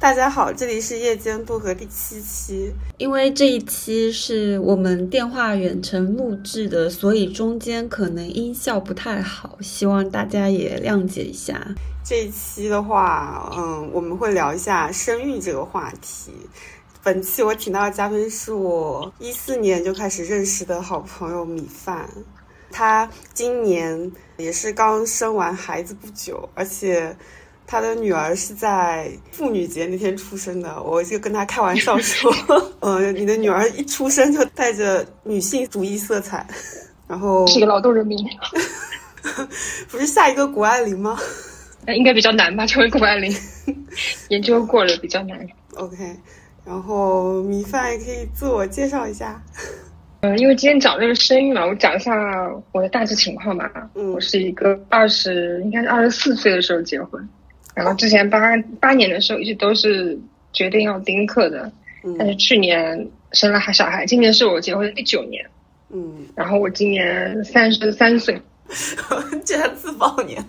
[0.00, 2.72] 大家好，这里是夜间渡河第七期。
[2.96, 11.62] 因为这一期是我们电话远程录制的，所以中间可能音效不太好，希望大家也谅解一下。
[12.02, 16.32] 这一期的话，嗯，我们会聊一下生育这个话题。
[17.02, 22.08] 本期我请到的嘉宾是我一四年就开始认识的好朋友米饭，
[22.70, 27.14] 他今年也是刚生完孩子不久，而且。
[27.70, 32.28] 他的女儿是在妇女节那天出生的，我就跟他开玩笑说
[32.82, 36.44] ：“呃， 你的女儿一出生就带着女性主义色彩，
[37.06, 38.18] 然后是个劳动人民，
[39.88, 41.16] 不是下一个谷爱凌吗？
[41.86, 42.66] 那应该比较难吧？
[42.66, 43.32] 成为谷爱凌，
[44.30, 45.38] 研究过了比较难。
[45.76, 45.96] OK，
[46.64, 49.40] 然后米饭也可以自我介绍一下。
[50.22, 52.12] 嗯，因为今天讲的是生育嘛，我讲一下
[52.72, 53.70] 我的大致情况吧。
[53.94, 57.28] 嗯，我是一个二十，应该是二十四岁的时候结婚。
[57.74, 60.18] 然后之前八八年的时候一直都是
[60.52, 61.70] 决定要丁克的，
[62.18, 65.44] 但是去年生了孩小孩，今年是我结婚的第九年，
[65.90, 68.40] 嗯，然后我今年三十三岁，
[69.44, 70.44] 竟然自爆年，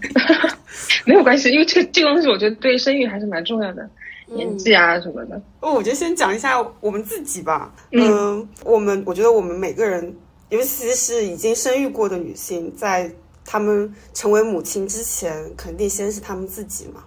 [1.05, 3.87] 没有关系，因为这个这个东西我觉得对生育还是蛮重要的，
[4.25, 5.39] 年纪啊什么的。
[5.59, 10.15] 哦，我就先讲一下我们自己吧，嗯，我们我觉得我们每个人，
[10.49, 13.11] 尤其是已经生育过的女性，在
[13.45, 17.03] 她们成为母亲之前，肯定先是她们自己嘛。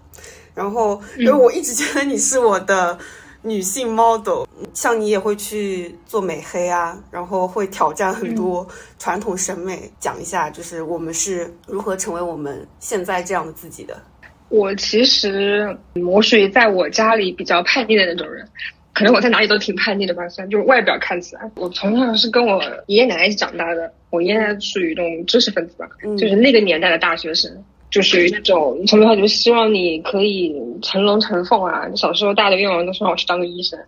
[0.55, 2.97] 然后，因为我一直觉得你是我的
[3.43, 8.67] 女性 model，像你也会去做美黑啊，然后会挑战很多
[8.99, 9.91] 传统审美。
[9.99, 14.01] 讲一下，就是我们是如何成为我们现在这样的自己的。
[14.49, 18.47] 我其实我属于在我家里比较叛逆的那种人，
[18.93, 21.51] 可能我在哪里都挺叛逆的吧，虽然就是外表看起来。
[21.57, 27.51] 我从小是跟我爷爷奶奶一起长大的，我爷爷属于那种知识分子吧，就是那个年代的大学生。
[27.95, 31.89] 就属于那种从小就希望你可以成龙成凤啊！
[31.95, 33.79] 小时候大的愿望都说我去当个医生，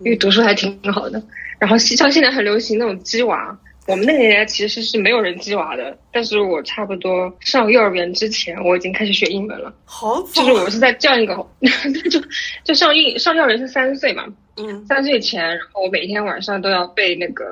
[0.00, 1.22] 因为读书还挺好的。
[1.60, 3.56] 然后像现在很流行那种鸡娃，
[3.86, 5.96] 我们那个年代其实是没有人鸡娃的。
[6.10, 9.72] 但是我差不多上幼儿园之前，我已经开始学英文了。
[9.84, 11.34] 好，就是我是在这样一个，
[12.10, 12.20] 就
[12.64, 14.24] 就上幼上幼儿园是三岁嘛，
[14.56, 17.44] 嗯，三岁前，然后我每天晚上都要背那个。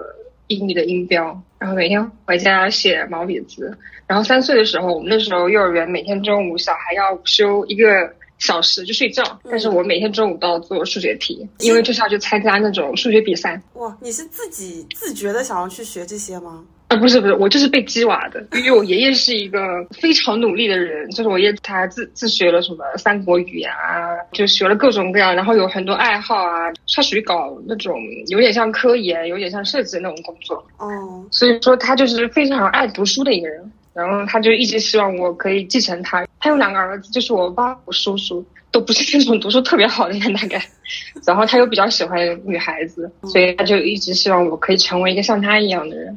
[0.49, 3.77] 英语的音标，然后每天回家写毛笔字。
[4.07, 13.61] 然后三岁的时候，我们那时候幼儿园每天中午小孩要午休一个小时就睡觉，但是我每天中午都要做数学题，因为就是要去参加那种数学比赛。
[13.75, 16.65] 哇，你是自己自觉的想要去学这些吗？
[16.95, 19.59] 啊，不是不是，我就是被鸡娃的，因为我爷爷是一个
[19.91, 40.63] 非常努力的人，就是我爷爷他自自学了什么三国语言啊，就学了各种各样，然后有很多爱好啊，他属于搞那种有点像科研，有点像设计的那种工作，哦，所以说他就是非常爱读书的一个人，然后他就一直希望我可以继承他，他有两个儿子，就是我爸我叔叔，都不是那种读书特别好的人大概，
[41.27, 46.17] 然后他又比较喜欢女孩子，所以他就一直希望我可以成为一个像他一样的人。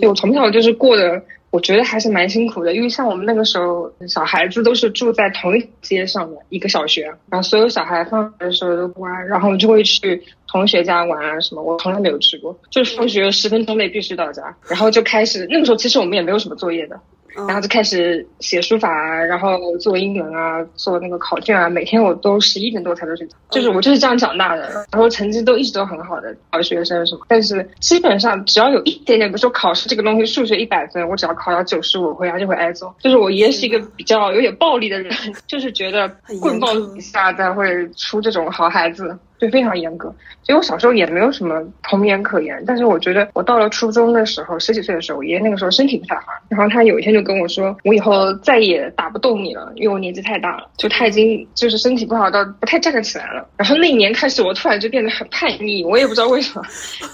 [0.00, 11.62] 就我从小就是过的，我觉得还是蛮辛苦的，因为像我们那个时候，小孩子都是住在同一街上的一个小学，然后所有小孩放学的时候都玩，然后就会去同学家玩啊什么。
[11.62, 17.00] 我从来没有去过，就是放学十分钟内必须到家，然后就开始那个时候其实我们也没有什么作业的。
[17.46, 32.92] 然后就开始写书法啊，然后做英文啊，做那个考卷啊，每天我都十一点多才能睡觉，就是我就是这样长大的，然后成绩都一直都很好的好学生什么，但是基本上只要有一点点，比如说考试这个东西，数学一百分，我只要考到九十五，回家就会挨揍。
[33.00, 35.12] 就是我爷爷是一个比较有点暴力的人，
[35.46, 36.10] 就是觉得
[36.40, 39.16] 棍棒底下才会出这种好孩子。
[39.38, 40.08] 就非常严格，
[40.42, 42.62] 所以我小时候也没有什么童年可言。
[42.66, 53.46] 但是我觉得我到了初中的时候，十几岁的时候，我爷爷那个时候身体不太好，然后他有一天就跟我说，我以后再也打不动你了，因为我年纪太大了，就他已经就是身体不好到不太站得起来了。
[53.56, 56.64] 然后那一年开始，我突然就变得很叛逆，我也不知道为什么。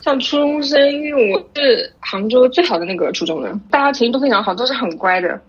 [0.02, 5.40] 像初中生，因为我是杭州最好的那个初中的，大家成绩都非常好，都是很乖的。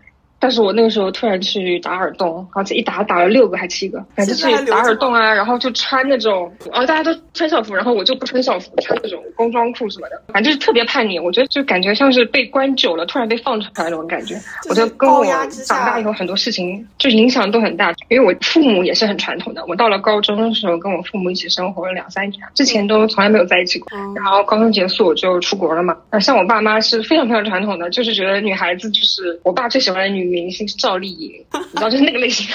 [0.44, 11.18] 但是我那个时候突然去打耳洞，而且一打打了六个还七个，反正去打耳洞啊，然后就穿那种，哦，大家都穿校服，然后我就不穿校服，穿那种工装裤什么的，反正就是特别叛逆。
[11.18, 14.36] 我觉得就感觉像是被关久了，突然被放出来那种感觉。
[14.70, 15.24] 我觉得跟我
[15.66, 19.64] 长大以后很多事情就影响都很大，因为我父母也是很传统的。
[19.66, 23.98] 我到了高中的时候，跟我父母一起生活了两三年，之前都从来没有在一起过。
[24.14, 25.96] 然后高中结束我就出国了嘛。
[26.12, 30.33] 那像我爸妈是非常非常传统的，就是觉得女孩子就是我爸最喜欢的女。
[30.34, 32.48] 明星是赵丽颖， 你知道就是那个类型，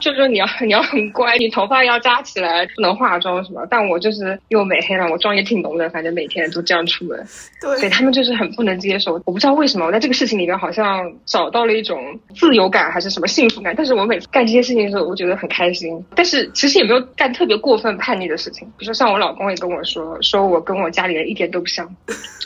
[0.00, 3.66] 就是说你要你要很乖，你头发要扎起来，不能化妆什么。
[3.70, 7.18] 但我就是又美黑了，我妆也挺浓的，反正每天都这样出门，
[7.60, 9.14] 对，所以他们就是很不能接受。
[9.24, 11.98] 我不知道为什么我在这个事情里面好像找到了一种
[12.36, 16.04] 自由感还是什么幸福感，但是我每次干这些事情的时候，我觉得很开心。
[16.14, 21.88] 但是其实也没有干特别过分叛逆的事情，比如说像我老公也跟我说，说我跟我家里人一点都不像，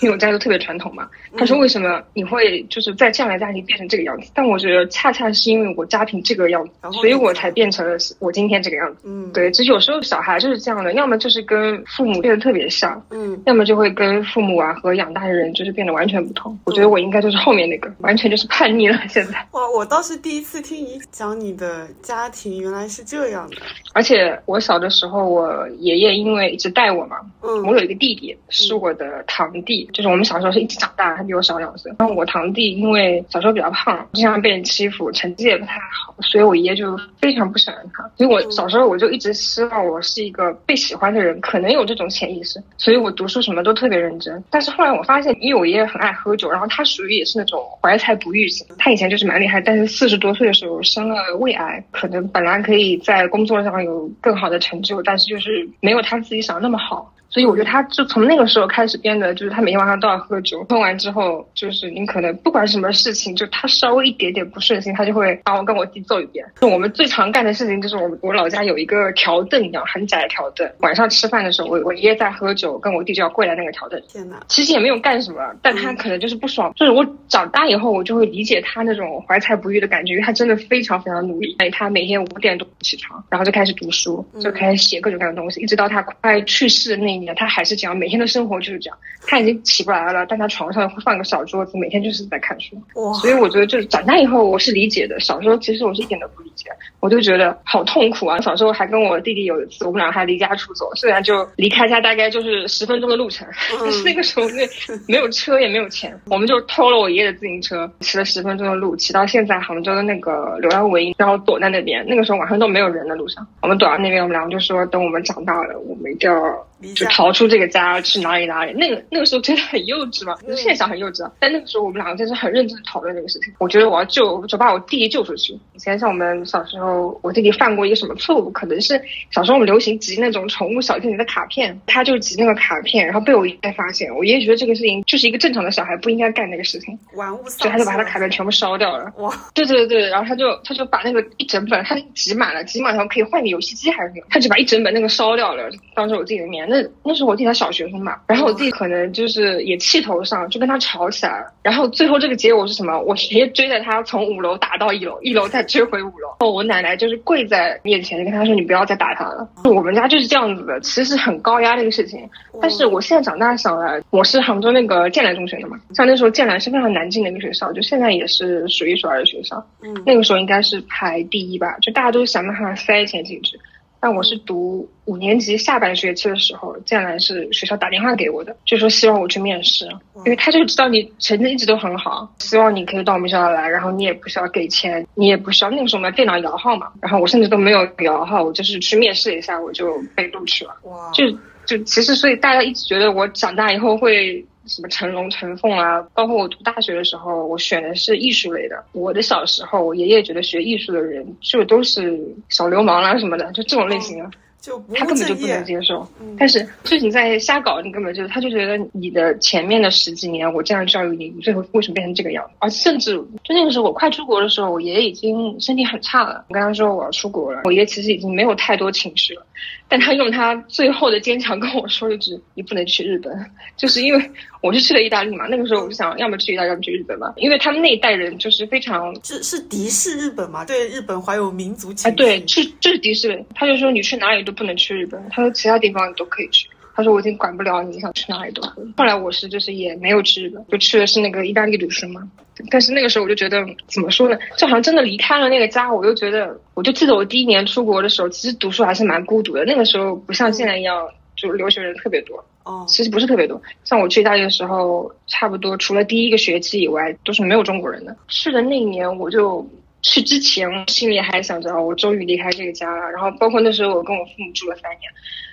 [0.00, 1.08] 因为我家都特别传统嘛。
[1.36, 4.30] 他说为什么你会就是在这样的家庭变成这个样子？
[4.34, 9.02] 但我觉得恰恰是因为我家庭这个样子，所以我才变成了我今天这个样子。
[9.04, 16.58] 嗯，对，其实有时候小孩就是这样的，要么就是跟父母变得特别像，嗯，要么就会跟父母啊和养大的人就是变得完全不同。
[16.64, 18.98] 我觉得我应该就是后面那个，完全就是叛逆了。
[19.08, 23.56] 现在哇，我倒是第一次听你讲你的家庭原来是这样的。
[23.94, 31.92] 而且我小的时候，我爷爷因为一直带我嘛，嗯我有一个弟弟是我的堂弟，就是我们小时候是一起长大，他比我小两岁。
[31.98, 38.02] 然后我堂弟因为小时候比较胖，经常被人欺负，成绩也不太好，所以我爷爷就非常不喜欢他。
[38.16, 44.42] 所以我小时候我就一直希望我是一个被喜欢的人，可能有这种潜意识，所以我读书什么都特别认真。
[44.50, 57.12] 但是后来我发现，因为我爷爷很爱喝酒，然后他属于也是那种怀才不遇型，他以前就是蛮厉害，但是四十多岁的时候生了胃癌，可能本来可以在工作上有更好的成就，但是就是没有他自己想的那么好。
[57.30, 66.44] 所以我觉得他就从那个时候开始变得，就是他每天晚上都要喝酒，喝完之后，就是你可能不管什么事情，就他稍微一点点不顺心，他就会把我跟我弟揍一遍。
[66.60, 74.00] 就我们最常干的事情就是我我老家有一个条凳一样很窄的条凳，晚上吃饭的时候，我我爷爷在喝酒，跟我弟就要跪在那个条凳。
[74.08, 76.72] 天呐，其实也没有干什么，但他可能就是不爽。
[76.76, 81.56] 就是我长大以后，我就会理解他那种怀才不遇的感觉，因为他真的非常非常努力。
[81.72, 88.98] 他每天五点多起床，然后就开始读书，就开始写各种各样的东西，一直到他快去世的那一年，他还是这样，每天的生活就是这样。
[89.26, 92.76] 他已经起不来了，但他床上会放个小桌子，每天就是在看书。
[92.94, 95.18] 哇，所以我觉得，就是长大以后，我是理解的。
[95.20, 96.70] 小时候其实我是一点都不理解，
[97.00, 98.40] 我就觉得好痛苦啊。
[98.40, 103.46] 小时候还跟我弟弟有一次，我们俩还离家出走，虽然就离开家大概就是十分钟的路程，
[103.80, 104.66] 但是那个时候那
[105.06, 112.04] 没有车也没有钱，我们就偷了我爷爷的自行车，骑了十分钟的路，骑到现在杭州的那个柳腰围，然后躲在那边。
[112.06, 118.72] 那个时候晚上都没有人的路上，我们躲到那边，我们两个就说，等我们长大了，我们一定要就逃出这个家，去哪里哪里。
[118.72, 121.32] 那个那个时候真的很幼稚嘛，现在想很幼稚啊。
[121.40, 123.52] 但那个时候我们两个真是很认真地讨论这个事情。
[123.58, 125.52] 我觉得我要救，就把我弟弟救出去。
[125.74, 128.50] 以前像我们小时候，我弟弟犯过一个什么错误？
[128.50, 134.14] 可能是小时候我们流行集那种宠物小精灵的卡片，他就集那个卡片，然后被我爷爷发现。
[134.14, 139.12] 我爷爷觉得这个事情就是一个正常的小孩不应该干那个事情，玩物丧所以他就把他的卡片全部烧掉了。
[139.16, 146.67] 哇，对对对，然后他就他就把那个一整本，他集满了，集满然后可以换个游戏机还是什么，他就把一整本那个烧掉了，当着我自己的面。
[146.68, 151.52] 那那时候我弟才小学生嘛，然后我弟可能就是也气头上，就跟他吵起来了。
[151.62, 152.98] 然后最后这个结果是什么？
[153.00, 156.28] 我直接追着他从五楼打到一楼，一楼再追回五楼。
[156.40, 162.28] 然后我奶奶就是跪在面前跟他说：“你不要再打他了。”我们家就是这样子的，其实很高压的一个事情。
[162.60, 169.64] 但是我现在长大想来，我是杭州那个建南中学的嘛，像那时候建南是非常难进的一个学校，就现在也是数一数二的学校。
[169.82, 173.58] 嗯，那个时候应该是排第一吧，就大家都想办法塞钱进去。
[174.00, 179.86] 但我是读五年级下半学期的时候，建兰是学校打电话给我的，就说希望我去面试，
[180.24, 190.76] 因为他就知道你成绩一直都很好，希望你可以到我们学校来，然后你也不需要给钱，你也不需要那个时候我们电脑摇号嘛，然后我甚至都没有摇号，我就是去面试一下我就被录取了。
[190.84, 191.24] 哇，就
[191.66, 196.00] 就其实，所以大家一直觉得我长大以后会什么成龙成凤啊。
[196.14, 198.84] 包括我读大学的时候，我选的是艺术类的。
[198.92, 204.30] 我的小时候，我爷爷觉得学艺术的人就都是小流氓啦、什么的，就这种类型的。
[204.60, 206.06] 就他根本就不能，接受。
[206.20, 212.50] 嗯但是就是你在瞎搞，你根本就他就觉得你的前面的十几年我这样教育你，你最后为什么变成这个样子？
[212.58, 216.44] 而甚至就那个时候我快出国的时候，我爷爷已经身体很差了。
[216.48, 219.46] 我跟他说我要出国了，我爷爷其实已经没有太多情绪了，
[219.88, 223.32] 但他用他最后的坚强跟我说一句：“你不能去日本。”
[223.76, 224.30] 就是因为
[224.60, 230.64] 我是去了意大利嘛，那个时候我就想要么去意大利，要么去日本嘛，因为他们那一代人就是非常是是敌视日本嘛？
[230.64, 236.68] 对日本怀有民族情哎，对，是就是敌视，他就说你去哪里都不能去日本，他说其他地方你都可以去。
[236.98, 238.92] 他说我已经管不了你，想去哪里都可以。
[238.96, 242.28] 后来我是就是也没有去日本，就去的是那个意大利读书嘛。
[242.72, 249.64] 但是那个时候我就觉得怎么说呢，就好像真的离开了那个家，我就觉得，我就记得我第一年出国的时候，其实读书还是蛮孤独的。
[249.64, 252.44] 那个时候不像现在一样，就留学人特别多。
[252.64, 258.16] 哦，其实不是特别多，像我去意大利的时候，差不多除了第一个学期以外，都是没有中国人的。
[258.26, 259.64] 去的那一年，我就
[260.02, 263.08] 去之前心里还想着，哦我终于离开这个家了。
[263.12, 265.02] 然后包括那时候我跟我父母住了三年，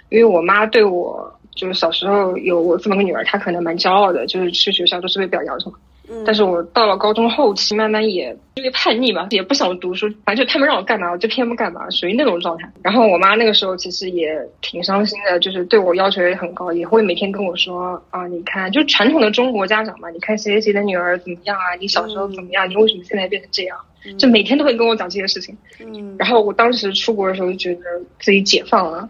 [0.10, 5.76] 因为我妈对我就是小时候有我这么个女儿，她可能蛮骄傲的，就是去学校都是被表扬什么。
[6.24, 12.72] 但是我到了高中后期，慢慢也因为叛逆嘛，也不想读书，反正就他们让我干嘛我就偏不干嘛，属于那种状态。
[12.84, 23.76] 然后我妈那个时候其实也挺伤心的，就是对我要求也很高，也会每天跟我说啊，你看，就传统的中国家长嘛，你看谁谁谁的女儿怎么样啊，你小时候怎么样，你为什么现在变成这样？
[24.20, 25.58] 就每天都会跟我讲这些事情。
[25.80, 27.82] 嗯，然后我当时出国的时候就觉得
[28.20, 29.10] 自己解放了。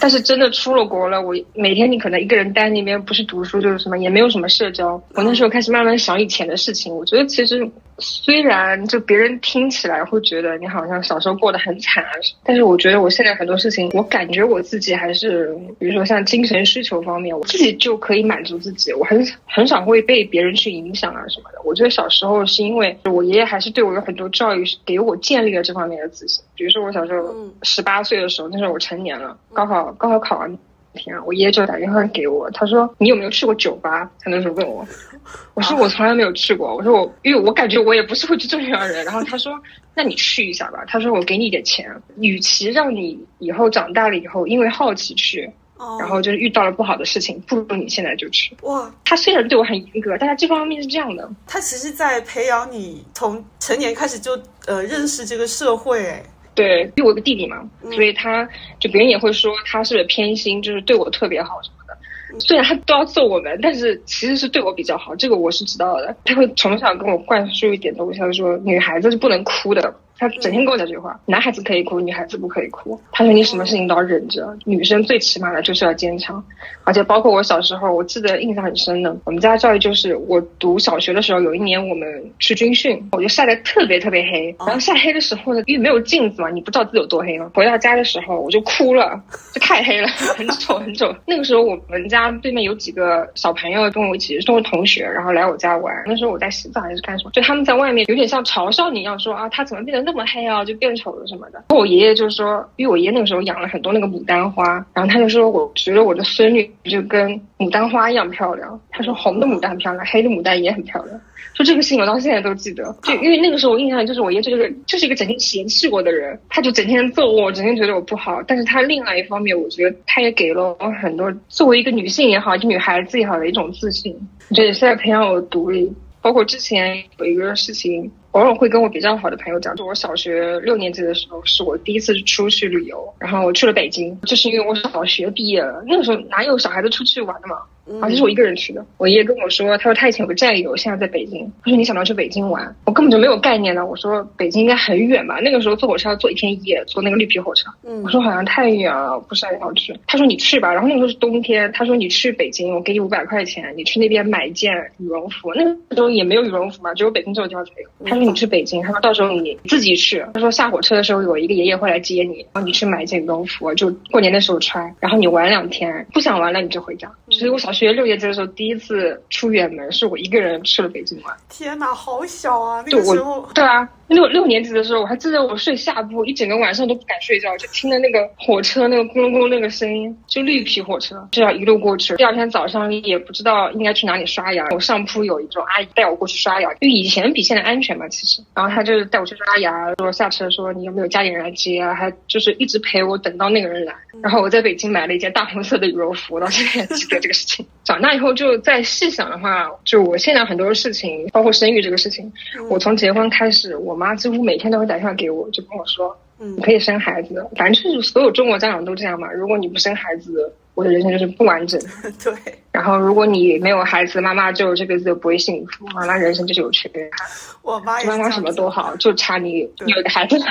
[0.00, 5.02] 但是真的出了国了，我每天你可能一个人待那边，不是读书就是什么，也没有什么社交。
[5.14, 12.10] 我那时候开始慢慢想以前的事情，我觉得其实虽然就别人听起来会觉得你好像小时候过得很惨啊，
[12.42, 21.58] 但是我觉得我现在很多事情，我感觉我自己还是，比如说像精神需求方面，我自己就可以满足自己，我很很少会被别人去影响啊什么的。
[21.64, 26.44] 我觉得小时候是因为我爷爷还是对我有很多教育，给我建立了这方面的自信。
[26.56, 29.36] 比如说我小时候十八岁的时候，那时候我成年了。
[29.52, 30.58] 高考高考考完
[30.94, 34.86] 天，我爷爷就打电话给我，他说：“你有没有去过酒吧？”他那时候问我，
[35.54, 39.52] 我说：“我从来没有去过。”我说：“我因为我感觉我也不是会去这样的人。”然后他说
[39.94, 45.50] ：“那你去一下吧。”他说：“我给你点钱，与其让你以后长大了以后因为好奇去，
[45.98, 51.28] 然后就是遇到了不好的事情，不如你现在就去。”哇，他虽然对我很严格，但他这方面是这样的。
[51.46, 56.22] 他其实在培养你从成年开始就呃认识这个社会，哎。
[56.54, 61.96] 对，因为我有个弟弟嘛，所以他就别人也会说他是不是偏心，就是对我特别好什么的。
[62.40, 66.16] 虽然他都要揍我们，但是其实是对我比较好，这个我是知道的。
[66.24, 69.94] 他会从小跟我灌输一点东西，他说女孩子是不能哭的。
[70.18, 72.98] 他整天跟我讲这句话：男孩子可以哭，女孩子不可以哭。
[73.12, 76.42] 他说你什么事情都要忍着，女生最起码的就是要坚强。
[76.84, 82.06] 而且包括我小时候，我记得印象很深的，我们家教育就是我读小学的时候，有一年我们
[82.38, 84.54] 去军训，我就晒得特别特别黑。
[84.60, 87.50] 然后晒黑的时候呢，因为没有镜子嘛，你不知道自己有多黑嘛。
[87.54, 89.20] 回到家的时候，我就哭了，
[89.52, 90.06] 就太黑了，
[90.36, 91.14] 很丑很丑。
[91.26, 95.92] 那个时候我们家对面有几个小朋友跟我一起都是同学，然后来我家玩。
[96.06, 101.54] 那时候我在洗澡还是干什么，就他们在外面有点像嘲笑你一样，说啊他怎么变得那么黑啊，就变丑了什么的。
[101.54, 108.80] 然后我爷爷就说，因为我爷爷那个时候养了很多那个牡丹花，然后他就说，我觉得我的孙女就跟牡丹花一样漂亮。
[108.90, 111.20] 他说红的牡丹漂亮，黑的牡丹也很漂亮。
[111.54, 118.42] 说这个事情我到现在都记得，就因为那个时候我印象就是我爷这个就是一个整天嫌弃我的人，他就整天揍我，整天觉得我不好。
[118.42, 124.12] 但是他另外一方面，我觉得他也给了我很多作为一个女性也好，就女孩子也好的一种自信。
[124.50, 125.92] 我觉得也是在培养我独立。
[126.20, 128.10] 包括之前有一个事情。
[128.34, 137.56] 偶尔会跟我比较好的朋友讲，就我小学六年级的时候，是我第一次出去旅游，然后我去了北京，就是因为我小学毕业了，那个时候哪有小孩子出去玩的嘛。
[138.00, 138.82] 而且是我一个人去的。
[138.96, 141.46] 我爷爷跟我说，他说他以前有个战友，现在在北京。
[141.62, 142.74] 他说你想不想去北京玩？
[142.86, 143.84] 我根本就没有概念呢。
[143.84, 145.38] 我说北京应该很远吧？
[145.42, 147.68] 那个时候坐火车要坐一天一夜，坐那个绿皮火车。
[148.02, 149.94] 我说好像太远了，不是很想去。
[150.06, 150.72] 他说你去吧。
[150.72, 155.52] 然后那个时候是冬天，他说你去北京，我给你五百块钱，你去那边买一件羽绒服。
[155.52, 158.06] 那个时候也没有羽绒服嘛，只有北京这个地方才有。
[158.06, 160.24] 他说你去北京，他说到时候你自己去。
[160.32, 164.82] 他说下火车的时候有一个爷爷会来接你，然后你去买一件羽绒服，就过年的时候穿。
[165.00, 167.12] 然后你玩两天，不想玩了你就回家。
[167.30, 168.44] 所以我小学六年级的时候。
[168.54, 171.34] 第一次出远门是我一个人去了北京玩。
[171.48, 172.84] 天哪，好小啊！
[172.86, 182.14] 那个时候，对啊，六六年级的时候，我还记得我睡下铺，一整个晚上都不敢睡觉，就听着那个火车那个咕隆咕隆那个声音，就绿皮火车，这样一路过去。
[182.16, 188.42] 第二天早上也不知道应该去哪里刷牙，我上铺有一种阿姨带我过去刷牙，因为以前比现在安全嘛，其实。
[188.54, 193.94] 然后她就是带我去刷牙，说下车说你有没有家里人来接啊，还就是一直陪我等到那个人来。
[194.22, 197.66] 然后我在北京买了一件大红色的羽绒服，到现在还记得这个事情。
[197.84, 202.32] 长大以后就再细想的话，就我现在很多事情，包括生育这个事情，
[202.70, 209.32] 我从结婚开始，我妈几乎每天都会打电话给我，就跟我说，你可以生孩子，反正就是所有中国家长都这样嘛。
[209.32, 211.80] 如果你不生孩子，我的人生就是不完整。
[212.22, 212.34] 对。
[212.74, 217.28] 然后，如果你没有孩子，妈妈就这辈子就不会幸福，妈妈人生就是有缺憾。
[217.62, 220.46] 我妈妈妈什么都好，就差你有个孩子了。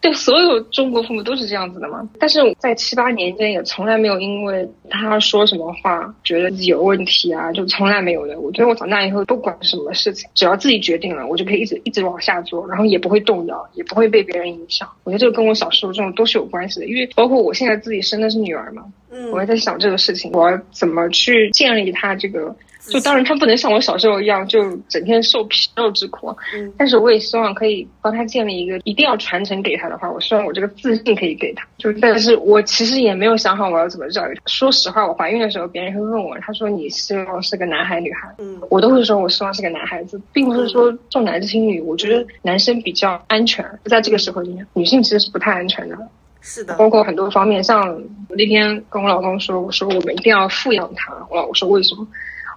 [0.00, 2.08] 对，所有中国父母都是这样子的嘛。
[2.18, 8.40] 但是在七八年间，也从来没有因为他说什么话，觉得自己有问题啊，就从来没有的。
[8.40, 14.88] 我觉得我长大以后，不管什么事情，只要自己决定了，我就可以一直一直往下做，然后也不会动摇，也不会被别人影响。
[15.04, 18.82] 我觉得这个跟我小时候这种都是有关系的，因为包括我现在自己生的是女儿嘛。
[19.08, 22.54] 嗯我也在想这个事情，我要怎么去建立他这个？
[22.88, 26.28] 就当然他不能像我小时候一样，就整天受皮肉之苦。
[26.54, 31.66] 嗯，但是我也希望可以帮他建立一个，一定要传承给他的话，我希望我这个自信可以给他。
[31.78, 34.42] 就但是我其实也没有想好我要怎么教育他。
[34.46, 38.32] 说实话，我怀孕的时候，别人会问我，他说你希望是个男孩女孩？
[38.38, 41.80] 嗯，我都会说我希望是个男孩子，并不是说重男轻女。
[41.80, 45.98] 我觉得男生比较安全，在这个社会里面，女性其实是不太安全的。
[46.48, 47.88] 是的，包括很多方面，像
[48.28, 51.12] 我那天跟我老公说，我说我们一定要富养他。
[51.28, 52.06] 我老公说为什么？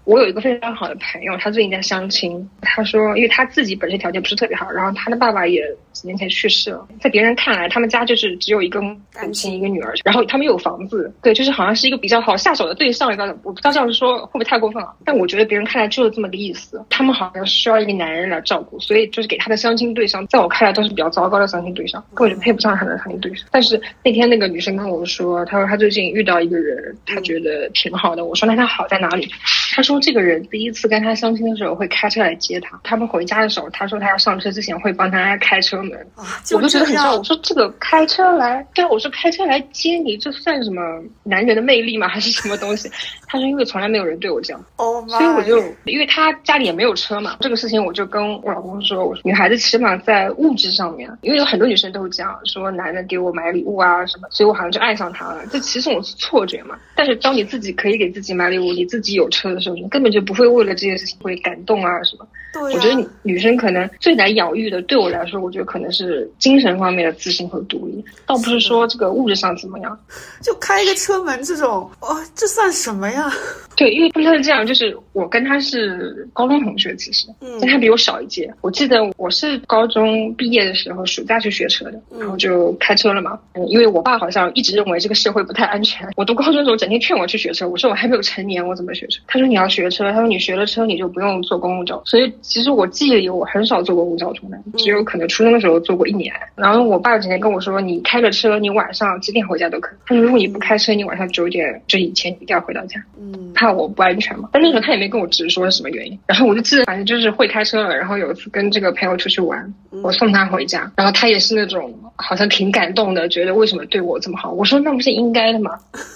[0.10, 2.50] 我有一个非常好的朋友，他最近在相亲。
[2.64, 5.62] 他说，因为他自己本身条件不是特别好，然后他的爸爸也
[5.94, 6.88] 几年前去世了。
[7.00, 8.98] 在别人看来，他们家就是只有一个母
[9.32, 13.08] 亲一个女儿，然后他们又有房子，对，就是好像是一个比较好下手的对象。
[13.44, 16.84] 我不知道这样说会不会太过分了，但我觉得别人看来就是这么个意思。
[16.90, 23.46] 他们好像需要一个男人来照顾，所以就是给他的相亲对象，在我看来都是比较糟糕的相亲对象，根本就配不上他的相亲对象。
[23.52, 28.26] 但是那天那个女生跟我说，她说她最近遇到一个人，她觉得挺好的。
[28.26, 29.30] 我说那他好在哪里？
[29.80, 36.06] 她说这个人第一次跟他相亲的时候会开车来接他，他们回家的时候，他说他要上车之前会帮他开车门。
[36.52, 37.16] 我就觉得很笑。
[37.16, 40.82] 我说这个开车来，对啊，我说开车来接你，这算什么
[41.24, 42.10] 男人的魅力吗？
[42.10, 42.92] 还是什么东西？
[43.26, 55.46] 他说因为从来没有人对我这样，所以我就因为他家里也没有车嘛，这个事情我就跟我老公说，我说女孩子起码在物质上面，因为有很多女生都是这样说，男的给我买礼物啊什么，所以我好像就爱上他了。
[55.50, 56.78] 这其实我是错觉嘛。
[56.98, 62.28] 但是当你自己可以给自己买礼物，你自己有车的时候，你根本就不会为了这件事情会感动啊什么。
[62.52, 70.00] 对，我觉得女生可能最难养育的，对我来说，我觉得可能是精神方面的自信和独立，倒不是说这个物质上怎么样。
[70.42, 73.32] 就开一个车门这种，哦，这算什么呀？
[73.76, 78.52] 对，因为他是这样，就是我跟他是高中同学，其实，嗯但他比我小一届。
[78.62, 83.40] 我记得我是高中毕业的时候暑假去学车的，然后就开车了嘛。
[83.54, 86.10] 嗯，因为我爸好像一直认为这个社会不太安全。
[86.18, 89.22] 我读高中的时候整天劝我去学车，我说我还没有成年，我怎么学车？
[89.28, 92.06] 他说你要学车，他说你学了车你就不用坐公共交通。
[92.06, 96.34] 所以其实我记忆里我很少坐过公共交通的，只有可能初中的时候坐过一年。
[96.56, 100.00] 然后我爸整天跟我说，你开着车，你晚上几点回家都可以。
[100.06, 103.02] 他说如果你不开车，你晚上九点就以前一定要回到家。
[103.20, 104.50] 嗯，怕我不安全嘛？
[104.54, 106.18] 但那时候他也没跟我直说是什么原因。
[106.28, 107.96] 然后我就记得，反正就是会开车了。
[107.96, 114.52] 然后有一次跟这个朋友出去玩，我送他回家，然后他也是那种好像挺感动的，觉得为什么对我这么好？
[114.52, 115.72] 我说那不是应该的吗？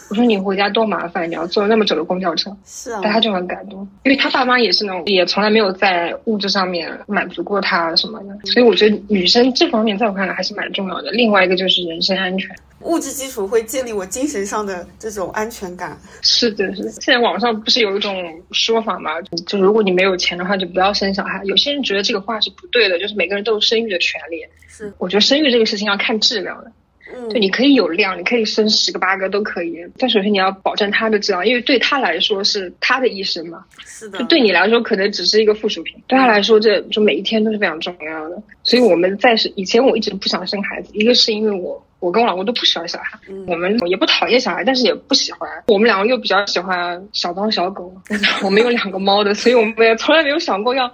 [0.10, 2.56] 我说你回家多麻烦，你要坐那么久的公交车。
[2.66, 8.51] 是啊，但他就很感动，因为他爸妈也是那种，也从来没有在物质上面满足过他什么的。
[8.51, 11.10] 所以我觉得女生这方面在我看来还是蛮重要的。
[11.12, 12.56] 另外一个就是人身安全。
[12.82, 15.98] 物质基础会建立我精神上的这种安全感。
[16.22, 16.92] 是的，是的。
[16.92, 18.13] 现在网上不是有一种
[18.51, 19.12] 说法吗？
[19.48, 21.42] 就如果你没有钱的话，就不要生小孩。
[21.46, 24.46] 有些人觉得这个话是不对的，就是每个人都有生育的权利。
[24.68, 26.72] 是，我觉得生育这个事情要看质量的。
[27.13, 33.64] 嗯，就你可以有量，你可以生十个八个都可以，但首先你要保证他的质量，因为对他来说是他的一生嘛。
[33.85, 34.20] 是的。
[34.20, 38.42] 就对你来说可能只是一个附属品，对他来说这就每一天都是非常重要的。
[38.64, 41.81] 所以我们在是以前我一直不想生孩子，一个是因为我。
[42.03, 45.50] 我跟我老公都不喜欢小孩，我们也不讨厌小孩，但是也不喜欢。
[45.68, 47.96] 我们两个又比较喜欢小猫小狗，
[48.44, 50.92] 我们有两个猫的，所以我们也从来没有想过要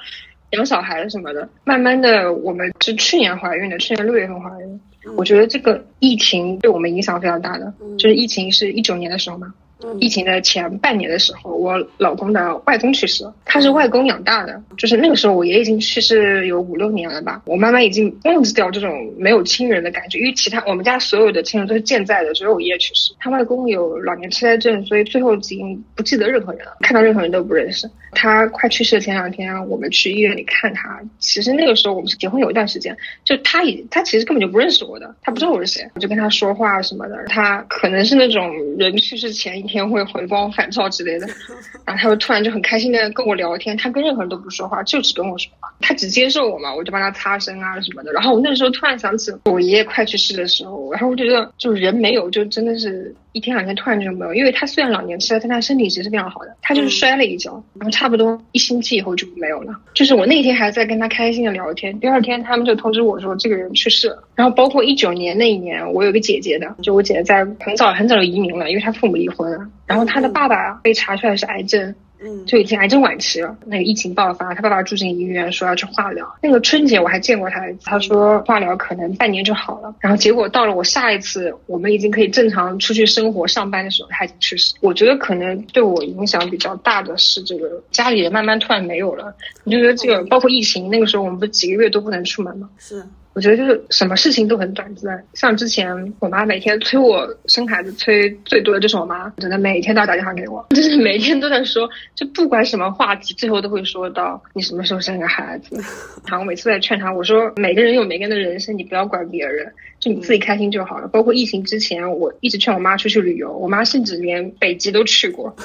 [0.51, 1.49] 养小孩什么的。
[1.63, 4.79] 慢慢的，我们是去年怀孕的，去年六月份怀孕。
[5.15, 9.53] 我觉得这个疫情对我们影响非常大的，就是疫情是一九年的时候嘛。
[9.99, 27.89] 疫情的前半年的时候，我老公的外公去世了，他是外公养大的，就是那个时候我爷爷已经去世有五六年了吧，我妈妈已经忘记掉这种没有亲人的感觉，因为其他我们家所有的亲人都是健在的，只有我爷爷去世，他外公有老年痴呆症，所以最后已经不记得任何人了，看到任何人都不认识。
[28.11, 39.68] 他快去世的前两天，我们去医院里看他，其实那个时候我们是结婚有一段时间，就他已他其实根本就不认识我的，他不知道我是谁，我就跟他说话什么的，他可能是那种人去世前一。
[39.69, 41.27] 天会回光返照之类的，
[41.85, 48.11] 然后他就突然就很开心的跟我聊天，他跟任何人都不说话，就只跟我说话，他只接受我嘛，我就帮他擦身啊什么的。
[48.11, 59.73] 然后我那时候突然想起我爷爷快去世的时候，然后我觉得就是人没有，就真的是一天两天突然就没有，因为他虽然老年痴呆，但他身体其实非常好的，他就是摔了一跤，然后差不多一星期以后就没有了。
[59.93, 64.23] 就是我那天还在跟他开心的聊天，第二天他们就通知我说这个人去世了。
[64.35, 69.59] 然后包括一九年那一年，我有个姐姐的，就我姐姐在很早很早就移民了，因为她父母离婚了。
[69.85, 73.55] 然后她的爸爸被查出来是癌症，嗯，就已经癌症晚期了。
[73.65, 76.27] 那个疫情爆发，他爸爸住进医院，说要去化疗。
[76.41, 79.93] 那个春节我还见过他他说化疗可能半年就好了。
[79.99, 84.73] 然后结果到了我下一次，我们已经可以正常出去生活、上班的时候，他已经去世。
[84.81, 89.33] 我觉得可能对我影响比较大的是这个家里人慢慢突然没有了。
[89.63, 92.69] 你就觉得这个包括疫情那个时候，我们不是几个月都不能出门吗？
[92.77, 93.03] 是。
[93.33, 105.75] 我觉得就是什么事情都很短暂，像之前我妈每天催我生孩子，催最多的就是我妈，真的每天都要打电话给我， 就是每天都在说，就不管什么话题，最后都会说到你什么时候生个孩子。
[106.27, 111.07] 然后我每次在劝她，我说每个人有每个人的人生，你不要管别人，就你自己开心就好了。
[111.07, 115.55] 包括疫情之前，我一直劝我妈出去旅游，我妈甚至连北极都去过。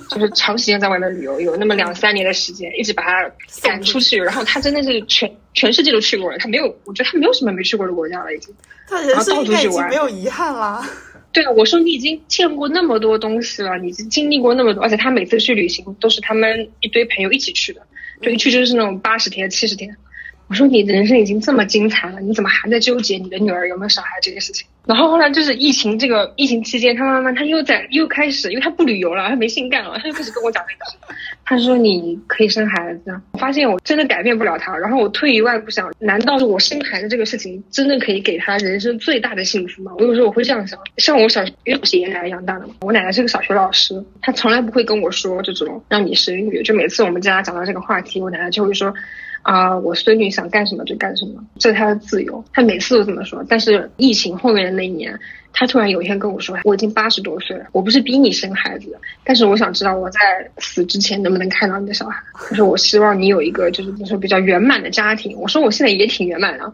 [0.10, 3.30] 就是长时间在外面旅游，有那么两三年的时间，一直把他
[3.62, 4.18] 赶出去。
[4.18, 8.54] 然后他真的是全全世界都去过了，他没有，我觉得他没有什么没去过的国家了，已经。
[8.88, 10.88] 他人生应该已经没有遗憾啦。
[11.32, 17.80] 对啊，我说你已经见过那么多东西了，你已经经历过那么多，而且他每次去旅行都是他们一堆朋友一起去的，
[18.20, 19.96] 就一去就是那种八十天、七十天。
[20.52, 24.66] 我说你的人生已经这么精彩了，你怎么还在纠结你的女儿有没有小孩这件事情？
[24.84, 30.74] 然后后来就是疫情这个疫情期间，他妈妈他又在又开始，因为他不旅游了，他没性干了，他就开始跟我讲那
[31.08, 33.18] 个，他说你可以生孩子。
[33.32, 39.92] 我发现我真的改变不了他，然后我退一万步想，难道是我生孩子这个事情真的可以给他人生最大的幸福吗？
[39.96, 40.78] 我有时候我会这样想。
[40.98, 48.92] 像我小，因为我是爷爷奶奶养大的嘛，我奶奶是个小学老师，她从来不会跟我说这种让你生育，就每次我们家讲到这个话题，我奶奶就会说。
[49.42, 52.44] 啊，我孙女想干什么就干什么，这是她的自由。
[52.52, 53.44] 她每次都这么说。
[53.48, 55.18] 但是疫情后面的那一年，
[55.52, 60.18] 她突然有一天跟我说：“我已经八十多岁了，我不是逼你生孩子，但是我想知道我在
[60.58, 62.22] 死之前能不能看到你的小孩。
[62.48, 65.36] 她说我希望你有一个就是说比较圆满的家庭。
[65.38, 66.72] 我说我现在也挺圆满的。”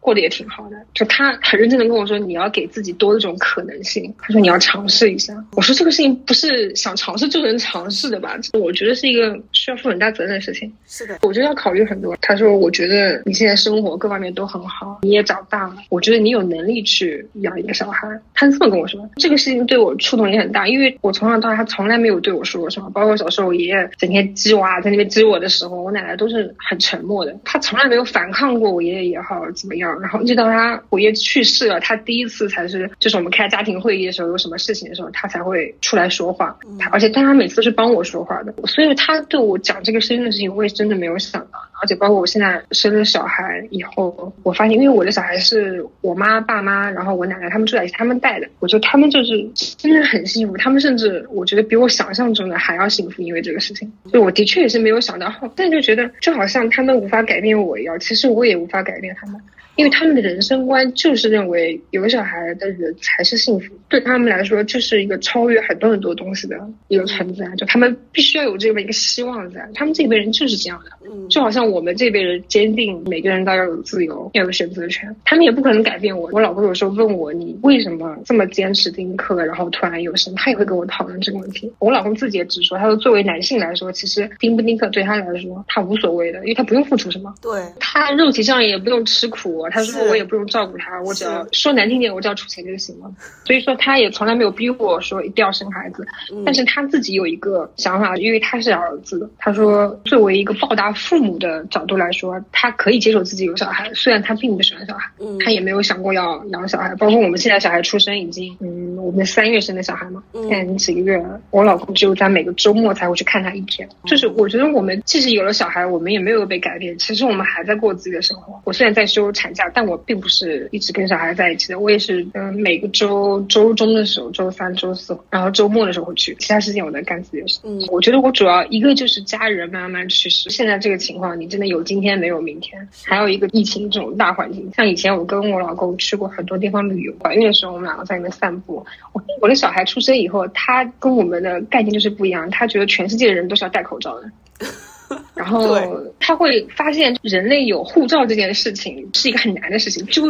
[0.00, 4.12] 过得也挺好的，就他很认真的跟我说，你要给自己多一种可能性。
[4.18, 5.34] 他说你要尝试一下。
[5.52, 8.36] 我说这个事情不是想尝试就能尝试的吧？
[8.58, 10.72] 我觉得是一个需要负很大责任的事情。
[10.86, 12.16] 是的，我觉得要考虑很多。
[12.20, 18.08] 他说，我觉得你现在生活各方面都很好，你也长大了，我觉得你有能力去养一个小孩。
[18.34, 29.89] 他是这么跟我说，这个事情对我触动也很大，因为我从小到大他从来没有对我说过什么，包括小时候我爷爷整天激我啊，在那边激我的时候，我奶奶都是很沉默的，他从来没有反抗过我爷爷也好怎么样。
[29.98, 36.56] 然后一直到他我爷去世了，他第一次才是，就是我们开家庭会议的时候，有什么事情的时候，他才会出来说话。
[36.78, 41.58] 他而且，但他每次都是帮我说话的，所以他对我讲这个生的事情，我也真的没有想到。
[41.80, 50.56] 而且包括我现在生了小孩以后，我发现，因为我的小孩是我妈、爸妈，然后我奶奶他们住在一起，他们带的，我觉得他们就是真的很幸福。
[50.56, 55.32] 他们甚至我觉得比我想象中的还要幸福，因为这个事情，就我的确也是没有想到。
[55.56, 59.40] 但就觉得就好像他们无法改变我一样，其实我也无法改变他们。
[59.76, 69.66] 因为他们的人生观就是认为有小孩的人才是幸福，对他们来说就是一个超越很多很多东西的一个存在，就他们必须要有这么一个希望在。
[69.72, 70.90] 他们这一辈人就是这样的，
[71.28, 76.28] 就好像我们这辈人坚定每个人都要有自由，要有选择权，他们也不可能改变我。
[76.32, 81.72] 我老公有时候问我你为什么这么坚持丁克，然后突然有生，他也会跟我讨论这个问题。
[81.78, 89.68] 我老公自己也直说，他说作为男性来说，其实丁不丁克对他来说他无所谓的，因为他不用付出什么，对他肉体上也不用吃苦。
[89.70, 93.10] 他说我也不用照顾他，我只要说难听点，我只要出钱就行了。
[93.44, 96.06] 所以说他也从来没有逼我说一定要生孩子，
[96.44, 105.10] 但是他自己有一个想法，因为他是儿子，他说作为一个报答父母的角度来说，他可以接受自己有小孩，虽然他并不喜欢小孩，
[105.44, 106.94] 他也没有想过要养小孩。
[106.96, 113.88] 包括我们现在小孩出生已经，嗯，我们三月生的小孩嘛，现在已经几个月了，我老公只有在每个周末才会去看他一天。
[114.04, 118.60] 就是我觉得我们即使有了小孩，我们也没有被改变，其实我们还在过自己的生活。
[118.64, 120.00] 我虽然在休产假，但我。
[120.10, 127.60] 并不是一直跟小孩在一起的，我也是，嗯，每个周周中的时候，周三、周四，然后周末的时候会去，其他时间我在干自己的事。
[127.62, 132.88] 嗯，我觉得我主要一个就是家人慢慢去世，现在这个情况，你真的有今天没有明天。
[133.04, 138.84] 还有一个疫情这种大环境，像以前我跟我老公去过很多地方旅游，怀孕的时候我们两个在里面散步。
[139.12, 144.30] 我我的小孩出生以后，他跟我们的概念就是不一样，他觉得全世界的人都是要戴口罩的。
[145.40, 145.74] 然后
[146.18, 150.22] 他会发现人类有护照这件事情是一个很难的事情，就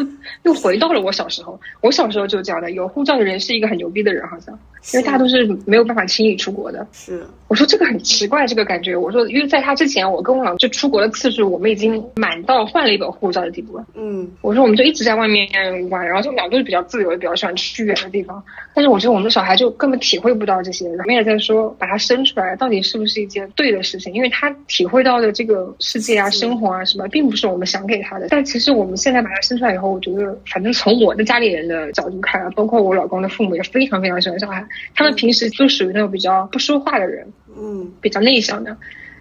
[0.44, 1.58] 又回到了我小时候。
[1.80, 4.56] 我小时候就讲的，有护照的人是一个很牛逼的人，好像，
[4.94, 6.86] 因为大家都是没有办法轻易出国的。
[6.92, 8.96] 是，我说这个很奇怪，这个感觉。
[8.96, 13.84] 我说，因为在他之前，我跟我老公就出国的次数，我们已经满到换了一本护照的地步了。
[13.96, 15.44] 嗯，我说我们就一直在外面
[15.90, 18.40] 玩，然后就两个都是比较自由，比较喜欢去远的地方。
[18.72, 20.86] 但是我觉得我们的小孩就根本体会不到这些。
[20.88, 24.54] 我们也在说，把他生出来到底是不是一件对的事情，因为他。
[24.68, 28.26] 体会到的这个世界啊、生活啊什么，并不是我们想给他的。
[28.28, 34.66] 但其实我们现在把他生出来以后，我觉得，反正从我的家里人的角度看啊，包括我老公的父母也非常非常喜欢小孩。
[34.94, 38.76] 他们平时都属于那种比较不说话的人，嗯，比较内向的。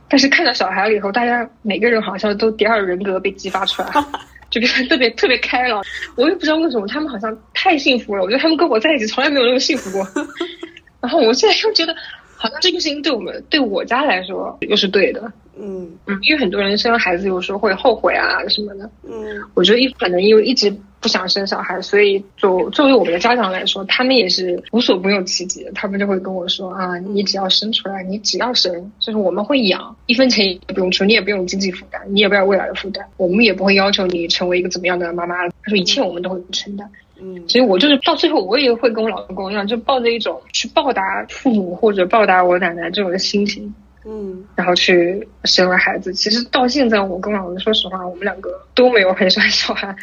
[0.08, 3.90] 但是看到小孩了以后，大家每个人好像都第二人格被激发出来，
[4.50, 5.84] 就变得特别特别开朗。
[6.16, 8.24] 我也不知道为什么，他们好像太幸福了。
[8.24, 10.08] 我觉得他们跟我在一起从来没有那么幸福过。
[11.02, 11.96] 然后我现在又觉得。
[12.42, 15.22] 好像这个事情对我们对我家来说又是对的，
[15.60, 15.92] 嗯。
[16.06, 36.90] 嗯，因为很多人生了孩子有时候会后悔啊什么的，嗯，我觉得一可能因为一直不想生小孩，所以作作为我们的家长来说，他们也是无所不用其极，他们就会跟我说啊，你只要生出来，你只要生，就是我们会养，一分钱也不用出，你也不用经济负担，你也不要未来的负担，我们也不会要求你成为一个怎么样的妈妈，他说一切我们都会承担。
[36.90, 37.09] 嗯，
[37.48, 43.74] 所以我就是到最后，我也会跟我老公一样，就抱着一种去报答父母或者报答我奶奶这种的心情，
[44.06, 46.14] 嗯，然后去生了孩子。
[46.14, 49.96] 其实到现在，我跟老公说实话，我们两个都没有很 喜欢小孩。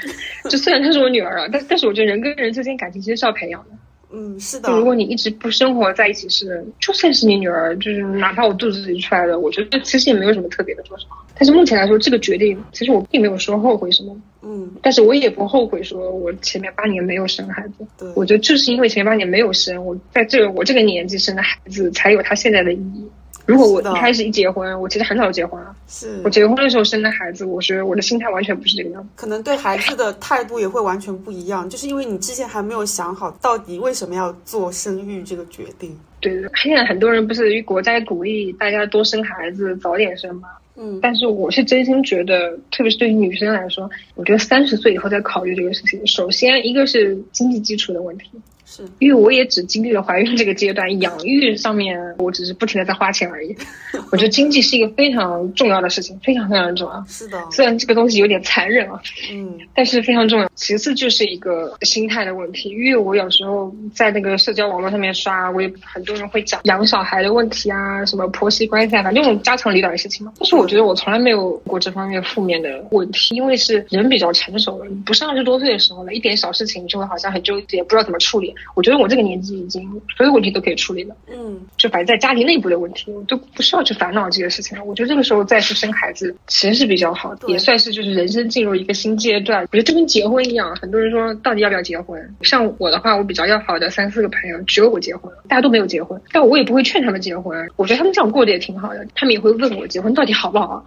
[0.51, 3.71] 就虽然她是我女儿啊，但但是我觉得人跟人之间感情其实是要培养的。
[4.13, 4.69] 嗯，是的。
[4.69, 11.17] 就如果你一直不生活在一起是，就算是你女儿，就是哪怕我肚子里出来的，我觉得其实也没有什么特别的说实话。
[11.35, 14.17] 但是目前来说，这个决定其实我并没有说后悔什么。
[14.43, 17.87] 嗯，但是我也不后悔，说我前面八年没有生孩子。
[17.99, 23.09] 对，我觉得就是因为前面八年没有生，我在这个我这个年纪生的孩子才有他现在的意义。
[23.47, 25.75] 如果我一开始一结婚，我其实很早就结婚了。
[25.89, 29.09] 是我结婚的时候生的孩子，我觉得我的心态完全不是这个样子。
[29.15, 35.97] 可能对孩子的态度也会完全不一样，就是因为你之前还没有想好到底为什么要做生育这个决定。
[36.21, 40.49] 对对，现在很多人不是国家鼓励大家多生孩子，早点生吗？
[40.79, 46.05] 嗯，但是我是真心觉得，特别是对于女生来说，我觉得三十岁以后再考虑这个事情。
[46.07, 48.29] 首先，一个是经济基础的问题。
[48.67, 53.57] 是因为我也只经历了怀孕这个阶段，养育上面我只是不停的在花钱而已。
[54.11, 57.05] 我觉得经济是一个非常重要的事情，非常非常重要。
[57.07, 59.01] 是的，虽然这个东西有点残忍啊，
[59.33, 60.51] 嗯，但是非常重要。
[60.57, 70.33] 其次就是一个心态的问题，因为我有时候在那个社交网络上面刷，我也很多人会讲养小孩的问题啊，什么婆媳关系啊，反正这种家长里短的事情嘛。
[70.39, 78.55] 但是我觉得我从来没有过这方面负面的问题，因为是人比较成熟了，不是二十多岁的时候了，一点小事情就会好像很纠结，不知道怎么处理。
[78.75, 79.83] 我觉得我这个年纪已经
[80.17, 84.85] 所有问题都可以处理了，嗯，就反正在家庭内部的问题，我都不需要去烦恼这些事情了。
[84.85, 89.63] 我觉得这个时候再去生孩子，其实是比较好的，也算是就是人生进入一个新阶段。
[89.63, 92.21] 我觉得就跟结婚一样，很多人说到底要不要结婚？
[92.43, 97.69] 像我的话，我比较要好的三四个朋友，只有我结婚了，大家都没有结婚，但我也不会劝他们结婚。
[97.77, 100.85] 我觉得他们这样过得也挺好的，他们也会问我结婚到底好不好。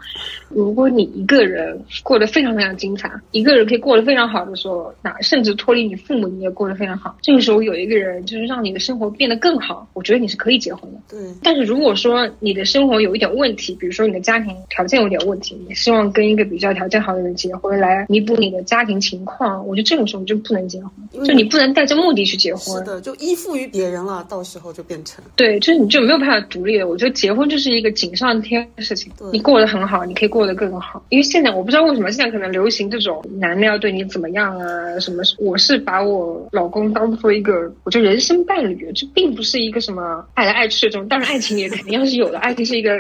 [0.50, 7.16] 如果你一个人过得非常非常精彩，一个人可以过得非常好的时候，那甚至脱离你父母，你也过得非常好。
[7.22, 11.00] 这个时候有一个人就是让你的生活变得更好，我觉得你是可以结婚的。
[11.10, 11.20] 对。
[11.44, 22.78] 但是如果说你的生活有一点问题，比如说你的家庭条件有点问题，你希望跟一个比较条件好的人结婚来弥补你的家庭情况，我觉得这种时候就不能结婚，就你不能带着目的去结婚。
[22.80, 26.88] 是的，就依附于别人了，到时候就变成对，就是你就没有办法独立了。
[26.88, 31.04] 我觉得结婚就是一个锦上添的事情，你过得很好，你可以过得更好。
[31.10, 37.49] 因为现在我不知道为什么现在可能流行这种男的要对你怎么样啊什么，我是把我老公当做一个，
[37.84, 42.92] 我觉得人生伴侣，这并不是一个什么爱来爱去的这种，当然爱情也肯定要是有的，爱情是一个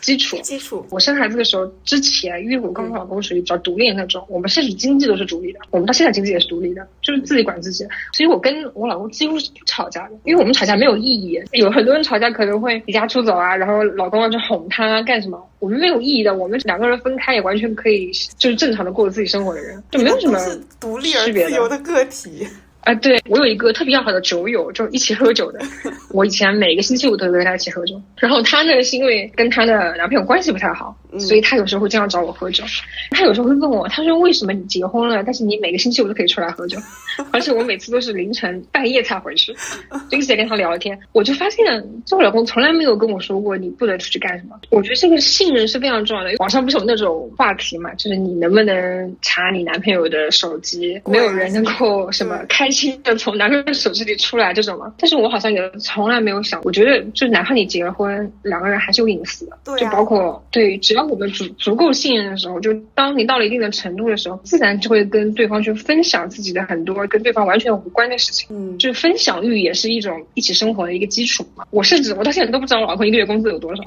[0.00, 0.38] 基础。
[0.42, 0.86] 基础。
[0.90, 7.84] 我生孩子的时候之前，因为我跟我老公属于比较独立的那种，我们甚至经济都是独立的，我们到现在经济也是独立的，就是自己管自己。
[8.12, 11.40] 所以我跟我老公几乎是不吵架的，因为我们吵架没有意义。
[11.52, 15.42] 有很多人吵架可能会离家出走啊，然后老公要去哄他干什么？
[15.58, 20.38] 我们没有意义的，我们两个人分开也完全可以，就是正常的过自己生活的人，就没有什么
[20.78, 22.46] 独立而自由的个体。
[22.88, 25.60] 啊，对我有一个特别要好的酒友，就一起喝酒的。
[26.08, 28.00] 我以前每个星期五都跟他一起喝酒。
[28.16, 32.64] 然后他呢，是因为跟他的男朋友关系不太好，所以他有时候会经常找我喝酒。
[33.10, 36.78] 他有时候会问我，他说为什么你结婚了，但是你每个星期五都可以出来喝酒，
[37.30, 39.54] 而且我每次都是凌晨半夜才回去，
[40.10, 40.98] 就一直在跟他聊天。
[41.12, 41.66] 我就发现，
[42.06, 44.58] 这我老公从来没有跟我说过你不能出去干什么。
[44.70, 46.30] 我觉得这个信任是非常重要的。
[46.38, 50.98] 网上不是有那种话题嘛，就是你能不能查你男朋友的手机？
[51.04, 52.66] 没有人能够什么开。
[53.02, 71.64] 的从男人手机里出来这种吗，但是我好像也从来没有想，我觉得就哪怕你结了婚，两个人还是有隐私的，对，就包括对，只要我们足足够信任的时候，就当你到了一定的程度的时候，自然就会跟对方去分享自己的很多跟对方完全无关的事情，嗯，就是分享欲也是一种一起生活的一个基础嘛。
[71.70, 73.82] 我甚至我到现在都不知道我老公一个月工资有多少，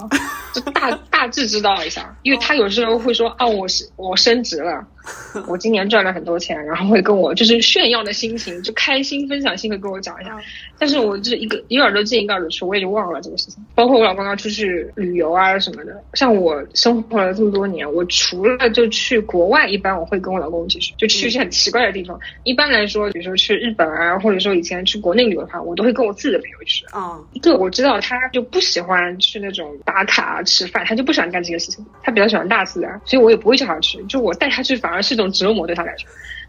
[0.54, 4.86] 就大 大致知道一下，因为他有时候会说啊，我是我升职了。
[5.48, 10.38] 我今年赚了很多钱，然后会跟我就是炫耀的心情，就开心分享心会跟我讲一下。
[10.78, 13.64] 但是我就是一个一个耳朵进一个耳朵出，我也就忘了这个事情。
[13.76, 22.20] 包括我老公要出去旅游啊什么的，像我生活了这么多年，我除了就去国外，一般我会跟我老公一起去，就去一些很奇怪的地方。
[22.44, 26.86] 一般来说，比如说去日本啊，或者说以前去国内旅游的话，我都会跟我自己的朋友去。
[26.88, 34.04] 啊，对，我知道他就不喜欢去那种打卡吃饭，他就不喜欢干这些事情，他比较喜欢大自然，所以我也不会叫他去。
[34.06, 36.08] 就我带他去，反而是一种折磨对他来说。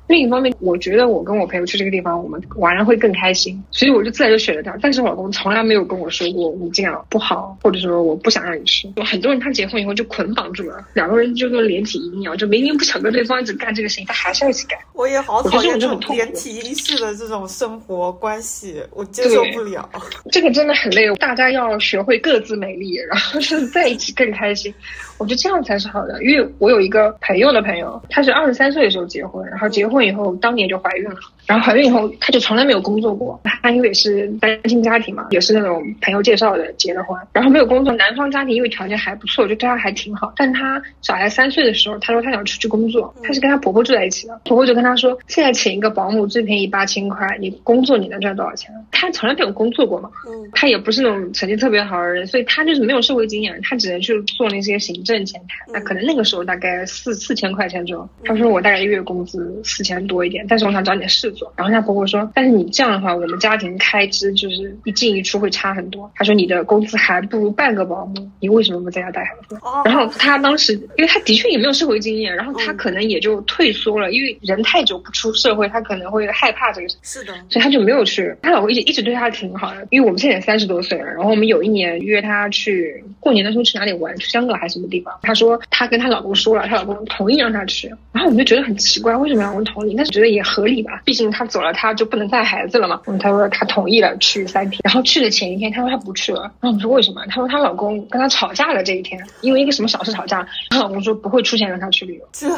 [0.09, 4.77] 另一方面，我觉得我跟我朋友去这个地方，我们玩的会更开心，所以我就自然就选了他。
[4.83, 8.93] 但是我老公从来没有跟我说过你这样不好，或者说我不想让你去。
[8.97, 14.77] 有很多人他结婚以后就捆绑住了，两个人就跟连体婴一样，就明明不想跟对方一直干这个事情，他还是要一起干。
[14.93, 19.89] 我也好讨厌这种连体婴式的这种生活关系，我接受不了。
[20.33, 24.75] 这个真的很累，大家要学会各自美丽，然后就是在一起更开心。
[25.19, 33.41] 我觉得这样才是好的，因为我有一个朋友的朋友，他是二十三岁的时候结婚，然后结婚以后当年就怀孕了，然后怀孕以后，她就从来没有工作过。
[33.45, 37.93] 她因为也是单亲家庭嘛，也是那种朋友介绍的结的婚，然后没有工作。
[37.95, 40.33] 男方家庭因为条件还不错，就对她还挺好。
[40.37, 44.41] 但她小孩三岁的时候，她说她想出去工作，她是跟她婆婆住在一起的。
[44.45, 48.71] 婆婆就跟她说，现在请一个保姆最便宜八千块，你工作你能赚多少钱？
[48.91, 55.65] 她从来没有工作过嘛，嗯她也不是那种成绩特别好的人，所以她就是没有社会经验，她只能去做那些行政前台。
[55.73, 58.09] 那可能那个时候大概四四千块钱左右。
[58.25, 61.42] 她说我大概一个月工资四千多一点，但是我想找点事做。
[61.57, 66.11] 然后她婆婆说，但是你这样的话，我们家庭开支就是一进一出会差很多。
[66.15, 69.57] 她说你的工资还不如半个保姆，你为什么不在家带孩子？
[69.63, 76.97] 哦，然后她当时，因为她的确也没有社会经验，然后她可能也就退缩了，因为人太久不出社会，她可能会害怕这个事。
[77.03, 78.35] 是的，所以她就没有去。
[78.43, 85.13] 她老公一直一直对她挺好的，因为我们现在也三十多岁了，然后我们有一年约她去过年的时候去哪里玩，去香港还是什么地方。
[85.23, 89.95] 她说她跟她老公说了，她老公同意让她去，然后我们就觉得很奇怪，为什么老公同意？
[89.97, 93.01] 但是觉得也合理吧，毕竟她走了，她就不能带孩子了嘛。
[93.07, 96.43] 嗯，她说她同意了去三天，然后去的前一天，她说她不去了。
[96.61, 97.25] 然后我们说为什么？
[97.27, 102.29] 她说她老公跟她吵架了这一天，因为一个什么小事吵架，她老公说不会出现让她去旅游。
[102.33, 102.49] 这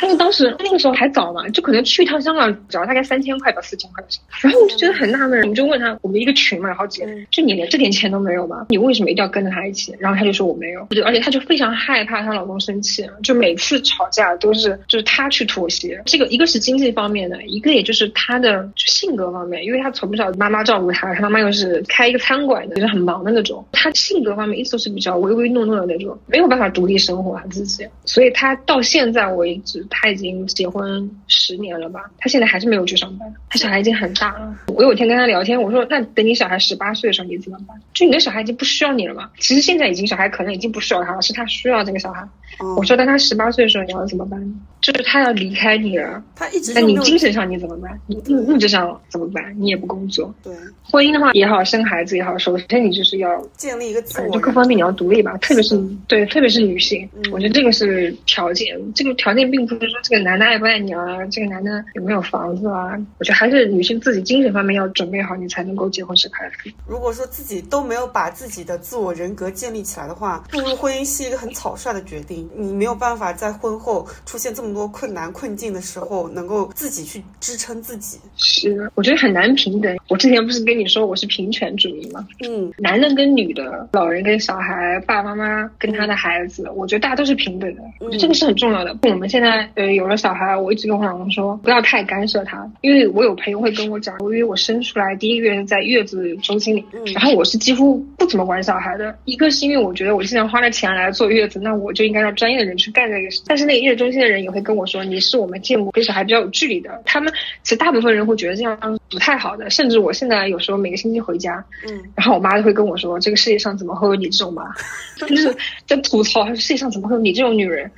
[0.00, 4.22] 但是当时那个时候还早嘛，就可能去一趟香港只要大概三千块到四千块钱。
[4.42, 8.66] 然后我就觉得很纳闷，我们就问他，我们一个群嘛，有好几个，就你连这点钱都没有吗？
[8.68, 9.94] 你为什么一定要跟着他一起？
[9.98, 16.02] 然后他就说我没有，而且他就非常害怕她老公生气，就每次吵架都是就是她去妥协。
[16.06, 34.56] 这个一个是经济方面的，一个也就是他的性格方面，因为他从小妈妈照顾他，他妈妈又是开一个餐馆的，就是很忙的那种，他性格方面一直都是比较唯唯诺诺的那种，没有办法独立生活自己，所以他到现在为止，他已经结婚十年了吧，他现在还是没有去上班，他小孩已经很大了。
[34.68, 37.76] 我有一天跟他聊天，我说那等你小孩十八岁的时候你怎么办？
[37.92, 39.28] 就你的小孩已经不需要你了嘛？
[39.38, 42.26] 其实现在已经小孩可能已经不需要他了，是他需要这个小孩。
[42.60, 44.40] 嗯我说当他十八岁的时候你要怎么办？
[44.80, 47.98] 就是他要离开你了，他一直那你精神上你怎么办？
[48.06, 49.54] 你物物质上怎么办？
[49.58, 58.78] 你也不工作，对婚姻的话也好，生孩子也好，首先你就是要建立一个自反我就各方面你要独立吧，特别是对，特别是女性，嗯我觉得这个是条件。
[58.94, 66.70] 这个条件并不是说这个男的爱不爱你啊，这个男的有没有房子啊，我觉得还是女性自己精神方面要准备好，你才能够结婚生孩子。
[66.86, 72.43] 如果说自己都没有把自己的自我人格建立起来的话，步入婚姻是一个很草率的决定。
[72.56, 78.18] 你没有办法在婚后出现这么多困难困境的时候，能够自己去支撑自己。
[78.36, 79.96] 是，我觉得很难平等。
[80.08, 82.26] 我之前不是跟你说我是平权主义吗？
[82.46, 88.96] 嗯男人跟女的，老人跟小孩，爸爸妈妈跟他的孩子，我觉得大家都是平等的，我觉得这个是很重要的。
[89.02, 99.16] 我们现在呃有了小孩，我一直跟我老公说不要太干涉他，因为我有朋友会跟我讲，因为我生出来第一个月是在月子中心里，嗯然后我是几乎不怎么管小孩的。
[99.24, 103.42] 一个是因为我觉得我既然花了钱来坐月子，那我就应该让专业的人去干这个事。
[103.46, 107.02] 但是那个月子中心的人也会跟我说，你是我们见过跟小孩比较有距离的。
[107.04, 108.78] 他们其实大部分人会觉得这样
[109.10, 114.64] 不太好的，甚至我现在有时候每个星期回家，嗯然后我妈就会跟我说：“这个世界上怎么会有你这种妈？
[115.26, 115.54] ”就是
[115.86, 117.90] 在吐槽，她说世界上怎么会有你这种女人？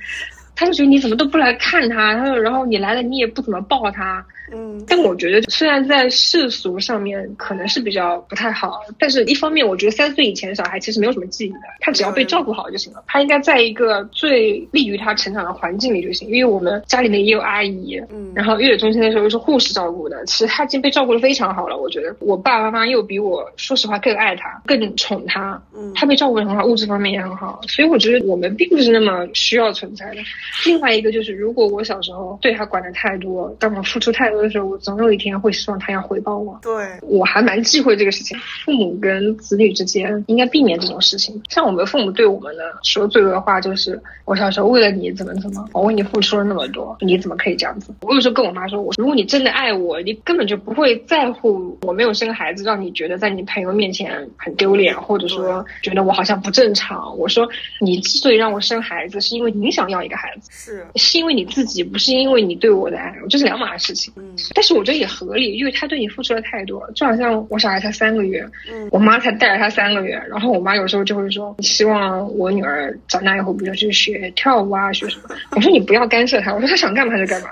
[0.55, 4.25] 她就觉得你怎么都不来看她，她说然后你来了你也不怎么抱她。
[4.51, 13.03] 嗯但我觉得虽然在世俗上面可能是比较不太好，但是一方面我觉得三岁以前的小孩其实没有什么记忆的，他只要被照顾好就行了。
[13.07, 16.29] 他应该在一个最利于他成长的环境里就行。
[16.29, 21.77] 因为我们家里面也有阿姨，嗯然后月子中心的时候又是护士照顾的，其实他已经被照顾的非常好了。
[21.77, 30.17] 我觉得我爸爸妈妈又比我说实话更爱他，更宠他，嗯他被照顾的很好，物质方面也很好，所以我觉得我们并不是那么需要存在的。
[30.65, 36.57] 另外一个就是，如果我小时候对他管的太多，当我付出太多的时候，我总有一天会希望他要回报我。
[36.61, 41.41] 对我还蛮忌讳这个事情，父母跟子女之间应该避免这种事情。
[41.49, 57.47] 像我们父母对我们的说最多的话就是：“我小时候为了你怎么怎么，我为你付出了那么多，你怎么可以这样子？”我有时候跟我妈说：“我如果你真的爱我，你根本就不会在乎我没有生孩子，让你觉得在你朋友面前很丢脸，或者说觉得我好像不正常。”我说
[57.81, 64.35] ：“你之所以让我生孩子，是因为你想要一个孩子，是是因为你自己，不是因为你对我的爱，这是两码事情。”嗯。
[64.53, 68.87] 但是我觉得也合理，因为他对你付出了太多，就好像我小孩才三个月，嗯。
[68.91, 75.35] 我妈才带着他三个月，然后我妈有时候就会说，希望我女儿长大以后，比如去学跳舞啊，学什么。
[75.51, 77.49] 我说你不要干涉她，我说她想干嘛就干嘛，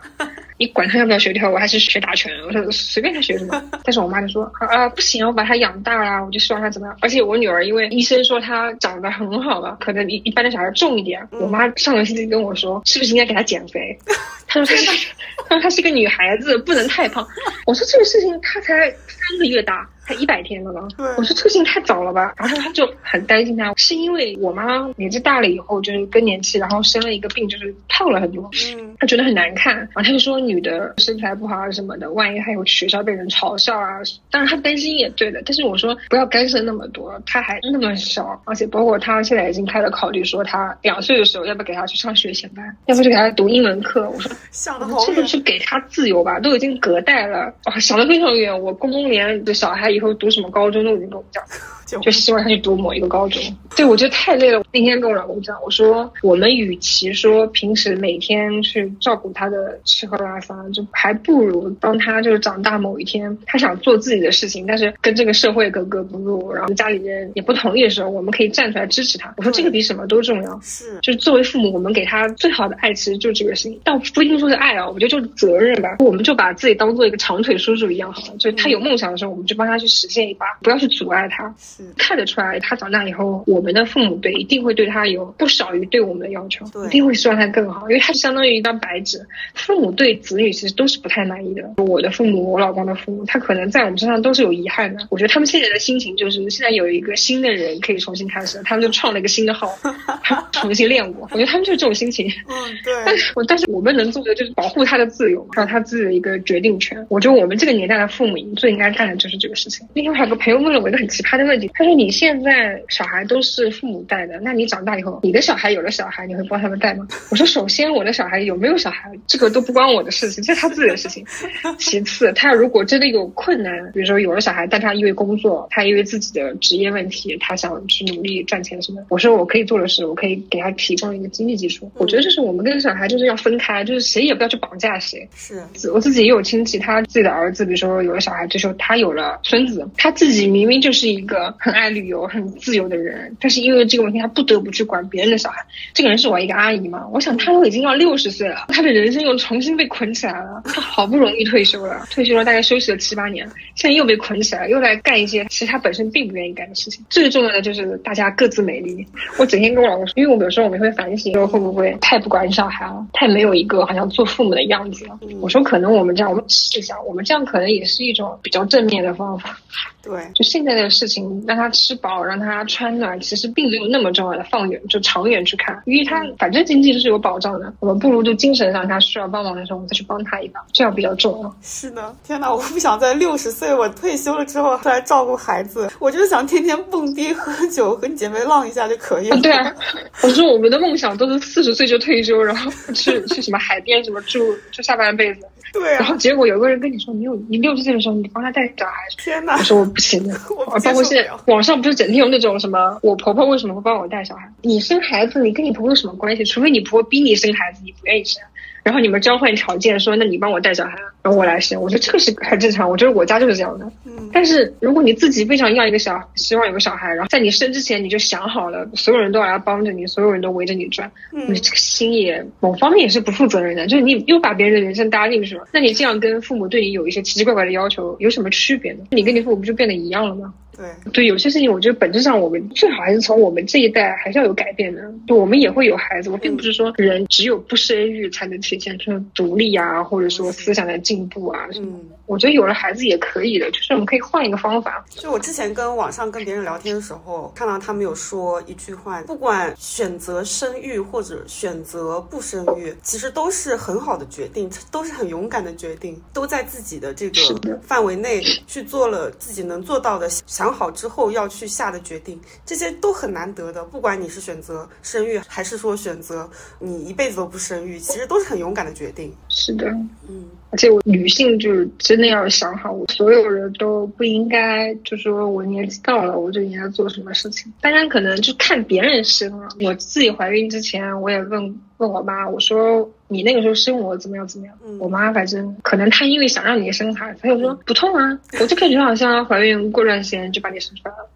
[0.57, 3.61] 你管他要不要学跳舞，还是学打拳，我说随便他学什么。
[3.83, 6.97] 但是我妈就说啊不行，我把他养大了，我就希望他怎么样。
[7.01, 13.97] 而且我女儿因为医生说她长得很好了，可能一一般的小孩重一点，我妈上个星期跟我说，是不是应该给她减肥？
[14.47, 15.07] 她说她是，
[15.49, 17.27] 她说她是个女孩子，不能太胖。
[17.65, 20.87] 我说这个事情她才三个月大，才一百天了吗？
[20.97, 22.33] 对我说这个事情太早了吧。
[22.37, 28.49] 然后他就很担心他，是因为我妈年纪大了以后就是更年期，然后生了一个病，就是胖了很多。
[28.77, 33.99] 嗯，他觉得很难看，然后他就说女的身材不好啊什么的，万一还有学校被人嘲笑啊。
[34.29, 44.09] 当然他担心也对的，但是我说不要干涉那么多，他还那么小，而且包括他现在已经开始考虑说他两岁的时候要不要给他去上学前班，要不就给他读英文课。
[44.09, 45.05] 我说 想的好远。
[45.07, 48.61] 这个是给他自由吧，都已经隔代了，哇，想的非常远。
[48.61, 51.43] 我公公连的小孩以后读什么高中都已经跟我讲。
[51.85, 53.41] 就就希望他去读某一个高中。
[53.75, 54.63] 对，我觉得太累了。
[54.71, 69.33] 那天跟我老公讲，我说我们与其说平时每天去照顾他的吃喝拉撒，就还不如当他就是长大某一天，他想做自己的事情，但是跟这个社会格格不入，然后家里人也不同意的时候，我们可以站出来支持他。
[69.37, 70.59] 我说这个比什么都重要。
[70.61, 75.97] 是，就是作为父母，我们给他最好的爱，其实就是这个事情，但不一定说是爱啊，我觉得就是责任吧。
[75.99, 81.53] 我们就把自己当做一个长腿叔叔一样好了，就是他有梦想的时候，我们就帮他去实现一把，不要去阻碍他。
[81.75, 89.19] 是，看得出来，他长大以后，我们的父母对一定会对他有不少于对我们的要求，一定会希望他更好，因为他是相当于一张白纸。
[89.53, 91.73] 父母对子女其实都是不太满意的。
[91.77, 95.07] 我的父母，我老公的父母，他可能在我们身上都是有遗憾的。
[95.09, 99.77] 我觉得他们现在的心情就是，现在有一个新的人可以重新开始，他们就创了一个新的号，
[100.53, 101.27] 重新练我。
[101.31, 102.27] 我觉得他们就是这种心情。
[102.47, 102.53] 嗯，
[102.83, 107.05] 对但对，是我但是我们能做的就是保护他的自由，还有他自己的一个决定权。
[107.09, 109.87] 我觉得我们这个年代的父母最应该干的就是这个事情。
[109.93, 121.25] 那天我还有个朋友问了我一个很奇葩的问题，他说：“你现在小孩都是父母带的，那你长大以后，你的小孩有了小孩，你会帮他们带吗？”我说：“首先，我的小孩有没有小孩，这个都不关我的事情，这是他自己的事情。
[121.79, 131.91] 其次，他如果真的有困难，比如说有了小孩，但他因为工作，他因为自己的职业问题，他想去努力赚钱什么，我说我可以做的是，我可以给他提供一个经济基础。
[131.95, 135.27] 我觉得就是我们跟小孩就是要分开，就是谁也不要去绑架谁。
[135.35, 135.61] 是，
[135.91, 145.65] 我自己也有亲戚，他自己的儿子，比如说有了小孩，这时候他有了孙子，他自己明明就是一个很爱旅游、很自由的人，但是因为这个问题，他不得不去管别人的小孩。
[145.93, 150.61] 这个人是我一个阿姨嘛，我想她都已经要六十岁了，她的人生又重新被捆起来了。
[150.65, 153.45] 她好不容易退休了，退休了大概休息了七八年，
[153.75, 157.03] 现在又被捆起来，又在干一些其实她本身并不愿意干的事情。
[157.09, 159.05] 最重要的就是大家各自美丽。
[159.37, 165.19] 我整天跟我老公说，因为我有时候我们会反省，说会不会太不管小孩了，太没有一个好像做父母的样子了。
[165.41, 169.57] 我说可能我们这样，我们试一下，我们这样可能也是一种比较正面的方法。
[170.05, 174.45] 对，就现在的事情，让他吃饱，让他穿暖，其实并没有那么重要的。
[174.51, 181.55] 放远就长远去看，因为他反正经济是有保障的，我们不如就精神上他需要帮忙的时候，我们再去帮他一把，这样比较重要。
[181.63, 182.53] 是的，天哪！
[182.53, 189.41] 我不想在六十岁我退休了之后再来照顾孩子，我就是想天天蹦迪喝酒，和你姐妹浪一下就可以了。
[189.41, 189.73] 对啊，
[190.21, 194.39] 我说我们的梦想都是四十岁就退休，然后去去什么海边什么住
[194.71, 195.41] 住下半辈子。
[195.73, 198.93] 对啊，然后结果有个人跟你说，你有你六十岁的时候，你帮他带小孩。
[199.17, 199.57] 天哪！
[199.57, 200.35] 我说我不行的，
[200.67, 204.47] 我包括现在网上不是整天有那种什么，我婆婆为什么会帮我带小孩？
[204.61, 206.45] 你生孩子，你跟你婆婆有什么关系？
[206.45, 208.43] 除非你婆婆逼你生孩子，你不愿意生。
[208.83, 211.81] 然后你们交换条件，说那你帮我带小孩，然后我来生。
[211.81, 213.91] 我觉得这个是很正常，我觉得我家就是这样的。
[214.05, 214.29] 嗯。
[214.31, 225.67] 但是如果你自己非常要一个小，希望有个小孩，然后在你生之前你就想好了，所有人都要来帮着你，所有人都围着你转，嗯，你这个心也某方面也是不负责任的，就是你又把别人的人生搭进去了。
[225.73, 228.99] 那你这样跟父母对你有一些奇奇怪怪的要求，有什么区别呢？
[229.09, 230.53] 你跟你父母不就变得一样了吗？
[230.77, 235.01] 对对，有些事情我觉得本质上我们最好还是从我们这一代还是要有改变的。
[235.27, 241.87] 就我们也会有孩子，我并不是说人只有不生育才能体现出独立啊，或者说思想的进步啊什么。
[241.93, 245.05] 嗯，我觉得有了孩子也可以的，就是我们可以换一个方法。
[245.09, 263.83] 就我之前跟网上跟别人聊天的时候，看到他们有说一句话，不管选择生育或者选择不生育，其实都是很好的决定，都是很勇敢的决定，都在自己的这个范围内去做了自己能做到的，想好之后要去下的决定，这些都很难得的。
[263.85, 266.49] 不管你是选择生育，还是说选择
[266.79, 269.31] 你一辈子都不生育，其实都是很勇敢的决定。
[269.49, 269.87] 是的，
[270.27, 270.45] 嗯。
[270.71, 277.73] 而且我女性就是真的要想好，我所有人都不应该就是说我年纪到了我就应该做什么事情。
[277.81, 279.67] 当然可能就看别人生了。
[279.81, 284.73] 我自己怀孕之前，我也问问我妈，我说你那个时候生我怎么样怎么样？
[284.85, 291.29] 嗯、我妈反正可能她因为想让你生孩子，她就说不痛啊，我就感觉好像怀孕过段时间就把你生出来了。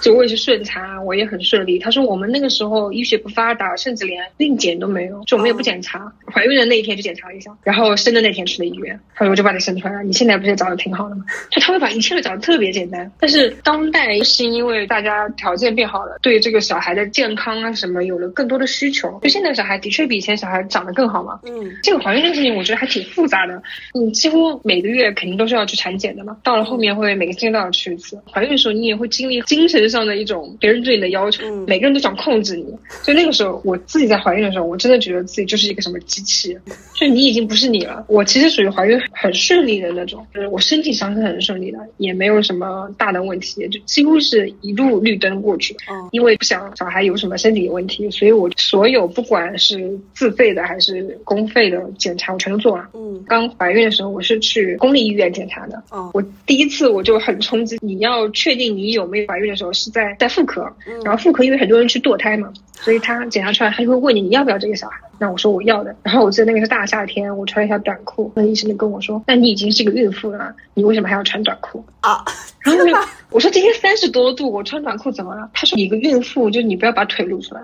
[0.00, 1.78] 就我也是顺产，我也很顺利。
[1.78, 6.12] 他说我们那个时候医学不发达，甚至连孕检都没有，就我们也不检查。
[6.32, 8.98] 怀孕的那一天就检查了一下，然后生的那天去了医院。
[9.14, 11.24] 他说我就把你生出来了，你现在不是长得挺好的吗？
[11.50, 13.10] 就他会把一切都讲得特别简单。
[13.18, 19.18] 但是当代是因为大家条件变好了，对这个小孩的健康啊什么有了更多的需求。
[19.22, 21.40] 就现在小孩的确比以前小孩长得更好嘛。
[21.44, 23.62] 嗯，这个怀孕这个事情我觉得还挺复杂的。
[23.94, 28.20] 你几乎每个月肯定都是要去产检的嘛，到了后面会每个星期都要去一次。
[28.30, 32.64] 怀孕的时候你也会经历精神上的一种别人对你的要求，每个人都想控制你。
[33.02, 36.56] 所以那个时候我自己在怀孕的时候，我真的觉得自己就是一个什么机器，
[36.94, 38.02] 就你已经不是你了。
[38.08, 45.76] 我其实属于怀孕很顺利的那种，就是我身体上是很顺利的，也没有什么大的问题，就几乎是一路绿灯过去。
[45.90, 52.88] 嗯，因为不想小孩有什么身体问题，所以我所有不管是自费的还是公费的检查，我全都做了。
[52.94, 55.82] 嗯，刚怀孕的时候我是去公立医院检查的。
[55.90, 60.62] 哦，我第一次我就很冲击，你要确定你有没有怀孕的时候是在在妇科，
[61.04, 64.98] 然后妇科因为很多人去堕胎嘛，所以他检查出来他就会问你你要不要这个小孩。
[65.18, 71.84] 那我说我要的，然后我记得那个是大夏天，我穿一条短裤，那医生就跟我说，那你已经是个孕妇了，你为什么还要穿短裤？
[72.00, 72.24] 啊，
[72.64, 72.84] 然后
[73.28, 75.50] 我说今天三十多度，我穿短裤怎么了？
[75.52, 77.60] 他说你一个孕妇，就你不要把腿露出来。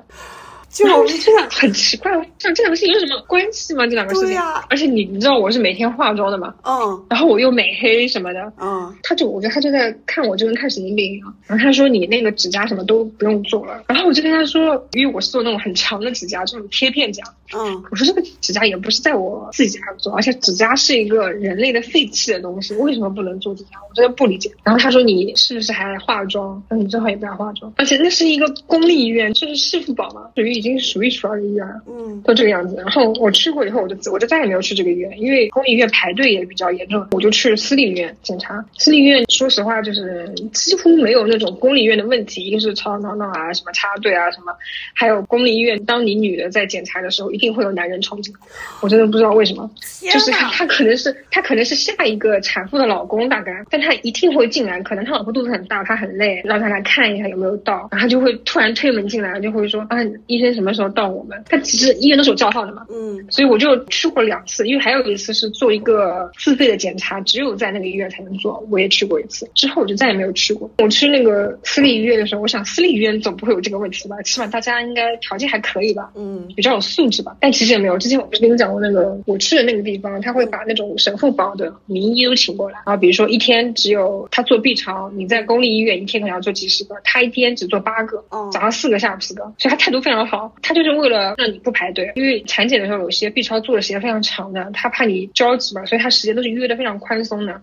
[0.85, 3.87] 就我就觉得很奇怪，像这两个事情有什么关系吗？
[3.87, 17.23] 这两个事情，呀、而且你你知道我是每天化妆的嘛，嗯，然后我又美黑什么的，嗯，他就我觉得他就在看我就跟看神经病一样，然后他说你那个指甲什么都不用做了，然后我就跟他说，因为我是做那种很长的指甲，这种贴片甲，
[17.55, 23.71] 嗯，我说这个指甲也不是在我自己家做，而且指甲是一个人类的废弃的东西，为什么不能做指甲？
[23.89, 24.51] 我真的不理解。
[24.63, 26.63] 然后他说你是不是还化妆？
[26.69, 32.75] 那你最好也不要化妆，而且那是一个公立医院，就是市妇保嘛，属于已经数一数二的医院，嗯，都这个样子。
[32.77, 38.65] 然后我去过以后，我就我就再也没有去这个医院，因为公立医院排队也比较严重，我就去私立医院检查。
[38.77, 44.53] 私立医院说实话就是几乎没有那种公立医院的问题，一个是吵吵闹闹啊，什么插队啊什么，
[44.95, 48.41] 还有公立医院，当你女的在检查的时候，一定会有男人冲进来，
[48.81, 49.71] 我真的不知道为什么，
[50.13, 61.41] 就是他他可能是他可能是下一个产妇的老公大概，但他一定会进来，可能他老婆肚子很大，他很累，让他来看一下有没有到，然后他就会突然推门进来，就会说啊医生什么时候到我们？
[61.49, 70.69] 他其实医院都是有叫号的嘛，嗯，所以我就去过两次，因为还有一次是做一个自费的检查，只有在那个医院才能做，我也去过一次，之后我就再也没有去过。
[70.79, 77.37] 我去那个私立医院的时候，我想私立医院总不会有这个问题吧，起码大家应该条件还可以吧，嗯，比较有素质吧。
[77.41, 88.51] 但其实也没有，之前我不是跟你讲过那个我去的那个地方，他会把那种神父保的名医都请过来，然后比如说一天只有他做 B 超，你在公立医院一天可能要做几十个，他一天只做八个，哦。
[88.53, 97.61] 早上四个，下午四个，所以他态度非常好，他就是为了让你不排队，因为产检的时候有些 B 超做的时间非常长的，他怕你着急嘛，所以他时间都是约的非常宽松的。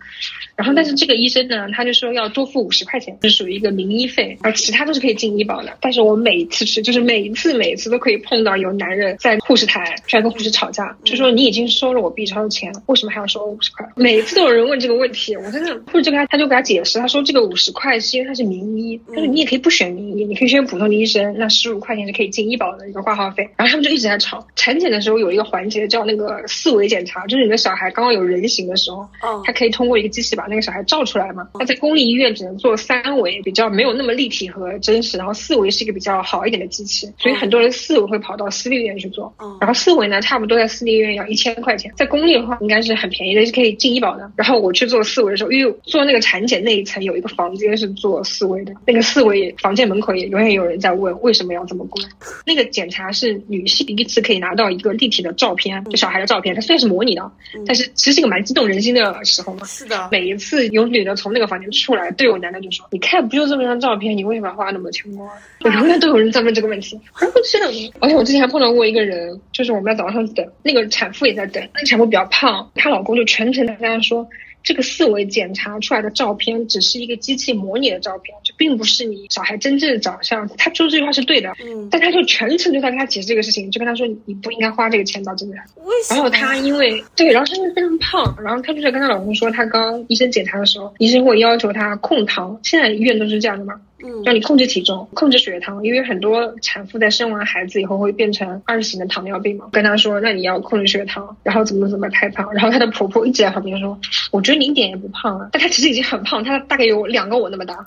[0.55, 5.73] 然后但是这个医生呢，他就说要多付五十块钱，是属于一个名医费，而其他都是可以进医保的。
[5.81, 13.87] 但是我每一次去，就是每一次每一次都可以碰到有男人在护士台出来跟护士吵架，就说你已经收了我 B 超的钱，为什么还要收我五十块？
[13.95, 23.43] 每次都有人问这个问题，我真的护士就给他他就给他解释，他说这个五十块是因为他是名医，他说你也可以不选名医，你可以选普通的医生，那十五块钱是可以进医保的一个挂号费。
[23.57, 24.45] 然后他们就一直在吵。
[24.55, 31.47] 产检的时候有一个环节叫那个四维检查，就是你的小孩刚刚有人形的时候，哦他可以通过一个机器把那个小孩照出来嘛。
[31.53, 39.33] 他在公立医院只能做三维，比较没有那么立体和真实，然后四维是一个比较好一点的机器，所以很多人四维会跑到私立医院去做。
[39.39, 44.29] 嗯然后四维呢，差不多在私立医院要一千块钱，在公立的话应该是很便宜的，是可以进医保的。
[44.35, 52.03] 然后我去做四维的时候，因为做那个产检那一层有一个房间是做四维的，那个四维房间门口也永远有人在问为什么要这么贵。
[52.45, 57.31] 那个检查是女性第一次可以拿到一个立体的照片，就小孩的照片，它虽然是模拟的，
[57.65, 59.65] 但是其实是一个蛮激动人心的时候嘛。
[59.65, 65.29] 是的，每一次有女的从那个房间出来，对我男的就说：“你看，不就这么张照片，你为什么要花那么多钱吗？”
[65.63, 66.99] 我永远都有人在问这个问题。
[67.13, 67.65] 而 不是的，
[67.99, 74.27] 而且我之前还碰到过一个人，就是我们在早上等，那个产妇也在等，那个产妇比较胖，她老公就全程在跟她说。
[74.63, 80.47] 这个四维检查出来的照片只是一个机器模拟的照片，就并不是你小孩真正的长相。
[80.57, 85.57] 他说这句话是对的，嗯，但他就全程就在跟他解释这个事情，就跟他说你不应该花这个钱到这边。
[85.83, 86.15] 为什么？
[86.15, 93.73] 然后他因为对，然后他因为非常胖，然后他就在跟他老公说，他刚医生检查的时候，医生会要求他控糖，现在医院都是这样的嘛，
[94.03, 99.67] 嗯让你控制体重、控制血糖，因为很多产妇在生完孩子以后会变成二型的糖尿病嘛。
[99.71, 102.53] 跟她说，那你要控制血糖，然后怎么怎么太胖。
[102.53, 103.97] 然后她的婆婆一直在旁边说，
[104.31, 107.85] 我觉得你一点也不胖啊，但她其实已经很胖，她大概有两个我那么大。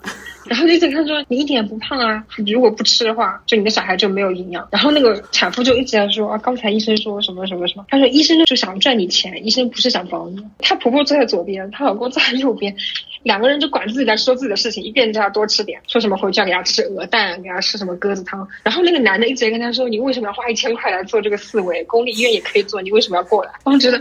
[0.49, 4.67] 然后就在他说你一点也不胖啊，你如果不吃的话，就你的小孩就没有营养。
[4.71, 10.43] 然后那个产妇就一直在说啊，刚才医生说什么什么什么，她说医生就想赚你钱，医生不是想保你。
[10.59, 12.75] 她婆婆坐在左边，她老公坐在右边。
[13.23, 18.47] 两个人就管自己在说自己的事情，一边叫她多吃点，说什么回去要给她吃鹅蛋，给她吃什么鸽子汤。
[18.63, 21.83] 然后那个男的一直在跟她说：“你为什么要花一千块来做这个四维？
[21.85, 23.99] 公立医院也可以做，你为什么要过来？”我觉得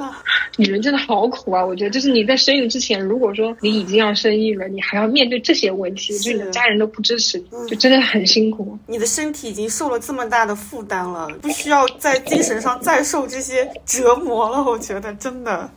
[0.57, 1.65] 女人真的好苦啊！
[1.65, 8.79] 我觉得就是你在生育之前，如果说你已经要生育了，你还要面对这些问题，就你的家人都不支持，就真的很辛苦。
[8.87, 14.63] 你的身体已经受了这么大的负担了，不需要在精神上再受这些折磨了。
[14.63, 15.71] 我觉得真的，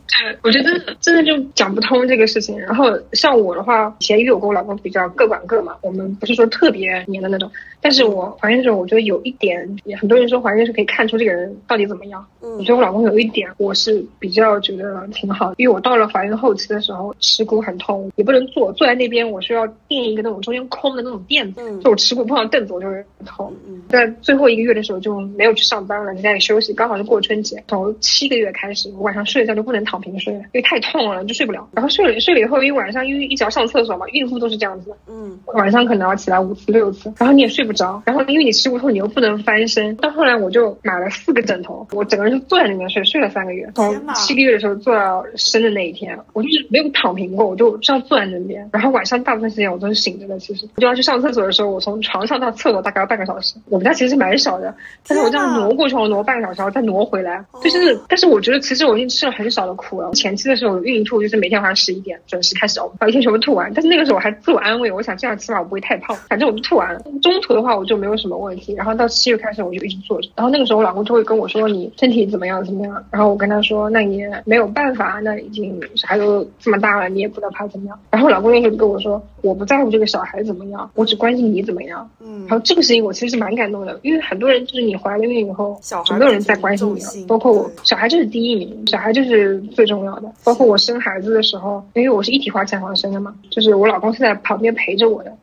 [0.44, 2.60] 我觉得真的就讲不通这个事情。
[2.60, 7.50] 然后像我的话，以前因为我跟我老公比较各管各嘛，我们不是说特别黏的那种。
[7.82, 12.26] 但是我怀孕的时候，我觉得有一点，也很多人说怀孕是可以看出这个人到底怎么样。
[12.42, 23.54] 嗯，我觉得我老公有一点，我是比较觉得挺好，因为我到了怀孕后期的时候，耻骨很痛，也不能坐，坐在那边我是要垫一个那种中间空的那种垫子，就我耻骨碰到凳子我就会痛。
[23.88, 27.64] 在最后一个月的时候就没有去上班了，在家里休息，刚好是过春节。
[27.70, 31.66] 从七个月开始，我晚上睡觉就不能躺平睡，因为太痛了就睡不了。
[31.72, 34.92] 然后睡了睡了以后，因为晚上因为一直要上厕所嘛，孕妇都是这样子。
[35.08, 37.69] 嗯，晚上可能要起来五次六次，然后你也睡。
[37.70, 39.96] 不着，然后因为你吃骨痛，你又不能翻身。
[39.98, 43.70] 到后来我就买了四个枕头，我整个人就坐在里面睡，睡了三个月。
[43.76, 48.68] 从七个月的时候坐到生的那一天，我就是没有躺平过，我就这样坐在那边。
[48.74, 50.40] 然后晚上大部分时间我都是醒着的。
[50.40, 53.56] 其实我就要去上厕所的时候，我从床上到厕所大概要半个小时。
[53.70, 54.74] 我们家其实是蛮小的，
[55.08, 57.44] 但是我这样挪过去，我挪半个小时，然后再挪回来。
[57.62, 60.10] 就是，但是我觉得其实我已经吃了很少的苦了。
[60.14, 63.72] 前期的时候孕吐，就是每天晚上十一点准时开始呕，把一天全部吐完。
[63.74, 67.02] 但是那个时候我还自我安慰，我想这样起码我不会太胖，反正我就吐完了。
[67.22, 68.40] 中途的话我就没有什么。
[68.40, 78.00] 问题，然后到七月开始我就一直坐着，然后那个时候我老公就会跟我说你身体怎么样怎么样，然后我跟他说那也没有办法，那已经小孩都这么大了，你也不知道他怎么样。
[78.12, 82.10] 然后老公那时候就跟我说我不在乎这个小孩怎么样，我只关心你怎么样。
[82.22, 90.32] 嗯，然后这个事情我其实是蛮感动的，因为很多人就是你怀了孕以后，小孩没有人在关心你了，包括我，小孩就是第一名，小孩就是最重要的。
[90.46, 95.34] 包括我生孩子的时候，因为我是一体化产房生的嘛，就是我老公是在旁边陪着我的。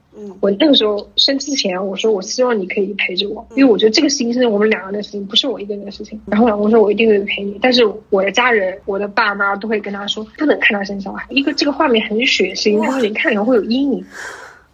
[0.41, 6.21] 我那个时候生之前，我说我希望你可以陪着我，因为我觉得这个事情是我们两个人的事情，不是我一个人的事情。
[6.27, 14.05] 然后老公说，我一定会陪你，但是我的家人，我的爸妈都会跟他说，不能看他生小孩，一个这个画面很血腥，他说你看了以后会有阴影。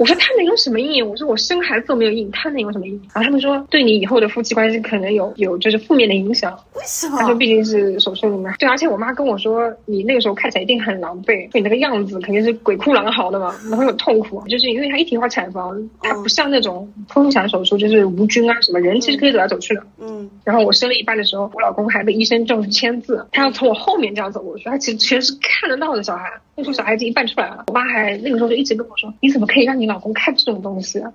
[0.02, 1.00] 我说他能有什么意义？
[1.00, 3.00] 我说我生孩子都没有意义，他能有什么意义？
[3.14, 6.52] 然后他们说对你以后的夫妻关系可能有有就是负面的影响。
[6.74, 7.18] 为什么？
[7.18, 8.52] 他说毕竟是手术里面。
[8.58, 14.42] 对，而且我妈跟我说，你那个时候看起来一定很狼狈，你那个样子肯定是鬼哭狼嚎的嘛，然后很痛苦。
[14.48, 19.82] 就是因为他一体化产房，它不像那种剖腹产手术，就是无菌啊什么，人其实可以走来走去的。
[20.00, 20.28] 嗯。
[20.42, 26.28] 然后我生了一半的时候，我老公还被医生叫去签字，他要从我后面这样走过去，他其实全是看得到的小孩。
[26.54, 31.12] 那时候小孩子一半出来了，我妈还那个时候就一直跟我说：“你怎么可以让你老公看这种东西？”啊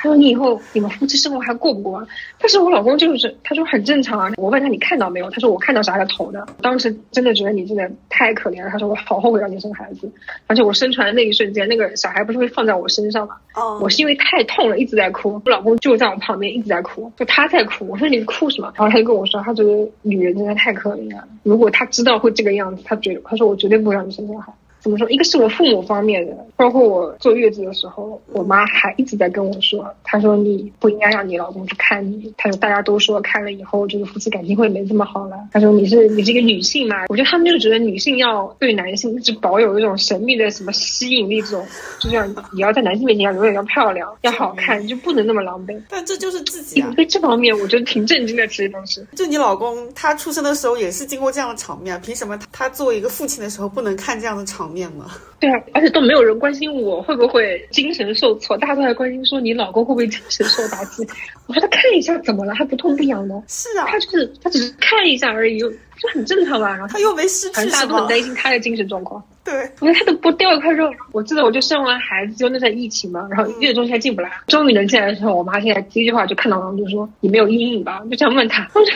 [0.00, 2.06] 他说：“你以后你们夫妻生活还过不过？”
[2.38, 4.30] 但是我老公就是他说很正常啊。
[4.36, 5.28] 我问他你看到没有？
[5.28, 6.46] 他说我看到小孩的头的。
[6.62, 8.70] 当时真的觉得你真的太可怜了。
[8.70, 10.08] 他说我好后悔让你生孩子，
[10.46, 13.34] 而且我生出来的那一瞬间，那个小孩不是会放在我身上吗？
[13.56, 17.88] 哦，我是因为太痛了一直在哭，我老公就在我旁边一直在哭，就他在哭。
[17.88, 18.72] 我说你哭什么？
[18.76, 21.24] 然后他就跟我说，他觉得女人真的太可怜了。
[21.42, 24.52] 如果他知道会这个样子，他觉得他说我绝对不会让你生小孩。
[24.80, 25.08] 怎么说？
[25.10, 32.32] 一个是我父母方面的，包括我坐月子的时候，我妈还一直在跟我说，她说你不应该让你老公去看你。
[32.36, 35.36] 她说大家都说看了以后，这个夫妻感情会没这么好了。
[35.52, 37.06] 她说你是你是一个女性嘛？
[37.08, 41.66] 我觉得他们就觉得女性要对男性一直保有一种神秘的什么吸引力，这种
[42.00, 45.76] 就像你要在男性面前要永远要漂亮、要好看，就不能那么狼狈。
[45.88, 46.92] 但这就是自己啊。
[46.94, 49.04] 对这方面，我觉得挺震惊的，其实当时。
[49.16, 54.67] 就你老公他出生的时候也是经过这样的场面，凭什么他作为一个父亲的时候不能看这样的场？
[54.68, 55.06] 面吗？
[55.40, 61.06] 对啊，而且都没有人关心我会不会精神受挫，大家都在关心说你老公会不会精神受打击。
[61.46, 63.42] 我说他看一下怎么了，还不痛不痒的。
[63.46, 65.68] 是啊，他就是他只是看一下而已，就
[66.12, 66.68] 很正常嘛。
[66.70, 69.22] 然后他又没失去大家都很担心他的精神状况。
[69.44, 70.90] 对，我看他都不掉一块肉。
[71.12, 78.02] 我记得我就生完孩子，就那在疫情嘛，然后月中还进不来，终于能进来的时候，我妈现在第一句话就看到了，就说你没有阴影吧？
[78.10, 78.68] 就这样问他。
[78.74, 78.92] 我说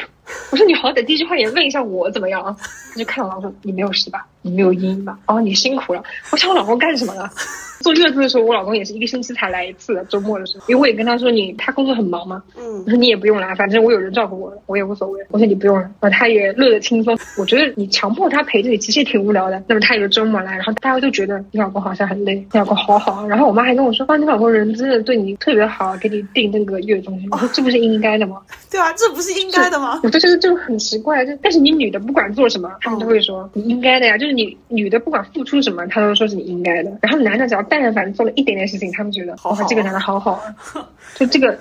[0.51, 2.57] 我说你好歹第一句话也问一下我怎么样啊？
[2.93, 4.27] 他就看到我说你没有事吧？
[4.43, 5.19] 你没有阴吧？
[5.27, 6.03] 哦，你辛苦了。
[6.31, 7.31] 我想我老公干什么了？
[7.81, 15.21] 坐月子的时候，我老公也是一个星期才来一次，周末的时候，因为我也跟他说你他工作很忙嘛，嗯，我说你也不用来，反正我有人照顾我，我也无所谓。
[15.31, 17.19] 我说你不用了，然后他也乐得轻松。
[17.37, 19.61] 我觉得你强迫他陪着你，其实也挺无聊的。
[19.67, 23.27] 那么他有个周末来，然后大家都觉得你老公好像很累，你老公好好。
[23.27, 27.29] 然后我妈还跟我说，啊，你老公人真的对你特别好，给你订那个月中心。
[27.33, 28.37] 我说这不是应该的吗？
[28.71, 30.01] 对啊，这不是应该的吗？
[30.05, 36.91] 我就就是就很奇怪，就但是你女的不管做什么，他们都会说你应该的呀，就是你女的不管付出什么，他都说是你应该的。
[37.03, 40.55] 然后男的只要但凡做了一点点事情，他们觉得哇，这个男的好好啊，
[41.15, 41.59] 就这个。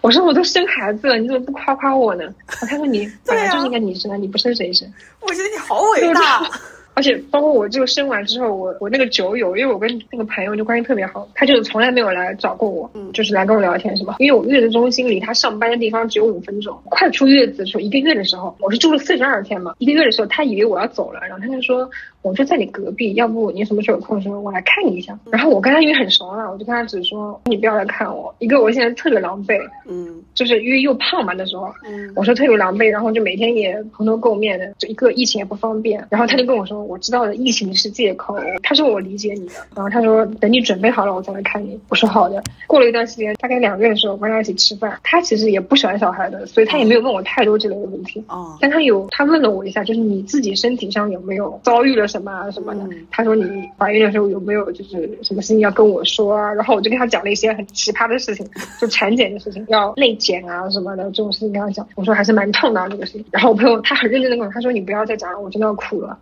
[0.00, 2.24] 我说我都生孩子了，你怎么不夸夸我呢？
[2.46, 4.92] 他说你本来就是应该你生啊，你不生谁生？
[5.20, 6.42] 我觉得你好伟大。
[6.94, 14.16] 而且包括我这个生完之后，我我那个酒友，因为我跟那个朋友就关系特别好，他就从来没有来找过我，嗯，就是来跟我聊天什么。
[14.18, 16.76] 因为我月子中心离他上班的地方只有五分钟。
[16.84, 21.88] 快出月子的时候，一个月的时候，我是住了四十二天嘛，一个月的时候，他以为我要走了，然后他就说。
[22.22, 25.18] 我就在你隔壁，要不你什么时候有空的时候我来看你一下。
[25.32, 36.06] 然后我跟他因为很熟了，我就跟他只说你不要来看我，一个我现在特别狼狈，嗯，就是因为又胖嘛那时候，嗯，我说特别狼狈，然后就每天也蓬头垢面的，就一个疫情也不方便。
[36.10, 39.52] 然后他就跟我说，我知道的疫情是借口，他说我理解你的。
[39.74, 41.78] 然后他说等你准备好了我再来看你。
[41.88, 42.42] 我说好的。
[42.66, 48.22] 过了一段时间，大概两个月的时候，我跟他一起吃饭，他其实也不喜欢小孩的，所以他也没有问我太多这类的问题。
[48.28, 52.80] 哦，但他有他问了我一下，就是你自己身体上有没有遭遇了什么啊什么的。
[53.10, 53.44] 他说你
[53.78, 56.52] 怀孕的时候有没有就是什么事情要跟我说啊？
[56.54, 58.46] 然后我就跟他讲了一些很奇葩的事情，
[58.80, 61.86] 就产检的事情，要内检啊什么的这种事情跟他讲。
[61.94, 63.24] 我说还是蛮痛的这个事情。
[63.30, 66.18] 然后我朋友他很认真的跟我，他说你不要再讲了，我真的要哭了。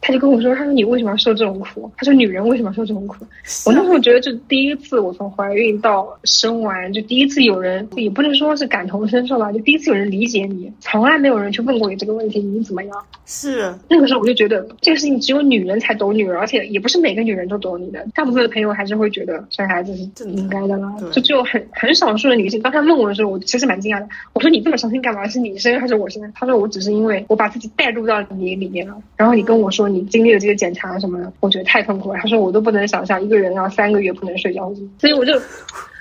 [0.00, 1.88] 他就跟我说，他说你为什么要受这种苦？
[1.96, 3.24] 他说女人为什么要受这种苦？
[3.66, 12.96] 我那时候觉得就第一次，我从怀孕到生完，就第一次有人也不能说是感同身受吧，就第一次有人理解你，从来没有人去问过你这个问题，你怎么样？
[13.26, 16.06] 是那个时候我就觉得这个事情只有女人才懂。
[16.16, 18.02] 女人，而且也不是每个女人都懂你的。
[18.14, 20.90] 大部分的朋友还是会觉得生孩子是应该的啦。
[21.12, 22.62] 就只有很很少数的女性。
[22.62, 24.08] 当她问我的时候，我其实蛮惊讶的。
[24.32, 25.26] 我说你这么伤心干嘛？
[25.28, 26.22] 是你生还是我生？
[26.34, 28.96] 她说我只是因为我把自己带入到你里面了。
[29.16, 32.18] 然后你跟我说你经历了这些检查什么的，我觉得太痛苦了。
[32.18, 34.72] 他说我都不能想象一个人要三个月不能睡觉。
[34.98, 35.32] 所以我就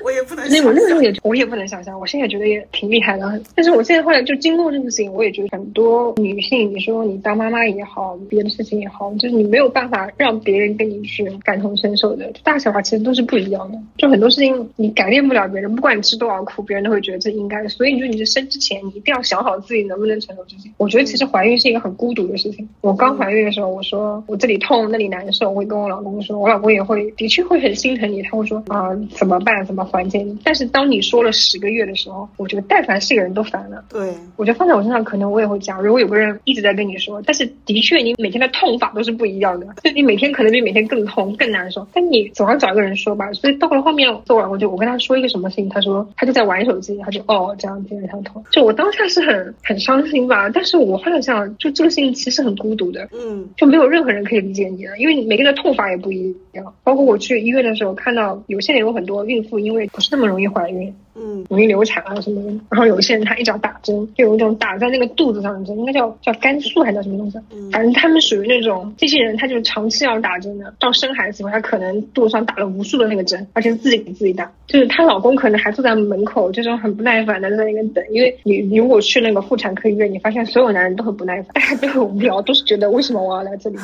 [0.03, 0.45] 我也不能。
[0.47, 1.99] 所以我那时候也我也不能想象。
[1.99, 3.41] 我现在觉得也挺厉害的。
[3.55, 9.95] 但是我现在后来就经过这个事情，我也觉得很多女性，你说你当妈妈也好，别的事情也好，就是你没有办法。
[10.17, 17.67] 让别人跟你去感同身受的大小话其实都是不一样的，就很多事情你改变不了别人，不管你吃多少苦，别人都会觉得这应该。
[17.67, 20.69] 所以你说你是生之前，你一定要想好自己能不能承受这些。
[20.77, 22.67] 我觉得其实怀孕是一个很孤独的事情。
[22.81, 30.38] 我刚怀孕的时候，我说我这里痛那里难受，我会跟我老公说，我老公也会的确会很心疼你，他会说啊怎么办，怎么缓解你。
[30.43, 33.84] 但是当你说了十个月的时候，我觉得但凡是个人都烦了。
[33.89, 35.84] 对，我觉得放在我身上，可能我也会讲。
[35.84, 39.67] 如果有个人一直在跟你说，但是的确你每天的痛法都是不一样的。
[39.84, 43.32] 就你每天可能比每天更痛更难受，但你总要找一个人说吧。
[43.34, 48.43] 所以到了后面做完，我就我跟他说一个什么事情，他说他就在玩手机，他就哦这样接着他痛。
[48.51, 56.74] 就我当下是很很伤心吧，但是我后来想，就这个事情其实很孤独的，嗯，就没有任何人可以理解你了，因为你每个人的痛法也不一样。
[56.84, 60.93] 包括我去医院的时候，看到有现在有很多孕妇因为不是那么容易怀孕。
[61.16, 62.49] 嗯，容易流产啊什么的。
[62.70, 67.38] 然后有些人他一脚打针，就有一种打在那个肚子上的针，应该叫叫肝素还是叫什么东西？
[67.72, 70.74] 反正他们属于那种这些人，他就是长期要打针的。
[70.80, 74.51] 到生孩子以后，他可能肚子上打了无数的那个针，而且自己给自己打。
[74.68, 78.03] 就是她老公可能还坐在门口，这种很不耐烦的在那边等。
[78.11, 83.78] 因为你如果去那个妇产科医院，你发现所有男人都很不耐烦，大家都很无聊，都是觉得为什么我要来这里？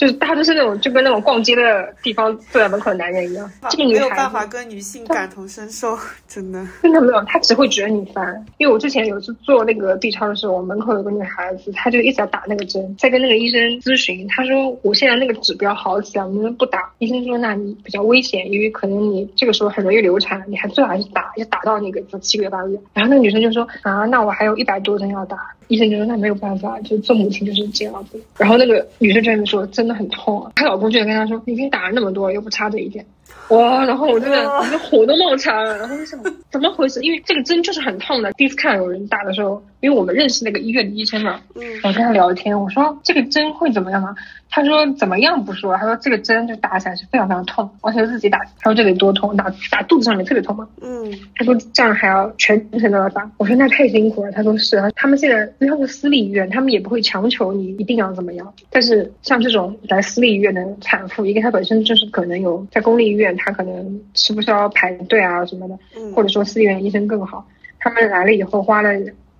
[0.00, 5.94] 就是大家都是那种就跟那种逛街的地方坐在门口的男人一样，这个女孩没有办法跟女性感同身受，
[6.26, 8.42] 真的真的没有，他只会觉得你烦。
[8.56, 16.90] 因为我之前有一次做那个 B 超的时候，我门口有个女孩子，她就一直在打那个针，在跟那个医生咨询，她说我现在那个指标好起来，能不能不打？
[16.96, 22.80] 医生说那你比较危险，因为可能你这个时候很容易流产，你还最好还是打，要打到那个七个月八个月。
[22.94, 25.36] 然后那个女生就说啊，那我还有一百多针要打。
[25.70, 28.20] 医生就说那没有办法，就做母亲就是这样子。
[28.36, 33.06] 然后那个女生就说真的很痛啊，她老公居然跟她说你已经打了那么多，又不差这一点。
[33.50, 33.84] 哇！
[33.84, 35.78] 然后我真的，我的火都冒起来了。
[35.78, 37.00] 然后就想，怎么回事？
[37.02, 38.32] 因为这个针就是很痛的。
[38.32, 44.14] 第一次看有人打的时候，因为我们认识那个医院的医生嘛，嗯，我跟他聊天，我说这个针会怎么样吗？
[44.52, 50.68] 他说怎么样不说，他说这个针就打起来是非常非常痛，而且自己打，他说这得多痛，打打肚子上面特别痛嘛？
[50.82, 53.30] 嗯，他说这样还要全程都要打。
[53.36, 54.32] 我说那太辛苦了。
[54.32, 58.52] 他说是啊，他们现在因为是私立医院，他们也不会强求你一定要怎么样。
[58.70, 63.30] 但是像这种来私立医院的产妇，一个她本身就是可能有在公立医院。
[63.36, 65.78] 他可能吃不消排队啊什么的，
[66.14, 67.46] 或者说私立医院医生更好。
[67.78, 68.90] 他们来了以后花了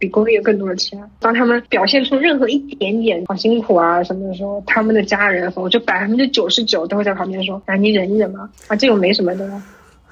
[0.01, 0.98] 比工业更多的钱。
[1.20, 9.48] 当他们表现出任何一点点好辛苦啊什么的时候，他们的家人，我就百分之九十九都会在旁边说：“啊，你忍一忍嘛，啊，这种没什么的。”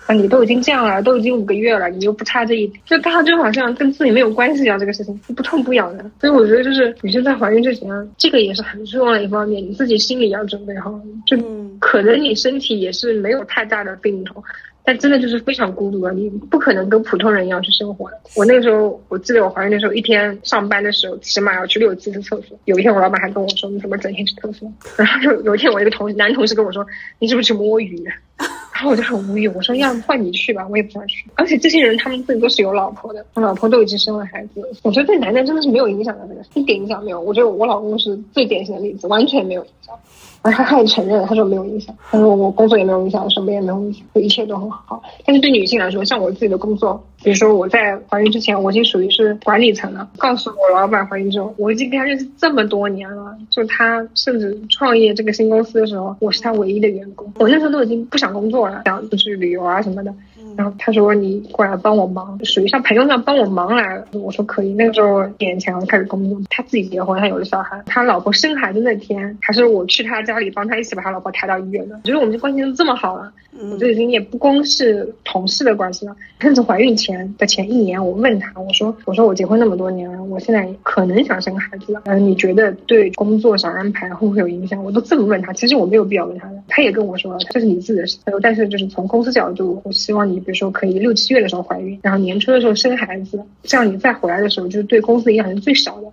[0.09, 6.11] 啊，你都已经这样了，都已经五个月了，你又不差这一点，就大家就好像跟自己没有关系一样，这个事情不痛不痒的。
[6.19, 7.87] 所以我觉得，就是女生在怀孕之前，
[8.17, 11.37] 这个也是很重要的一方面，你自己心里要准备好，就
[11.79, 14.43] 可能你身体也是没有太大的病痛。
[14.89, 18.19] 但真的就是非常孤独的，你不可能跟普通人一样去生活的。
[18.35, 22.59] 我那个时候，我记得我怀孕的时候，一天上班的时候起码要去六七次厕所。
[22.65, 24.67] 有一天我老板还跟我说：“你怎么整天去厕所？”
[24.97, 26.87] 然后有有一天我一个同男同事跟我说
[27.21, 28.03] ：“你是不是去摸鱼？”
[28.73, 34.67] 然后我就很无语，我说：“要换你去吧，我也不想去。”而且这些人他们自己都是有老婆的，我老婆都已经生了孩子。
[34.83, 37.21] 我觉得对男人真的是没有影响的，这个一点影响没有。
[37.21, 39.95] 我觉得我老公是最典型的例子，完全没有影响。
[40.43, 45.03] 然后他他也承认了，他说没有影响，他说我工作也没有影响，什么也没有影响，就一切都很好。
[45.25, 50.09] 但是对女性来说，像我自己的工作，比如说我在怀孕之前，我已经属于是管理层了。
[50.17, 57.31] 告诉我老板怀孕之后，我已经跟他认识这么多年了，就他甚至创业这个新公司的时候，我是他唯一的员工。
[57.39, 60.15] 我那时候都已经不想工作了，想出去旅游啊什么的。
[60.59, 64.05] 然后他说你过来帮我忙，属于像朋友那样帮我忙来了。
[64.13, 64.75] 我说可以。
[64.75, 67.81] 那个时候年前开始工作，他自己结婚，他有了小孩。
[67.87, 72.01] 他老婆生孩子那天，还是我去他家里帮他一起把他老婆抬到医院的。
[72.03, 73.33] 觉得我们这关系都这么好了，
[73.71, 76.17] 我就已经也不光是同事的关系了。
[76.41, 82.03] 甚至怀孕前的前一年，我问他，我说我说我结婚那么多年了，我现在可能想生孩子了。
[82.07, 84.83] 嗯，你觉得对工作上安排会不会有影响？
[84.83, 86.55] 我都这么问他，其实我没有必要问他的。
[86.67, 88.19] 他也跟我说，这是你自己的事。
[88.43, 90.43] 但是就是从公司角度，我希望你。
[90.49, 96.07] 比如说可以六七月的时候怀孕，然后年初的时候生孩子，这样你再回来的时候，就是对公司影响是最小的。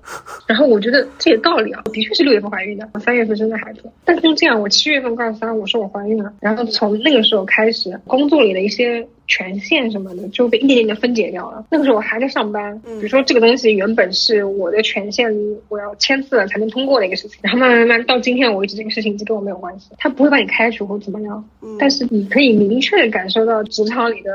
[0.45, 3.89] 然后我觉得这个道理啊，的确是六月份怀孕的，三月份生的孩子。
[4.03, 11.65] 但是就这样，我七月份告诉他我说我怀孕了，然后从那个时候开始，工作里的一些权限什么的就被一点点的分解掉了。
[11.69, 15.34] 那个时候我还在上班，比如说这个东西原本是我的权限，
[15.69, 21.43] 我要签字了才能通过的一个事情，然后慢慢慢慢到今天为止，这个事情就跟我没有关系，他不会把你开除或怎么样，
[21.80, 24.32] 但是你可以明确的感受到职场里的。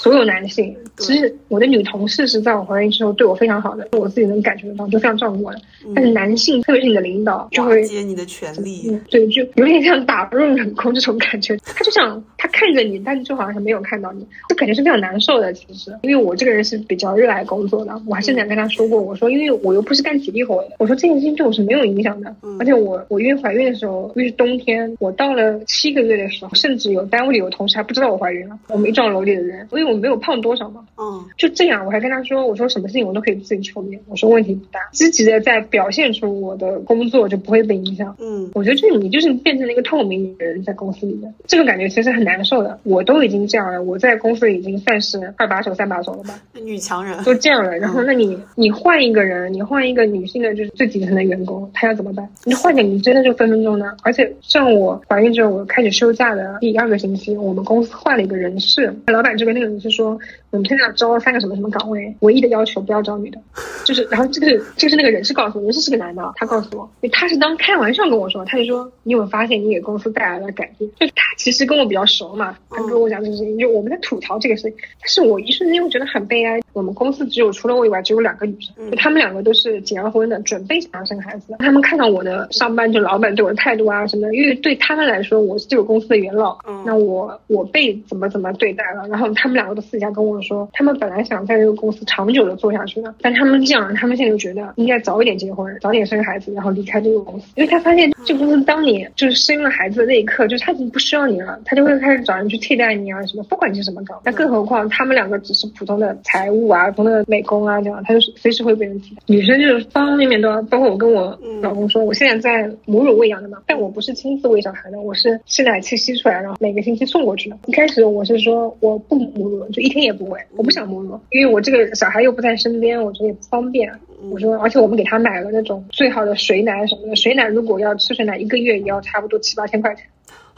[0.00, 5.60] 所有男性，其实我的女同事是在我怀孕之后对我非常好的，我自己能感觉得到，就非常照顾我的。
[5.94, 11.54] 但是男性，特别是你的领导，就会接你的权利，对，就有点像打入冷宫 这种感觉。
[11.66, 15.52] 他就像他看着你，但是就好像是没有看到你，就感觉是非常难受的。
[15.52, 22.34] 其实，因为我这个人是比较热爱工作的，我还是想跟他说过，我说因为我又不是干体力活的，我说这件事情对我是没有影响的。
[22.58, 29.68] 而且我我因为怀孕的时候，因为是冬天，我到了七个月的时候，甚至有单位里有同事还不知道我怀孕了，我没撞楼里的人。
[29.72, 42.78] 因为我没有胖多少嘛，嗯，就这样，我还跟他说，我说什么事情我都可以自己处理，我说问题不大，积极的在表现出我的工作就不会被影响，嗯，我觉得这你就是变成了一个透明人，在公司里面，这个感觉其实很难受的。
[42.84, 52.28] 我都已经这样了，我在公司里已经算是二把手、三把手了吧，女强人都这样了，然后那你你换一个人，你换一个女性的，就是最底层的员工，他要怎么办？
[52.44, 53.96] 你换掉，你真的就分分钟呢。
[54.02, 59.70] 而且像我怀孕之后，我开始休假的第二个星期，我们公司换了一个人事，老板这边那个。
[59.80, 60.18] 是说
[60.50, 63.38] 我们现在要招三个什么什么岗位，唯一的要求不要招女的，
[63.84, 70.90] 就是然后这个就是那个人事告诉我，人事是个男的，他告诉我，他是当开玩笑跟我说，他就说你有没有发现你给公司带来了改变？
[70.98, 76.60] 就他其实跟我比较熟嘛，他跟我讲这个事情，就我们在吐槽这个事情，但是我一瞬间又觉得很悲哀。
[76.72, 81.56] 我们公司只有除了我以外只有两个女生，就他们两个都是结了婚的，准备想要生孩子。
[81.58, 106.70] 他们看到我的上班，就老板对我的态度啊什么的，因为对他们来说我是这个公司的元老，那我我被怎么怎么对待了，然后他们两个都私下跟我说，他们本来想在这个公司长久的做下去的，但他们这样，他们现在就觉得应该早一点结婚，早点生孩子，然后离开这个公司，因为他发现这个公司当你就是生了孩子的那一刻，就是他已经不需要你了，他就会开始找人去替代你啊什么，不管你是什么岗，那更何况他们两个只是普通的财务。
[106.70, 109.22] 啊，普通的美工啊，这样他就是随时会被人替代。
[109.26, 117.58] 女生就是方方面面都要，包括我跟我老公说，我现在在母乳喂养的嘛，但我不是亲自喂小孩的，我是吸奶器吸出来，然后每个星期送过去的。
[117.66, 123.92] 一开始我是说我不母乳，就一天也不喂，我不想母乳，因为我这个小孩又不在身边，我觉得也不方便。
[124.30, 130.04] 我说，而且我们给他买了那种最好的水奶什么的，水奶如果要吃水奶，一个月也要差不多七八千块钱。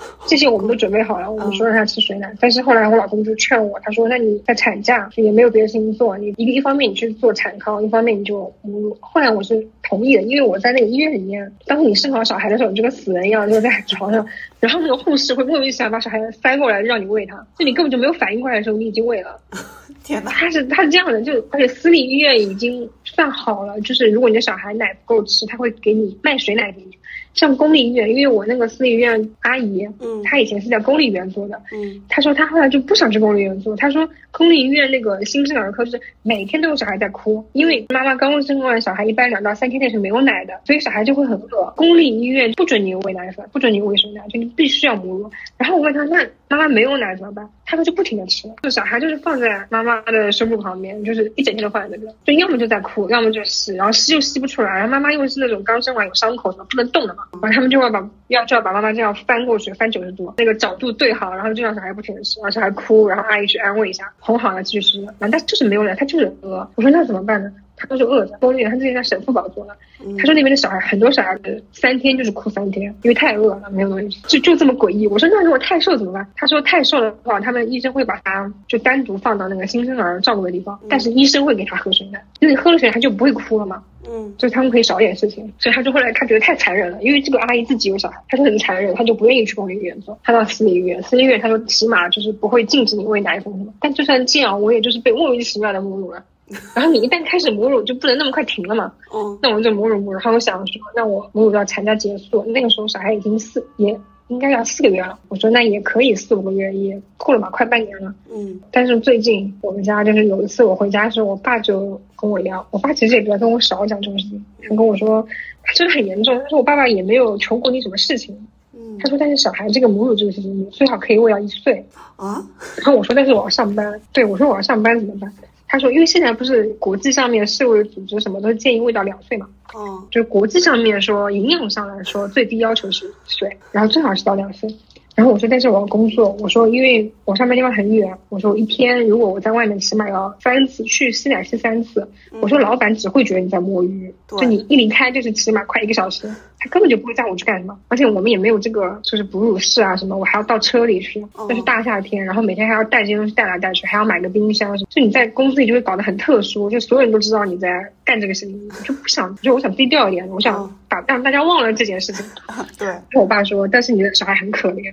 [0.27, 14.25] 这些我们都准备好了，我们说让他吃水奶，但是后来我老公就劝我，他说：“那你在产假也没有别的事情做，你一个一方面你去做产康，一方面你就母乳。”后来我是同意的，因为我在那个医院里面，当你生好小孩的时候，你就跟死人一样，就在床上，
[14.61, 19.39] 然后那个护士会莫名其妙把小孩塞过来让你喂他，就你根本就没有反应过来的时候，你已经喂了。
[20.05, 26.91] 天哪，他是他是这样的，就而且私立医院已经算好了，就是如果你的小孩奶不够吃，他会给你卖水奶给你。
[27.35, 41.73] 像公立医院，因为我那个私立医院阿姨，嗯，她以前是在公立医院做的，嗯，她说她后来就不想去公立医院做，她说公立医院那个新生儿科就是每天都有小孩在哭，因为妈妈刚生完小孩，一般两到三天内是没有奶的，所以小孩就会很饿。
[41.77, 45.31] 公立医院不准你喂奶粉，不准你喂生奶，就你必须要母乳。
[45.57, 47.49] 然后我问她，那妈妈没有奶怎么办？
[47.65, 67.53] 她说就不停的吃，就小孩就是放在妈妈的胸部旁边，就是一整天都放在那边，就要么就在哭，要么就吸，然后吸又吸不出来，然后妈妈又是那种刚生完有伤口的不能动的嘛，然后他们就会把要就要把妈妈这样翻过去，翻九十度，那个角度对好，然后就让小孩不停的吃，而且还哭，然后阿姨去安慰一下，哄好了继续吃，然后但就是没有奶，他就是饿，我说那怎么办呢？
[67.77, 69.77] 他都是饿着，公寓他之前在省妇保做的，
[70.19, 75.07] 他说那边的小孩很多小孩子三天就是哭三天，因为太饿了，没有东西吃，就就这么诡异。
[75.07, 76.27] 我说那如果太瘦怎么办？
[76.37, 83.83] 他说太瘦的话，他们医生会把他就单独放到那个新生儿照顾的地方，但是医生会给他喝水的，因为喝了水他就不会哭了嘛。
[84.05, 96.25] 嗯，就是他们可以少点事情，所以他就后来他觉得太残忍了，因为这个阿姨自己有小孩，他就很残忍，他就不愿意去公立医院做，他到私立医院，私立医院他说起码就是不会禁止你喂奶粉什么，但就算这样，我也就是被莫名其妙的侮辱了。
[96.75, 98.93] 然后你一旦开始母乳，就不能那么快停了嘛。
[99.15, 100.19] 嗯，那我就母乳母乳。
[100.19, 103.99] 然后我想说，那我母乳到产假结束，那个时候小孩已经四也
[104.29, 105.19] 应该要四个月了。
[105.29, 108.15] 我说那也可以四五个月，也够了嘛，快半年了。
[108.33, 115.27] 嗯，但是最近我们家就是有一次我回家的时候，我爸就跟我聊，我爸其实也比较跟我少讲这种事情，他跟我说
[115.63, 118.35] 他真的很严重，但是我爸爸也没有求过你什么事情。
[118.75, 121.85] 嗯，他说但是小孩这个母乳这个事情，你最好可以喂到一岁。
[122.17, 122.43] 啊，
[122.77, 125.31] 然后我说但是我要上班，对我说我要上班怎么办？
[125.73, 134.69] 他说因为现在不是国际上面世卫组织什么都建议喂到两岁嘛，哦，就是国际上面说营养上来说最低要求是一岁，然后最好是到两岁。
[135.15, 136.35] 然后我说，但是我要工作。
[136.41, 138.11] 我说，因为我上班地方很远。
[138.31, 142.09] 我说，我一天如果我在外面起码要三次去吸奶吸三次。
[142.41, 146.27] 我说，老板只会觉得你在摸鱼，就你一离开就是起码快一个小时，
[146.63, 147.77] 他根本就不会叫我去干什么。
[147.89, 151.25] 而且我们也没有这个就是哺乳室啊什么，我还要到车里去。
[151.49, 154.89] 那是大夏天，然后每天还要带这些东西带来带去，还要买个冰箱什么。
[154.91, 157.69] 就你在公司里就会搞得很特殊，就所有人都知道你在
[158.05, 162.25] 干这个事情，我就不想，就我想低调一点，我想把让大家忘了这件事情。
[162.79, 162.89] 对。
[163.15, 164.93] 我爸说，但是你的小孩很可怜。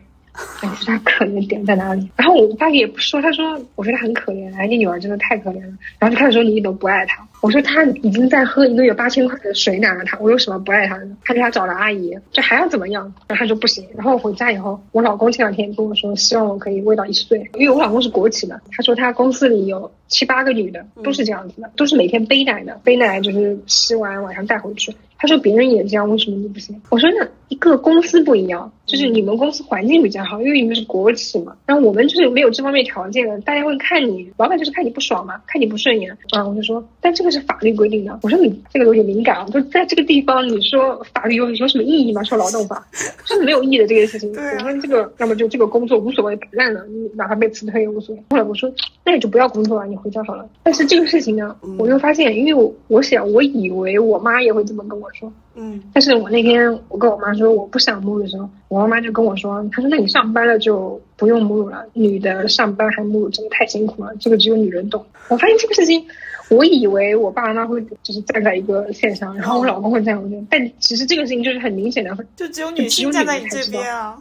[0.61, 2.09] 我说他可怜点在哪里？
[2.15, 5.73] 然后我爸也不说，他说我觉得很可怜，哎，你女儿真的太可怜了。
[5.97, 7.27] 然后就开始说你一点都不爱她。
[7.41, 11.07] 我说他已经在喝一个月八千块的水奶了，他我有什么不爱他的？
[11.23, 13.03] 他给他找了阿姨，这还要怎么样？
[13.27, 13.85] 然后他说不行。
[13.95, 24.93] 然后我回家以后，我老公前两天跟我说，希望我可以喂到一岁，因为我老公是国企的，他说他公司里有七八个女的都是这样子的，都是每天背奶的，背奶就是吃完晚上带回去。
[25.21, 26.81] 他说别人也这样，为什么你不行？
[26.89, 31.53] 我说那一个公司不一样，就是你们公司环境比较好，因为你们是国企嘛。
[31.65, 36.47] 然后我们就是没有这方面条件的，大家会看你，老板就是看你不爽嘛，看你不顺眼啊。
[36.47, 38.19] 我就说，但这个是法律规定的。
[38.23, 42.23] 我说你这个有点敏感啊，就在这个地方，你说法律有有什么意义吗？
[42.23, 42.87] 说劳动法
[43.25, 44.29] 是没有意义的这件事情。
[44.31, 48.23] 我说这个，那么就这个工作无所谓，摆烂了，你哪怕被辞退也无所谓。
[48.29, 48.71] 后来我说，
[49.03, 50.47] 那你就不要工作了，你回家好了。
[50.63, 55.09] 但是这个事情呢，我又发现，因为我我想，我以为我妈也会这么跟我。
[55.13, 65.03] 说，嗯，但是我那天我跟我妈说我不想母乳的时候，我妈妈就跟我说，她说那你上班了就不用母乳了，女的上班还母乳真的太辛苦了，这个只有女人懂。
[65.29, 66.05] 我发现这个事情，
[66.49, 74.19] 我以为我爸妈会就是站在一个线上，然后我老公会站在我这边，但其实这个事情就是很明显的，就只有女性站在你这边啊。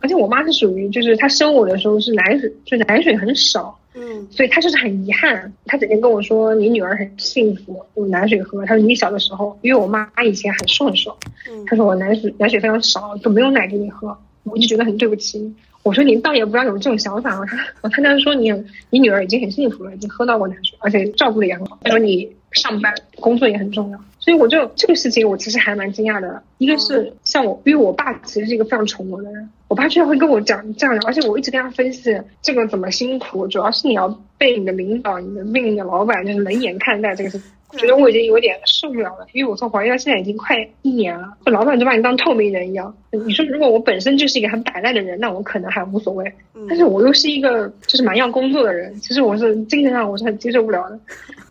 [0.00, 3.76] 而且我妈是属于就是她生我的时候是奶水，就奶水很少。
[3.92, 8.64] 嗯，所以她就是很遗憾，她整天跟我说你女儿很幸福，有奶水喝。
[8.64, 11.16] 她说你小的时候，因为我妈以前很瘦很瘦，
[11.50, 15.52] 嗯，他说我奶水奶水非常少，都没有奶给你喝，我就觉得很对不起。
[15.82, 17.30] 我说你倒也不要有这种想法。
[17.82, 18.52] 他他当时说你
[18.90, 21.78] 你女儿已经很幸福了，已经喝到过奶水，而且照顾的也很好。
[21.82, 26.42] 他说你上班工作也很重要，所以我就这个事情我其实还蛮惊讶的。
[26.58, 29.48] 一个是像我，因为我爸其实是一个非常宠我的人。
[29.68, 37.46] 我爸居然会跟我讲这样的，而且我一直跟他分析这个怎么辛苦，主要是你要被你的领导、你的命你的老板就是冷眼看待这个事情。
[37.72, 42.94] 我觉得我已经有点受不了了，因为我从怀孕到现在已经快一年了，这老板就把你当透明人一样。
[43.10, 46.32] 你说如果我本身就是一个很摆烂的人，那我可能还无所谓，
[46.68, 50.98] 但是我又是一个就是蛮要工作的人，其实我是精神上我是很接受不了的。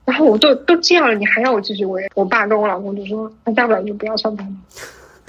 [0.06, 2.08] 然后我都都这样了，你还要我继续喂？
[2.16, 4.54] 我爸跟我老公就说，那大不了就不要上班了。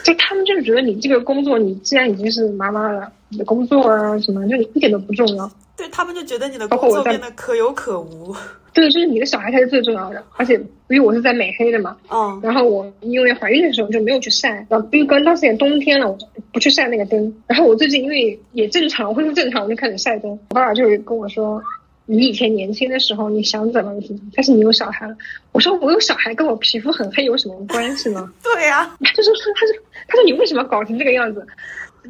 [0.03, 5.51] 就他们就是觉得你这个工作，你既然已经是妈妈了，你的工作啊什么，就一点都不重要。
[5.77, 8.35] 对他们就觉得你的工作变得可有可无。
[8.73, 10.23] 对，就是你的小孩才是最重要的。
[10.37, 10.55] 而且
[10.89, 17.35] 因为我是在美黑的嘛，嗯，然后我因为怀孕的时候就没有去晒，然后因为刚当时也冬天了，我就不去晒那个灯。
[17.47, 20.31] 然后我最近因为也正常恢复正常，我就开始晒灯。
[20.51, 21.63] 我爸爸就跟我说。
[22.07, 25.15] 你以前年轻的时候，你想怎么怎么，但是你有小孩了。
[25.53, 28.29] 我说我有小孩跟我皮肤很黑有什么关系呢？
[28.43, 29.77] 对呀，他就说他说
[30.09, 31.47] 他说你为什么搞成这个样子？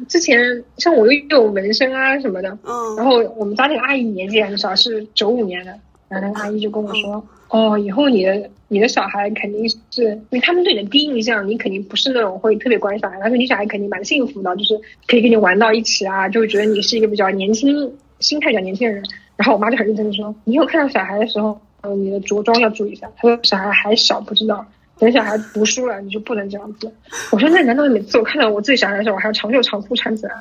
[0.07, 5.71] 之前像我又有纹身啊什么的，嗯，然后我们家那个阿姨年纪很小，是九五年的，
[6.09, 17.91] 然后那个阿姨就跟我说，哦，以后你的你的小孩肯定是，因为他们对你的第一印象，你肯定不是那种会特别乖小孩，他说你小孩肯定蛮幸福的，就是可以跟你玩到一起啊，就会觉得你是一个比较年轻。
[18.21, 19.03] 心态比较年轻的人。
[19.35, 24.63] 然后我妈就很认真的说：“你以后看到小孩的时候，嗯，你的着装要注意一下。”她说：“小孩还小，不知道。
[25.01, 26.89] 等小孩读书了，你就不能这样子。”
[27.31, 30.33] 我说：“那难道每次我看到我自己小孩的时候，我还要长袖长裤穿起来，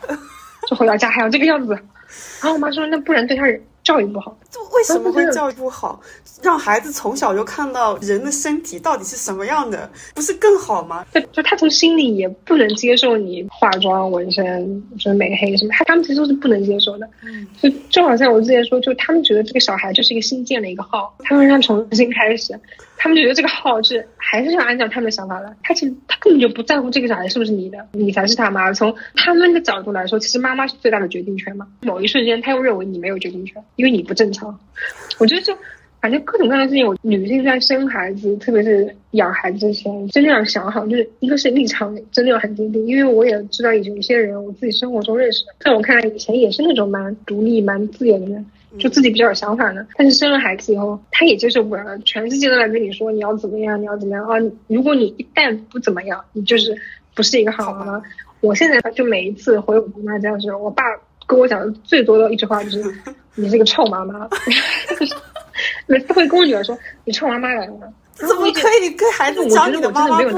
[0.68, 1.72] 就回到家还要这个样子？”
[2.40, 3.44] 然后我妈说：“那不然对他
[3.82, 6.00] 教育不好。”就为什么会教育不好？
[6.42, 11.04] 让孩子从小就看到人的身体到底是什么样的，不是更好吗？
[11.12, 17.08] 就 就他从心里也不能接受你化妆、纹身、就是美黑什么，他他们其实都是不能接受的。
[17.22, 22.58] 嗯，就就好像我之前说，就他们觉得这个小孩就是一个新建的一个号，他们让重新开始，
[23.02, 25.50] 他们觉得这个号是还是要按照他们的想法来。
[25.62, 28.70] 他其实他根本就不在乎这个小孩是不是你的，你才是他妈。
[28.74, 31.66] 从他们的角度来说，其实妈妈是最大的决定权嘛。
[31.80, 34.60] 某一瞬间，他又认为你没有决定权，因为你不正常。
[35.18, 35.56] 我觉得就。
[36.02, 40.86] 反正各种各样的事情，我女性在生孩子，特别是养孩子之前，真的要想好。
[40.86, 48.46] 就是一个是立场真的要很坚定，因为我也知道有一些人，我自己生活中认识的，在我看来以前也是那种蛮独立、蛮自由的人，
[48.78, 49.86] 就自己比较有想法的。
[49.96, 54.36] 但是生了孩子以后，他也接受不了，全世界都来跟你说你要怎么样，你要怎么样啊！
[54.68, 56.76] 如果你一旦不怎么样，你就是
[57.14, 58.02] 不是一个好妈妈。
[58.40, 60.84] 我现在就每一次回我妈家的时候，我爸
[61.26, 62.94] 跟我讲的最多的一句话就是：
[63.34, 64.28] “你是个臭妈妈。”
[65.86, 70.36] 每次会跟我女儿说：“你臭妈妈来了。”怎么可以跟孩子讲你的妈妈不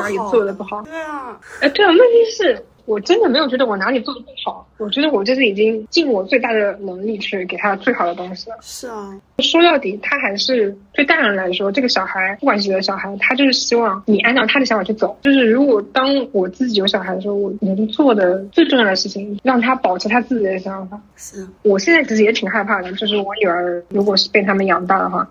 [0.64, 0.82] 好？
[0.82, 2.64] 对啊，哎，对啊，问题是。
[2.84, 8.56] 我真的没有觉得我哪里做的不好，我觉得我这是已经尽我最大的能力去给他最好的东西了。
[8.60, 15.16] 是啊，说到底，他还是对大人来说，这个小孩不管是几个小孩，他就是希望你按照他的想法去走。
[15.22, 21.00] 就是如果当我自己有小孩的时候，我能做的最重要的事情，让他保持他自己的想法。
[21.16, 25.28] 是，我现在其实也挺害怕的，就是我女儿如果是被他们养大的话。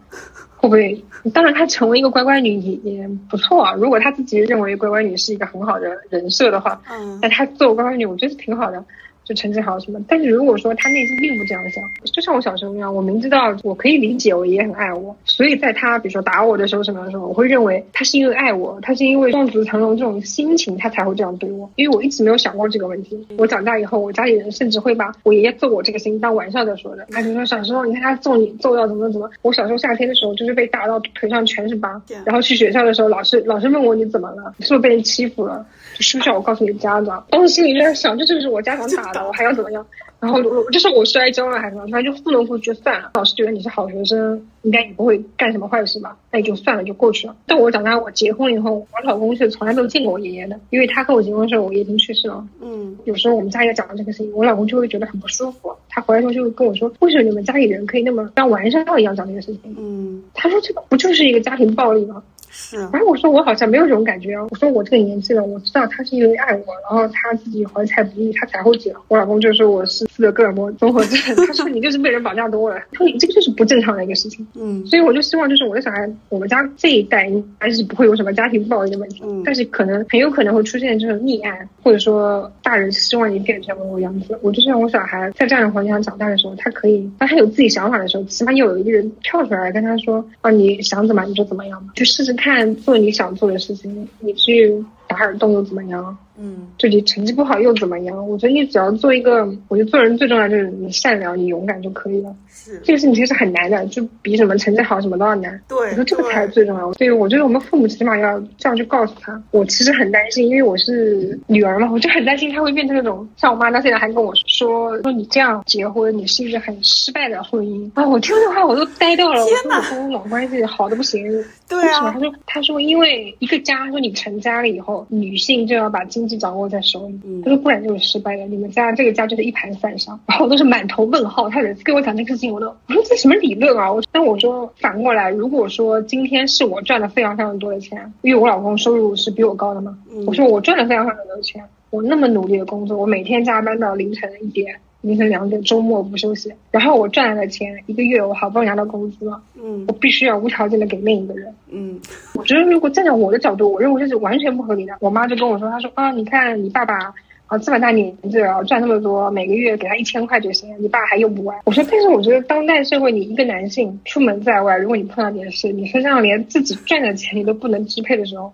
[0.62, 1.04] 会不会？
[1.34, 3.74] 当然，她成为一个乖乖女也也不错啊。
[3.74, 8.84] 如果她自己认为乖乖女是一个很好的人设的话，嗯，那她做乖乖女，我觉得挺好的。
[9.24, 21.70] 就成绩好什么，但是如果说他内心并不这样想，就像我小时候一样，我明知道我可以理解，我爷爷很爱我，所以在他比如说打我的时候什么的时候，我会认为他是因为爱我，他是因为望子成龙这种心情，他才会这样对我。
[21.76, 23.28] 因为我一直没有想过这个问题。
[23.38, 27.06] 我长大以后，我家里人甚至会把我爷爷揍我这个事情当玩笑在说的。
[27.12, 35.66] 他就说小时候你看他揍你揍到怎么怎么，我小时候夏天的时候就是被打到腿上全是疤，然后去学校的时候，老师老师问我你怎么了，是不是被人欺负了？
[36.00, 37.24] 是不是我告诉你家长？
[37.30, 39.86] 当时心里就在想，这就是我家长打的，我还要怎么样？
[40.20, 43.10] 然后我就是我摔跤了还是什么，反正就糊弄过去就算了。
[43.16, 46.16] 老师觉得你是好学生，应该也不会干什么坏事吧？
[46.32, 47.36] 那也就算了，就过去了。
[47.48, 52.46] 但我长大，我结婚以后，我老公是从来没有见过我爷爷的，因为他跟我结婚的时候，我爷爷已经去世了。
[52.62, 55.74] 嗯，有时候我们家也讲到这个事情，我老公就会觉得很不舒服。
[55.90, 59.76] 他回来之后就会跟我说，为什么你们家里人可以那么像玩笑一样讲这个事情？
[59.76, 62.22] 嗯，他说这个不就是一个家庭暴力吗？
[62.62, 64.46] 是，然后我说我好像没有这种感觉啊。
[64.52, 68.94] 我说我这个年纪了，我知道他是因为爱我，然后他自己怀才不遇，他才会结。
[69.08, 74.46] 我老公就说我是斯德哥尔摩综合症，他说你就是被人绑架多了， 他说你这个就是不正常的一个事情。
[74.56, 79.24] 嗯，所以我就希望就是我的小孩，我们家这一代应该是不会有什么家庭暴力的问题。
[79.26, 84.38] 嗯，但是可能很有可能会出现这种溺爱，或者说大人希望你变成某个样子。
[84.42, 92.51] 我就希望我小孩在这样的环境下长大的时候，他可以当他有自己想法的时候，起码有一个人跳出来跟他说啊，你想怎么你就怎么样嘛，就试试看
[92.84, 93.22] 做你想。
[93.22, 96.18] 想做的事情，你去打耳洞又怎么样？
[96.38, 98.28] 嗯，就你成绩不好又怎么样？
[98.28, 102.34] 我觉得你只要做一个，我觉得做人最重要就是你善良、你勇敢就可以了。
[102.50, 105.62] 是，这个事情其实很难的，就比什么成绩好什么都要难。
[105.68, 106.94] 对，我说这个才是最重要的。
[106.94, 109.40] 所以我觉得我们父母起码要这样去告诉他。
[109.52, 118.08] 我其实很担心，因为我是女儿嘛，我就很担心他会变成那种像我妈，她现在还跟我说说你这样结婚，你是一个很失败的婚姻啊！
[118.08, 119.46] 我听这话我都呆掉了。
[119.46, 121.22] 天哪，我跟我老公关系好的不行。
[121.68, 127.20] 对啊，他说他说因为一个家，说你成家了以后，女性就要把经济掌握在手里。
[127.44, 131.50] 他说不然就是失败的，你们家这个家就是一盘散沙，然后我都是满头问号。
[131.50, 133.92] 他每次跟我讲这个事情，我都我说这什么理论啊？
[133.92, 144.76] 我但我说反过来，如果说今天是我赚了非常非常多的钱，因为我老公收入是比我高的嘛，我说我赚了非常非常多的钱，我那么努力的工作，我每天加班到凌晨一点。
[145.02, 152.00] 凌晨两点，周末不休息，然后我赚来的钱，一个月我好不容易拿到工资了，嗯，我必须要无条件的给另一个人，嗯，
[152.36, 154.94] 我觉得如果站在我的角度，我认为这是完全不合理的。
[155.00, 157.14] 我妈就跟我说，她说啊，你看你爸爸
[157.48, 161.58] 啊这么大年纪了，赚那么多，每个月给他一千块就行，你爸还用不完。
[161.66, 168.54] 我说，但是我觉得当代社会，你一个男性出门在外，如果你碰到点事，你身上连自己赚的钱你都不能支配的时候，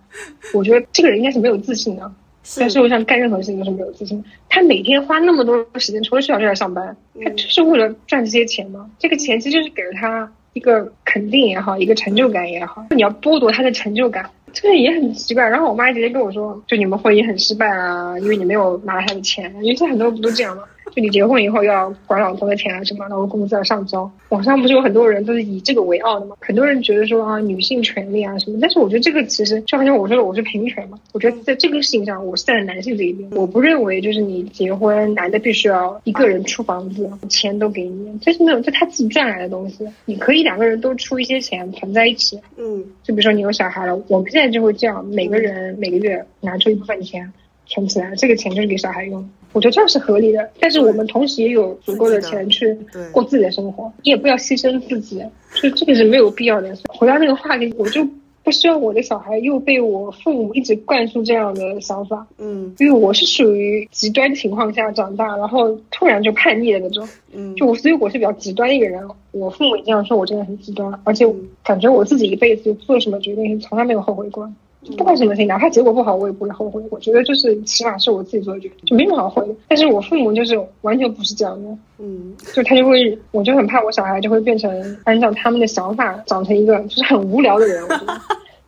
[0.54, 2.10] 我觉得这个人应该是没有自信的。
[2.56, 4.24] 在社会上干任何事情都是没有自信。
[4.48, 8.90] 他每天花那么多时间，除了睡觉就在上班，他就是为了赚这些钱吗？
[8.98, 12.86] 这个钱其实就是给了他一个肯定也好，一个成就感也好。
[12.92, 15.48] 你要剥夺他的成就感，这个也很奇怪。
[15.48, 19.54] 然后我妈直接跟我说，就你们婚姻很失败啊，因为你没有拿他的钱。
[19.62, 20.64] 因为现在很多人不都这样吗？
[20.98, 24.10] 就你结婚以后要管老公的钱啊什么，然后工资要上交。
[24.30, 26.36] 网上不是有很多人都是以这个为傲的吗？
[26.40, 30.98] 很多人觉得说啊，女性权利啊什么，但是我觉得这个其实就好像我说的，我是平权嘛。
[31.14, 33.30] 我觉得在这个事情上，我是站在男性这一边。
[33.34, 39.88] 我不认为就是你结婚，男的必须要一个人出房子，钱都给你，这是那种这他自己赚来的东西。
[40.06, 42.42] 你可以两个人都出一些钱存在一起。
[42.58, 47.32] 嗯，就比如说你有小孩了，我们现在就会这样，每个人每个月拿出一部分钱
[47.68, 49.30] 存起来，这个钱就是给小孩用。
[49.54, 52.78] 我觉得这样是合理的，但是我们同时也有足够的钱去
[53.12, 55.24] 过自己的生活，你也不要牺牲自己，
[55.62, 56.76] 就这个是没有必要的。
[56.90, 58.08] 回到那个话题，我就
[58.44, 71.26] 不希望我的小孩又被我父母一直灌输这样的想法，嗯，因为我是属于极端情况下长大，然后突然就叛逆的那种，嗯，就我所以我是比较极端的一个人，我父母也这样说，我真的很极端，而且
[71.64, 74.50] 感觉我自己一辈子做什么决定从来没有后悔过。
[74.96, 76.82] 不管什么事情，哪怕结果不好，我也不会后悔。
[76.90, 79.56] 我觉得就是起码是我自己做的决定，就没什么好后悔的。
[79.68, 88.22] 但是我父母就是完全不是这样的，嗯，就他就会，我就很怕我小孩就会变成按照他们的想法长成一个就是很无聊的人，我觉得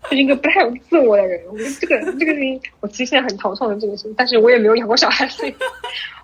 [0.10, 1.40] 就是一个不太有自我的人。
[1.52, 5.53] 我觉得这个这个事情，我其实现在很头痛的这个事情，但是我也没有养过小孩，所以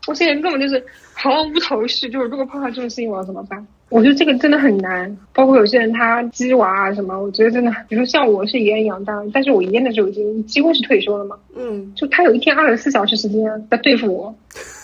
[0.07, 0.83] 我现在根本就是
[1.13, 2.09] 毫无头绪。
[2.09, 3.65] 就是如果碰到这种事情，我要怎么办？
[3.89, 14.35] 我觉得这个真的很难，包括有些人他鸡娃啊什么，我觉得真的，比如说像我是爷爷养大，但是我爷爷那时候已经几乎是退休了嘛，嗯，就他有一天二十四小时时间在对付我，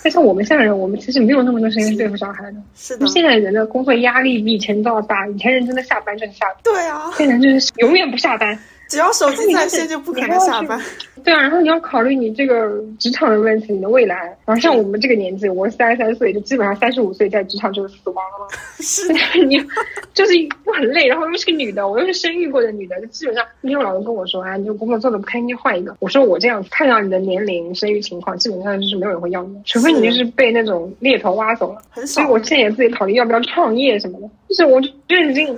[0.04, 8.58] 但像我们现在人，我们其实没有那么多时间对付小孩的，是的，现在人的工作压力比以前都要大，以前人真的下班就是下班，对啊，现在人就是永远不下班。
[8.92, 10.78] 只要手机在线就不可能下班。
[11.24, 14.36] 对啊，然后你要考虑你这个职场的问题，你的未来。
[14.44, 18.48] 然后像我们这个年纪，我三十三岁，就基本上三十五岁在职场就是死亡了嘛。
[18.84, 19.14] 是
[19.46, 19.58] 你
[20.14, 25.96] 就是又很累，然后又是个女的，我又是生育过的女的，就基本上那种老公跟我说，哎，你这工作做的不开心，换一个。
[26.00, 31.82] 我说我这样看到你的年龄、生育情况，基本上就是没有人会要你，除非你就是被那种猎头挖走了。
[31.92, 32.22] 很少。
[32.22, 35.58] 所以我现在也自己考虑要不要创业什么的，就是我就已经。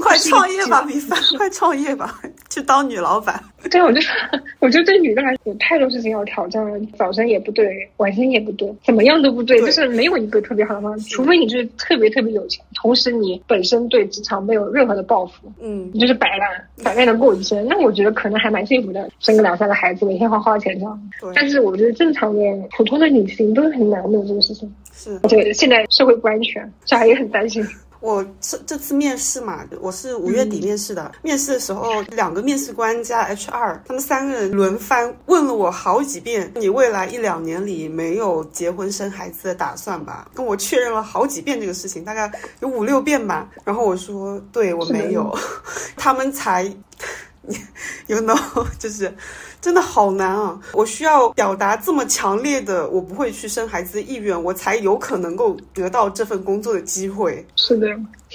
[0.00, 1.18] 快创业吧，米饭！
[1.36, 3.42] 快创业吧，去当女老板。
[3.70, 4.14] 对，我就说，
[4.60, 6.78] 我觉得对女的来说有太多事情要挑战了。
[6.96, 7.66] 早晨也不对，
[7.96, 11.08] 晚上也不对，怎么样都不对，就是没有一个特别好的方式。
[11.10, 21.10] 除非你就是特别特别有钱，同时你本身对职场没有任何的抱负，嗯，你就是摆烂，摆烂的过一生，那我觉得可能还蛮幸福的，生个两三个孩子，每天花花钱这样。
[21.34, 22.40] 但是我觉得正常的
[22.76, 24.72] 普通的女性都是很难的这个事情。
[24.94, 27.66] 是，而且现在社会不安全，小孩也很担心。
[28.00, 31.10] 我这这次面试嘛，我是五月底面试的。
[31.22, 42.30] 面试的时候，两个面试官加 HR，他们三个人轮番问了我好几遍：“你未来一两年里没有结婚生孩子的打算吧？”跟我确认了好几遍这个事情，大概
[42.60, 43.50] 有五六遍吧。
[43.64, 45.36] 然后我说：“对我没有。
[45.96, 46.72] ”他们才。
[48.08, 49.14] You know，就是
[49.60, 50.58] 真的好难啊！
[50.72, 57.44] 我需要表达这么强烈的我不会去生孩子的意愿，我才有可能够得到这份工作的机会。
[57.56, 57.86] 是的，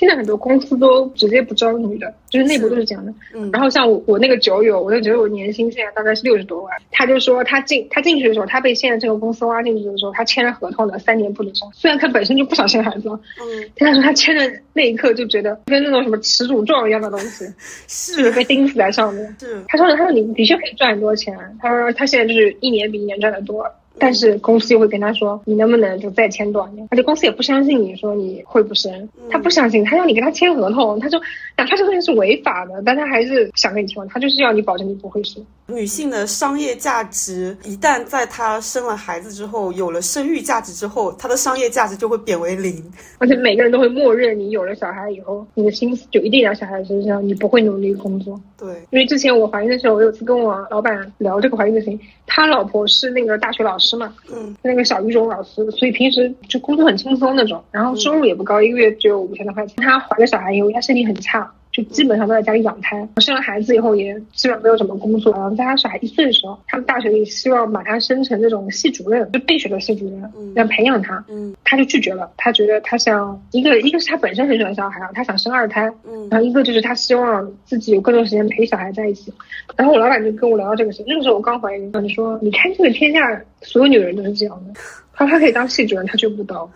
[0.03, 3.13] 现在很多公司都直接不招女的，就是内部都是这样的。
[3.33, 11.65] 嗯，然后像我我那个酒友，我的酒友年薪现在大概是六十多万，他就说他进他进去的时候，他被现在这个公司挖进去的时候，他签了合同的，三年不能生。
[11.73, 17.45] 虽然他本身就不想生孩子，嗯，但他说他签的那一刻就觉得跟那种什么耻辱状一样的东西，
[17.87, 19.35] 是被钉死在上面。
[19.39, 23.65] 是，他说他说你的确可以赚很多钱，他说他现在就是一年比一年赚的多。
[23.99, 26.87] 但是公司又会跟他说，你能不能就再签多少年？
[26.91, 31.21] 而且公司也不相信你说你会不生，他不相信，他要你跟他签合同，他说
[31.57, 35.45] 哪怕这东西是违法的，但他还是想跟你签，他就是要你保证你不会生。
[35.67, 42.83] 女性的商业价值一旦在她生了孩子之后，有了生育价值之后，她的商业价值就会贬为零。
[43.17, 48.39] 而且每个人都会默认你有了小孩以后，你的心思就一定在小孩身上，你不会努力工作。
[48.57, 59.75] 对，因为之前我怀孕的时候，我有次跟我老板聊这个怀孕的事情，他老婆是那个大学老师嘛，嗯，那个小语种老师，所以平时就工作很轻松那种，然后收入也不高，一个月只有五千多块钱。
[59.77, 61.49] 她怀了小孩以后，她身体很差。
[61.73, 65.33] 就基本上都在家里养胎，生了孩子以后也基本上没有什么工作。
[65.33, 72.31] 然后在他小孩一岁的时候，他们大学里希望把他升成那种系主任，就备选的系主任，要培养他，嗯，他就拒绝了。
[72.37, 79.33] 他觉得他想一个，一个是他本身很喜欢小孩，他想生二胎，嗯，然后一个就是他希望自己有更多时间陪小孩在一起。
[79.75, 83.19] 然后我老板就跟我聊到这个事，那个时候我刚怀孕，他就说：“你看这个天下
[83.63, 84.79] 所有女人都是这样的，
[85.11, 86.69] 他他可以当系主任，他就不当。”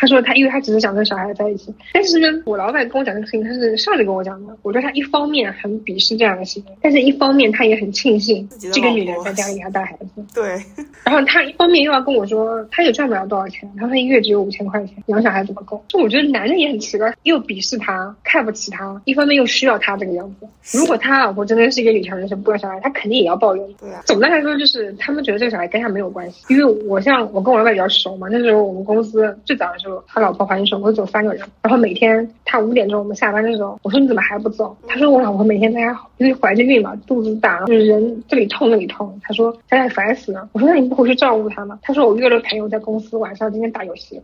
[0.00, 4.56] 他说他因为他只是想跟小孩在一起，但是呢，我老板跟我讲这个事情，他是上着跟我讲的。
[4.62, 10.24] 我觉得他一方面很鄙视这样的行为，但是一方面他也很庆幸这个女人在家里给他带孩子。
[10.34, 10.58] 对。
[11.04, 15.84] 然后他一方面又要跟我说，他也赚不了多少钱，他说一月只有五千块钱，养小孩怎么够？
[15.86, 20.78] 就我觉得男人也很奇怪，又鄙视他，看不起他，一方面又需要他这个样子。
[20.78, 23.66] 如果他老婆真的是一个女强人，生不要小孩，他肯定也要抱怨。
[23.78, 24.02] 对啊。
[24.06, 34.76] 总的来说，就是他们觉得这个小孩跟他没有关系，因为我像我跟我老板比较熟嘛，那时候我们公司最早的时候，他老婆怀孕时候，我走三个人，然后每天他五点钟我们下班的时候，我说你怎么还不走？
[34.86, 39.18] 他说我老婆每天在家因为怀着孕嘛，肚子大，就是人这里痛那里痛。
[39.22, 40.48] 他说在烦死了。
[40.52, 41.78] 我说那你不回去照顾他吗？
[41.82, 44.20] 他说我约了朋友在公司晚上今天打游戏。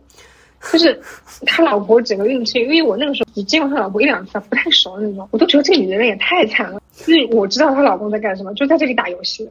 [0.71, 0.99] 就是
[1.45, 6.81] 他老婆整个运气，因为我那个时候只见过他老婆一两次，不太熟的那种，我都觉得这个女人也太惨了。
[7.05, 9.47] 因为我知道她老公在干什么，就在这里打游戏。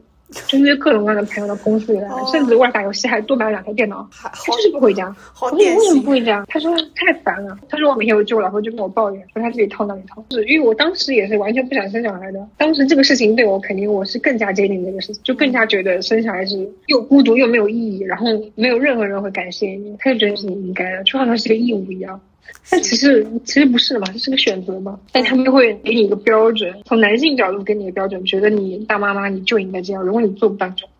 [0.46, 4.08] 就约各种各样的朋友的公司里来，甚至为了打游戏还多买了两台电脑。
[4.12, 5.14] 他就是不回家。
[5.40, 6.44] 我说你为什么不回家？
[6.48, 7.56] 他说太烦了。
[7.68, 10.24] 他说我每天我就，我老婆就跟我抱怨，说他这里套那里套。
[10.30, 12.46] 是因为我当时也是完全不想生小孩的。
[12.56, 22.20] 当时这个事情对我肯定我是更加坚定这个事情，就更加觉得生小孩是又孤独又没有意义，然后没有任何人会感谢你，他就觉得是你应该的，就好像是个义务一样。
[22.70, 24.98] 但其实其实不是嘛，这是个选择嘛。
[25.12, 30.02] 但他们会给你一个标准，从男性角度给你一个标准，觉得你大妈妈你就应该这样。
[30.02, 30.90] 如果你做不到，就哎，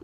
[0.00, 0.03] 我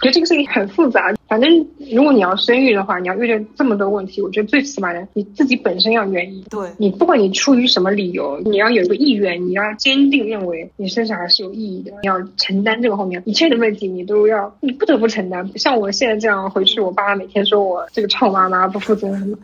[0.00, 1.14] 觉得这个事情很复杂。
[1.28, 6.44] 反正如果你要生育的话，你要遇见这么多问题，我觉得最起码的你自己本身要愿意。
[6.48, 15.50] 对，你不管你出于什么理由，你要有一个意愿，你要坚定认为你生小孩是有意义的，你要承担这个后面一切的问题，你都要，你不得不承担。
[15.56, 19.36] 像我现在这样回去，我爸每天说我这个臭妈妈不负责任。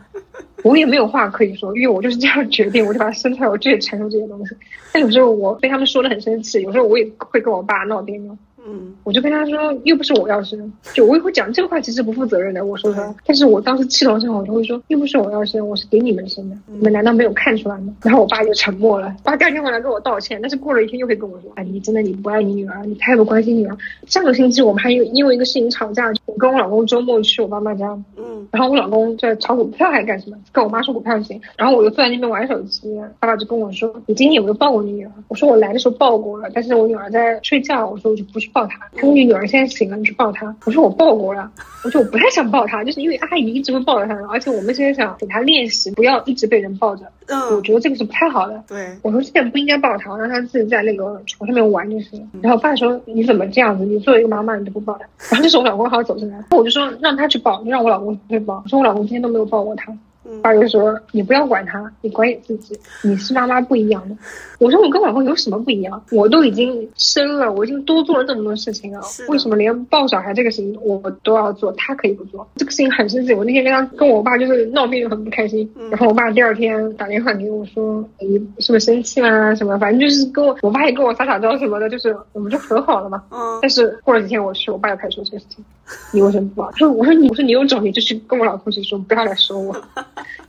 [0.63, 4.55] 我也没有话可以说，因为我就是这样决定，我就把它生出来，我就得承受这些东西。
[4.93, 8.37] 但有时候我被他们说的很生气，有时候我也会跟我爸闹别扭。
[8.65, 12.65] 嗯，我就跟他说，又不是我要生，就我也会讲这个话，其实不负责任的。
[12.65, 17.93] 我说他，但是我当时气头上，我就会说，又不是我要生，我是给你们生的，你们难道没有看出来吗？
[18.01, 23.77] 然后我爸就沉默了，爸第二天回来跟我道歉，但是过了一天又会跟我说，哎，你真的你不爱你女儿，你太不关心女儿。
[24.07, 35.11] 上个星期我们还有因为一个事情吵架，我跟我老公周末去我妈妈家，嗯，然后我老公在炒股票还是干什么，跟我妈说股票事情，然后我就坐在那边玩手机，爸爸就跟我说，你今天有没有抱过你女儿？
[35.27, 39.33] 我说我来的时候抱过了，但是我女儿在睡觉，我说我就不去抱她，他说你女。
[39.33, 40.55] 女儿现在醒了，你去抱他。
[40.63, 41.51] 我说我抱过了，
[41.83, 47.03] 我说我不太想抱他，就是因为阿姨一直会抱着她，而且我们现在想给他练习，不要一直被人抱着。
[47.25, 48.63] 嗯，我觉得这个是不太好的。
[48.67, 52.29] 对，我说现在不应该抱她，让他自己在那个床上面玩就行。
[52.43, 53.85] 然后我爸说你怎么这样子？
[53.85, 55.05] 你作为一个妈妈，你都不抱他。
[55.31, 58.61] 然后这时候我老公好像走进来，我就说让他去抱，让我老公去抱。
[58.63, 59.91] 我说我老公今天都没有抱过她。
[60.41, 62.77] 爸就说：“你不要管他，你管你自己。
[63.03, 64.15] 你是妈妈不一样的。”
[64.59, 66.01] 我说：“我跟老公有什么不一样？
[66.11, 71.71] 我都已经生了，我已经多做了这么多事情了，为什么连抱小孩这个事情我都要做？
[71.73, 72.47] 他可以不做？
[72.55, 73.33] 这个事情很生气。
[73.33, 75.69] 我那天跟他跟我爸就是闹别扭，很不开心。
[75.89, 79.53] 然后我爸第二天打电话给我说：‘你是不是生气啦？
[79.55, 79.77] 什么？
[79.77, 83.59] 反正就是跟我，我爸也跟我撒撒娇什么的，就是我们就和好了嘛。’嗯。
[83.61, 85.63] 但是过了几天我去，我爸又开始说这个事情。
[86.11, 86.71] 你为什么不抱？
[86.73, 89.75] 说我说你我说你有种你就去跟我老公去说，不要来说我。”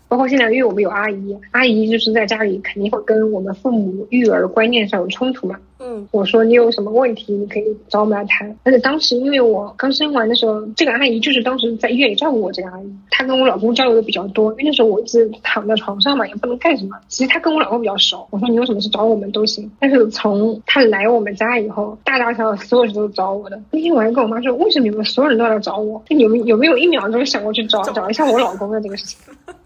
[0.08, 5.56] 包括现在，因为我们有阿姨，阿姨就是在家里肯定会跟我们父母育儿观念上有冲突嘛。
[5.80, 8.56] 嗯，我说你有什么问题，你可以找我们来谈。
[8.62, 14.50] 而且当时因为我刚生完的时候，这个阿姨就是当时在医院里照顾我这个阿姨，她跟我老公交流的比较多。
[14.52, 16.96] 因为那时候我一直躺在床上嘛，也不能干什么。
[17.08, 19.70] 其实她跟我老公比较熟，我说你有什么事找我们都行。
[19.80, 23.60] 但是从她来我们家以后，大大小小所有事都找我的。
[23.72, 26.02] 那天晚上跟我妈说，为什么你们所有人都要来找我？
[26.08, 29.18] 就你们有没有一秒钟想过去找找一下我老公的这个事情？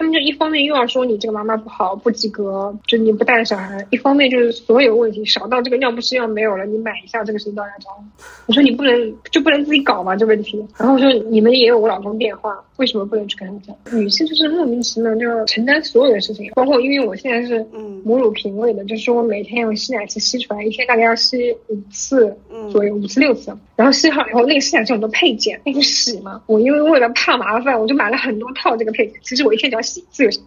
[0.00, 8.24] 他们就一方面又要说你这个妈妈不好不及格，就你不带小孩；一方面就是所有问题少到这个尿不湿要没有了，你买一下这个事情都要来找我。
[8.46, 10.16] 我说你不能就不能自己搞吗？
[10.16, 10.66] 这问题。
[10.78, 14.00] 然后说你们也有我老公电话，为什么不能去跟他讲？
[14.00, 17.62] 女性就是莫名其妙就要承担所有的事情，包括因为我现在是
[18.02, 22.34] 母乳瓶喂的，就是我每天用吸奶器吸出来，一天大概要吸五次
[22.72, 23.54] 左右，五次六次。
[23.76, 26.40] 然后吸好以后，那个吸奶器很多配件，那个洗嘛。
[26.46, 29.20] 我因为为了怕麻烦，我就买了很多套这个配件。
[29.22, 30.42] 其实我一天只要洗一次就行。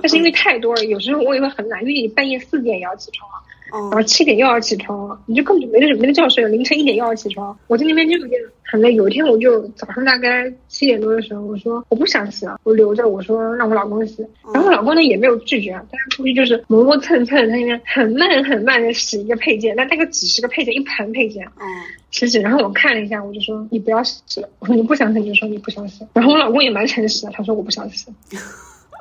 [0.00, 3.28] 但是因为太多了，有时候我也会很懒，因为你半夜四点也要起床。
[3.72, 6.50] 然后七点又要起床，你就根本就没得没得觉睡了。
[6.50, 8.94] 凌晨一点又要起床，我在那边就有点很累。
[8.94, 13.08] 有一天我就早上大概七点多的时候，我说我不想洗了，我留着。
[13.08, 21.64] 我说让我老公洗，然后我老公呢也没有拒绝，但他出去就是磨磨蹭蹭，在那边很慢很慢的洗一个配件，那大概几十个配件，一盘配件，嗯，
[22.10, 22.40] 洗洗。
[22.40, 24.48] 然后我看了一下，我就说你不要洗了。
[24.58, 26.04] 我说你不想洗你就说你不想洗。
[26.12, 28.12] 然后我老公也蛮诚实的，他说我不想洗。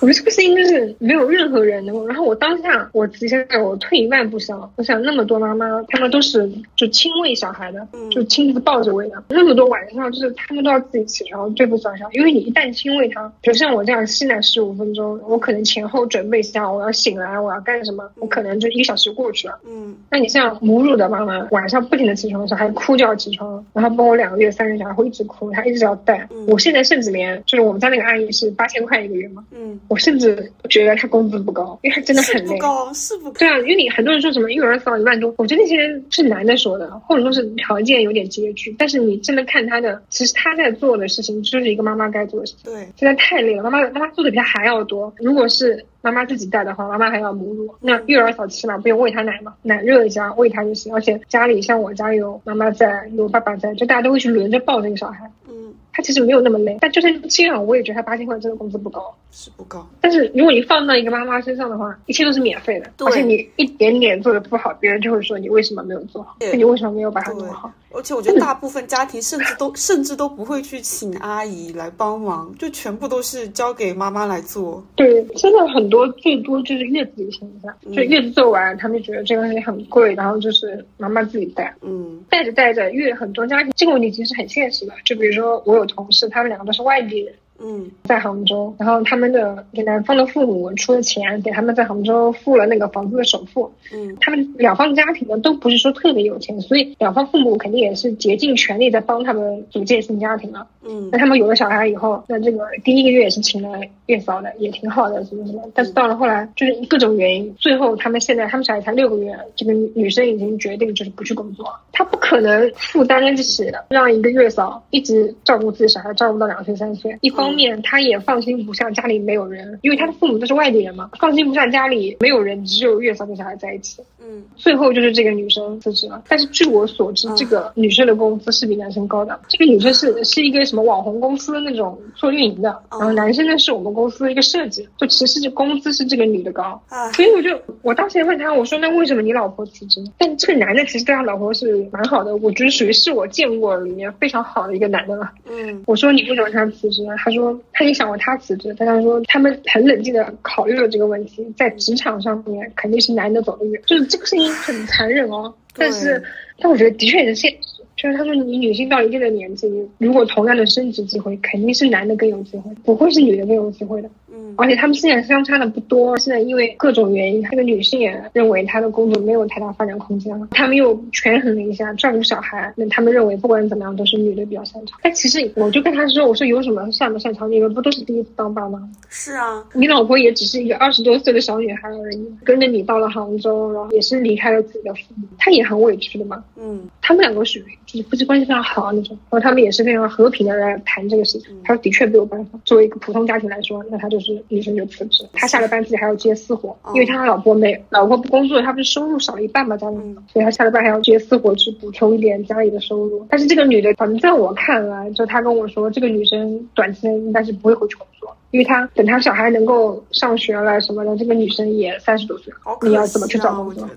[0.00, 2.06] 我觉得这个事情就是没有任何人能够。
[2.06, 9.22] 然后我当下，我仔细想想，我退一万步想，我想那么多妈妈，她们都是就亲喂小孩的，就亲自抱着喂的。
[9.28, 19.58] 那么多晚上，就是她们都要自己起床对付早上，因为你一旦亲喂她，比如像我这样吸奶十五分钟，我可能前后准备一下，我要醒来，我要干什么，我可能就一个小时过去了。
[19.66, 26.28] 嗯，那你像母乳的妈妈，晚上不停的起床的时候，还哭就要起床，然后帮我两个月、三个月小孩会一直哭，她一直要带。
[26.46, 32.54] 我现在甚至连就是我们家那个阿姨是八千块一个月嘛，嗯，我甚至觉得他工资不高，因为他真的很累。
[32.54, 33.38] 不高是不高。
[33.38, 35.76] 对啊，因为你很多人说什么育儿嫂一万多，我觉得那些
[36.10, 38.74] 是男的说的，或者说是条件有点拮据。
[38.78, 42.72] 但是你真的看他的，其实他在做的事情就是一个妈妈该做的事情。
[42.72, 45.12] 对，现在太累了，妈妈妈妈做的比他还要多。
[45.18, 50.94] 如果是妈妈自己带的话，妈妈还要母乳，那育儿嫂起码不用喂他奶嘛，奶热一下喂他就行。
[50.94, 55.30] 而且家里像我家有妈妈在，有爸爸在，就大家都会去轮着抱这个小孩。
[55.48, 55.74] 嗯。
[55.90, 59.84] 他其实没有那么累，但就算这样，我也觉得他八千块真的工资不高，是不高。
[60.00, 67.72] 但是如果你放到一个妈妈身上的话，一切都是免费的，而且你一点点做的不好，别人就会说你为什么没有做好，你为什么没有把它弄好。
[67.90, 74.84] 而且我觉得大部分家庭甚至都 甚至都不会去请阿姨来帮忙，就全部都是交给妈妈来做。
[74.94, 81.74] 对，真的很多，最多就是月子的情况下，就月子做完，他们觉得这个东西很贵，然后就是妈妈自己带。
[81.82, 87.34] 嗯，带着带着，因为很多家庭这个问题其实很现实的，就比如说我有同事，他们两个都是外地人。
[87.60, 93.70] 嗯，在杭州，然后他们的给男方的父母出了钱，给他们在杭州付了那个房子的首付。
[93.92, 100.66] 嗯，他们两方家庭呢都不是说特别有钱，所以两方父母肯定也是竭尽全力在帮他们组建新家庭了。
[100.84, 105.62] 嗯，那他们有了小孩以后，那这个第一个月也是请了月嫂的，也挺好的，什么什么。
[105.74, 111.66] 但是到了后来，就是各种原因，最后他们现在他们小孩才六个月，这个女生已经决定就是不去工作，
[111.98, 117.18] 她不可能负担得起让一个月嫂一直照顾自己小孩，照顾到两岁三岁。
[117.22, 124.00] 一方面，他也放心不下家里没有人，因为他的父母都是外地人嘛，放心不下家里没有人，只有月嫂跟小孩在一起。
[124.20, 126.22] 嗯，最后就是这个女生辞职了。
[126.28, 129.36] 但是据我所知，这个女生的工资是比男生高的。
[129.48, 136.80] 这个女生是是一个什么网红公司那种做运营的，然后男生呢是我们公司的一个设计，就其实这工资是这个女的高。
[137.14, 140.00] 所以我就我当时也问他，我说那为什么你老婆辞职？
[140.16, 145.30] 但这个男的其实对他老婆是蛮好的，我觉得属于是我见过里面非常好的一个男的了。
[145.50, 147.14] 嗯，我说你为什么想辞职呢？
[147.18, 155.52] 他说他也想过他辞职，但他说他们很冷静的考虑了这个问题，在职场上面肯定是男的走得远，就是这个事情很残忍哦。
[155.74, 156.22] 但是，
[156.58, 157.82] 但我觉得的确也是现实。
[157.96, 159.66] 就是他说，你女性到一定的年纪，
[159.98, 164.08] 如果同样的升职机会，肯定是男的更有机会，不会是女的更有机会的。
[164.38, 166.16] 嗯，而且他们现在相差的不多。
[166.18, 170.46] 现在因为各种原因，这个女性也认为她的工作没有太大发展空间了。
[170.52, 174.98] 他们又权衡了一下，照顾小孩，那他们认为不管怎么样都是女的比较擅长。
[175.02, 177.50] 但其实我就跟他说，我说有什么擅不擅长？
[177.50, 178.78] 你们不都是第一次当爸妈？
[179.08, 186.44] 是啊，你老婆也只是一个二十多岁的小女孩而已，跟着你到了杭州，然后也是离开了自己的父母，她也很委屈的嘛。
[186.56, 191.48] 嗯，他们两个属于就是夫妻关系非常好那种，然后他们也是非常和平的来谈这个事情。
[191.64, 199.96] 他说的确没有办法，作为一个普通家庭来说，那他就是女生就辞职，他下了班自己还要接私活，因为他老婆没老婆不工作，他不是收入少了一半嘛家里，
[200.32, 203.26] 所以他下了班还要接私活去补充一点家里的收入。
[203.30, 213.88] 但是这个女的，反正在我看来，就她跟我说，这个女生短期内应该是不会回去工作，因为她等她小孩能够上学了什么的，这个女生也三十多岁了，你要怎么去找工作？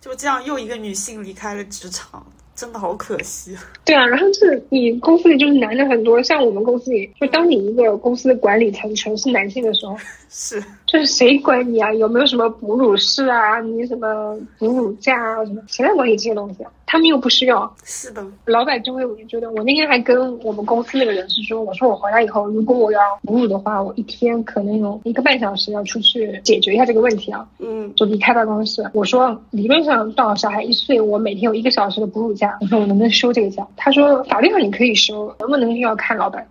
[0.00, 2.24] 就这样，又一个女性离开了职场，
[2.56, 3.56] 真的好可惜。
[3.84, 9.94] 对啊，然后就是你公司里就是男的很多，像我们公司里，就当你一个公司的管理层全是男性的时候，
[10.38, 11.90] 是就是谁管你啊？
[11.94, 13.58] 有没有什么哺乳室啊？
[13.60, 15.42] 你什么哺乳假啊？
[15.46, 16.70] 什么谁来管你这些东西啊？
[16.84, 17.74] 他们又不需要。
[17.84, 27.48] 是的，老板就会我就觉得，我那天还跟我们公司那个人事说，我说我回来以后，如果我要哺乳的话，我一天可能有一个半小时要出去解决一下这个问题啊。
[27.58, 28.88] 嗯，就离开办公室。
[28.92, 32.58] 我说理论上到小孩一岁，我每天有一个小时的哺乳假。
[32.60, 33.66] 我说我能不能休这个假？
[33.74, 36.46] 他说法律上你可以休，能不能要看老板。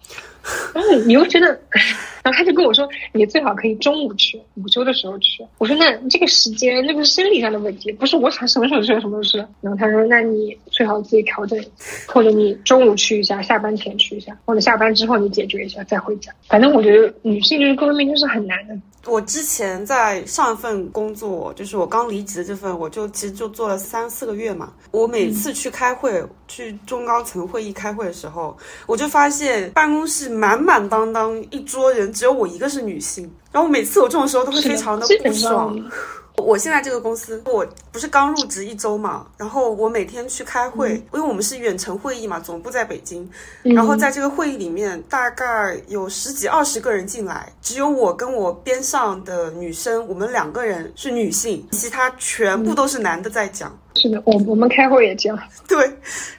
[0.73, 1.47] 然后你又觉得，
[2.23, 5.45] 然后他就跟我说，你最好可以中午吃，午休的时候吃。
[5.57, 9.37] 我说那这个时间那个是生理上的问题，不是我想什么时候吃什么时候吃。
[9.61, 11.59] 然后他说那你最好自己调整，
[12.07, 16.31] 或者你中午去一下，下班前去一下，或者下班之后你解决一下再回家。
[16.47, 18.75] 反正我觉得女性就是各方面就是很难的。
[19.07, 24.73] 我之前在上一份工作，就是我刚离职的这份，我就其实就做了三四个月嘛。
[24.89, 28.57] 我每次去开会，去中高层会议开会的时候，
[28.87, 33.31] 我就发现办公室满满当当一桌人，只有我一个是女性。
[33.51, 35.75] 然后每次我这种时候都会非常的不爽。
[36.37, 43.27] 我现在这个公司，我不是刚入职一周嘛，然后我每天去开会，因为我们是远程会议嘛，总部在北京，
[43.63, 53.73] 然后在这个会议里面，大概有十几二十个人进来，只有我跟我边上的女生，我们两个人是女性，其他全部都是男的在讲。
[53.95, 55.39] 是的，我我们开会也这样。
[55.67, 55.89] 对，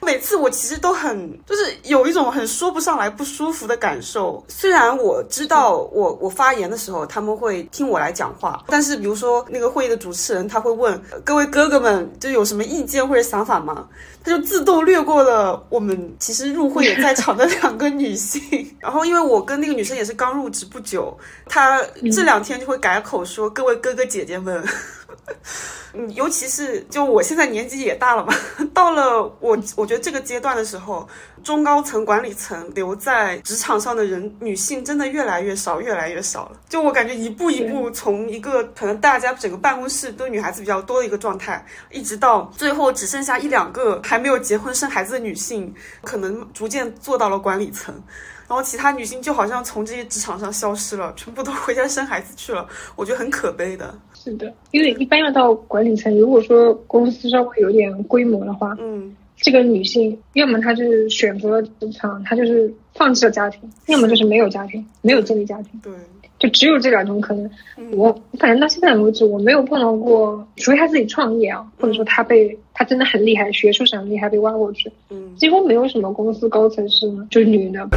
[0.01, 4.43] 每次我其实都很，就是有一种很说不上来不舒服的感受。
[4.47, 13.87] 虽然我知道我我发言的时候他们会听我来讲话，但是比如说那个会议的主持人他会问各位哥哥们，就有什么意见或者想法吗？
[14.23, 18.41] 他就自动略过了我们其实入会也在场的两个女性。
[18.79, 21.17] 然后因为我跟那个女生也是刚入职不久，
[21.47, 21.81] 她
[22.13, 24.63] 这两天就会改口说各位哥哥姐姐们。
[25.93, 28.33] 嗯，尤其是就我现在年纪也大了嘛，
[28.73, 31.07] 到了我我觉得这个阶段的时候，
[31.43, 36.59] 中高层管理层留在职场上的人，女性真的越来越少，越来越少了。
[36.69, 45.73] 就我感觉一步一步从一个可能大家整个办公室都女孩子比较多的一个状态，一直到最后只剩下一两个还没有结婚生孩子的女性，
[46.03, 47.93] 可能逐渐做到了管理层。
[48.47, 53.93] 然后其他女性就好像从这些职场上消失了，全部都回家生孩子去了，我觉得很可悲的。
[54.27, 65.79] 是的，因为一般要到管理层，如果说公司稍微有点规模的话，嗯，这个女性要么她就是选择了职场，她就是放弃了家庭；要么就是没有家庭，没有建立家庭。
[65.81, 65.93] 对，
[66.37, 67.49] 就只有这两种可能。
[67.93, 77.87] 我反正到现在为止，我没有碰到过，除非她自己创业啊，或者说她被她真的很厉害，学术上厉害被挖过去，嗯，几乎没有什么公司高层是就是女的。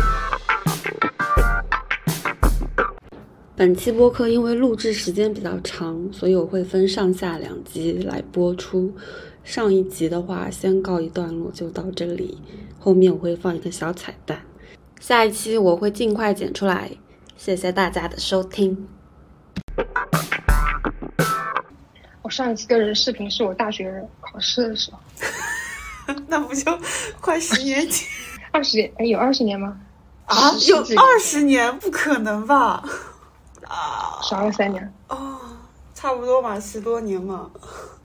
[3.60, 8.90] 本期播客因为录制时间比较长，所以我会分上下两集来播出。
[9.44, 12.38] 上一集的话先告一段落，就到这里，
[12.78, 14.40] 后面我会放一个小彩蛋。
[14.98, 16.90] 下一期我会尽快剪出来，
[17.36, 18.88] 谢谢大家的收听。
[22.22, 26.78] 我上一期个人视频是我大学考试的时候， 那不就
[27.20, 28.08] 快十年前？
[28.52, 28.90] 二十年？
[28.96, 29.78] 哎，有二十年吗？
[30.24, 31.78] 啊，有二十年？
[31.78, 32.82] 不可能吧？
[33.70, 35.38] 啊，少了三年哦，
[35.94, 37.48] 差不多吧，十多年嘛。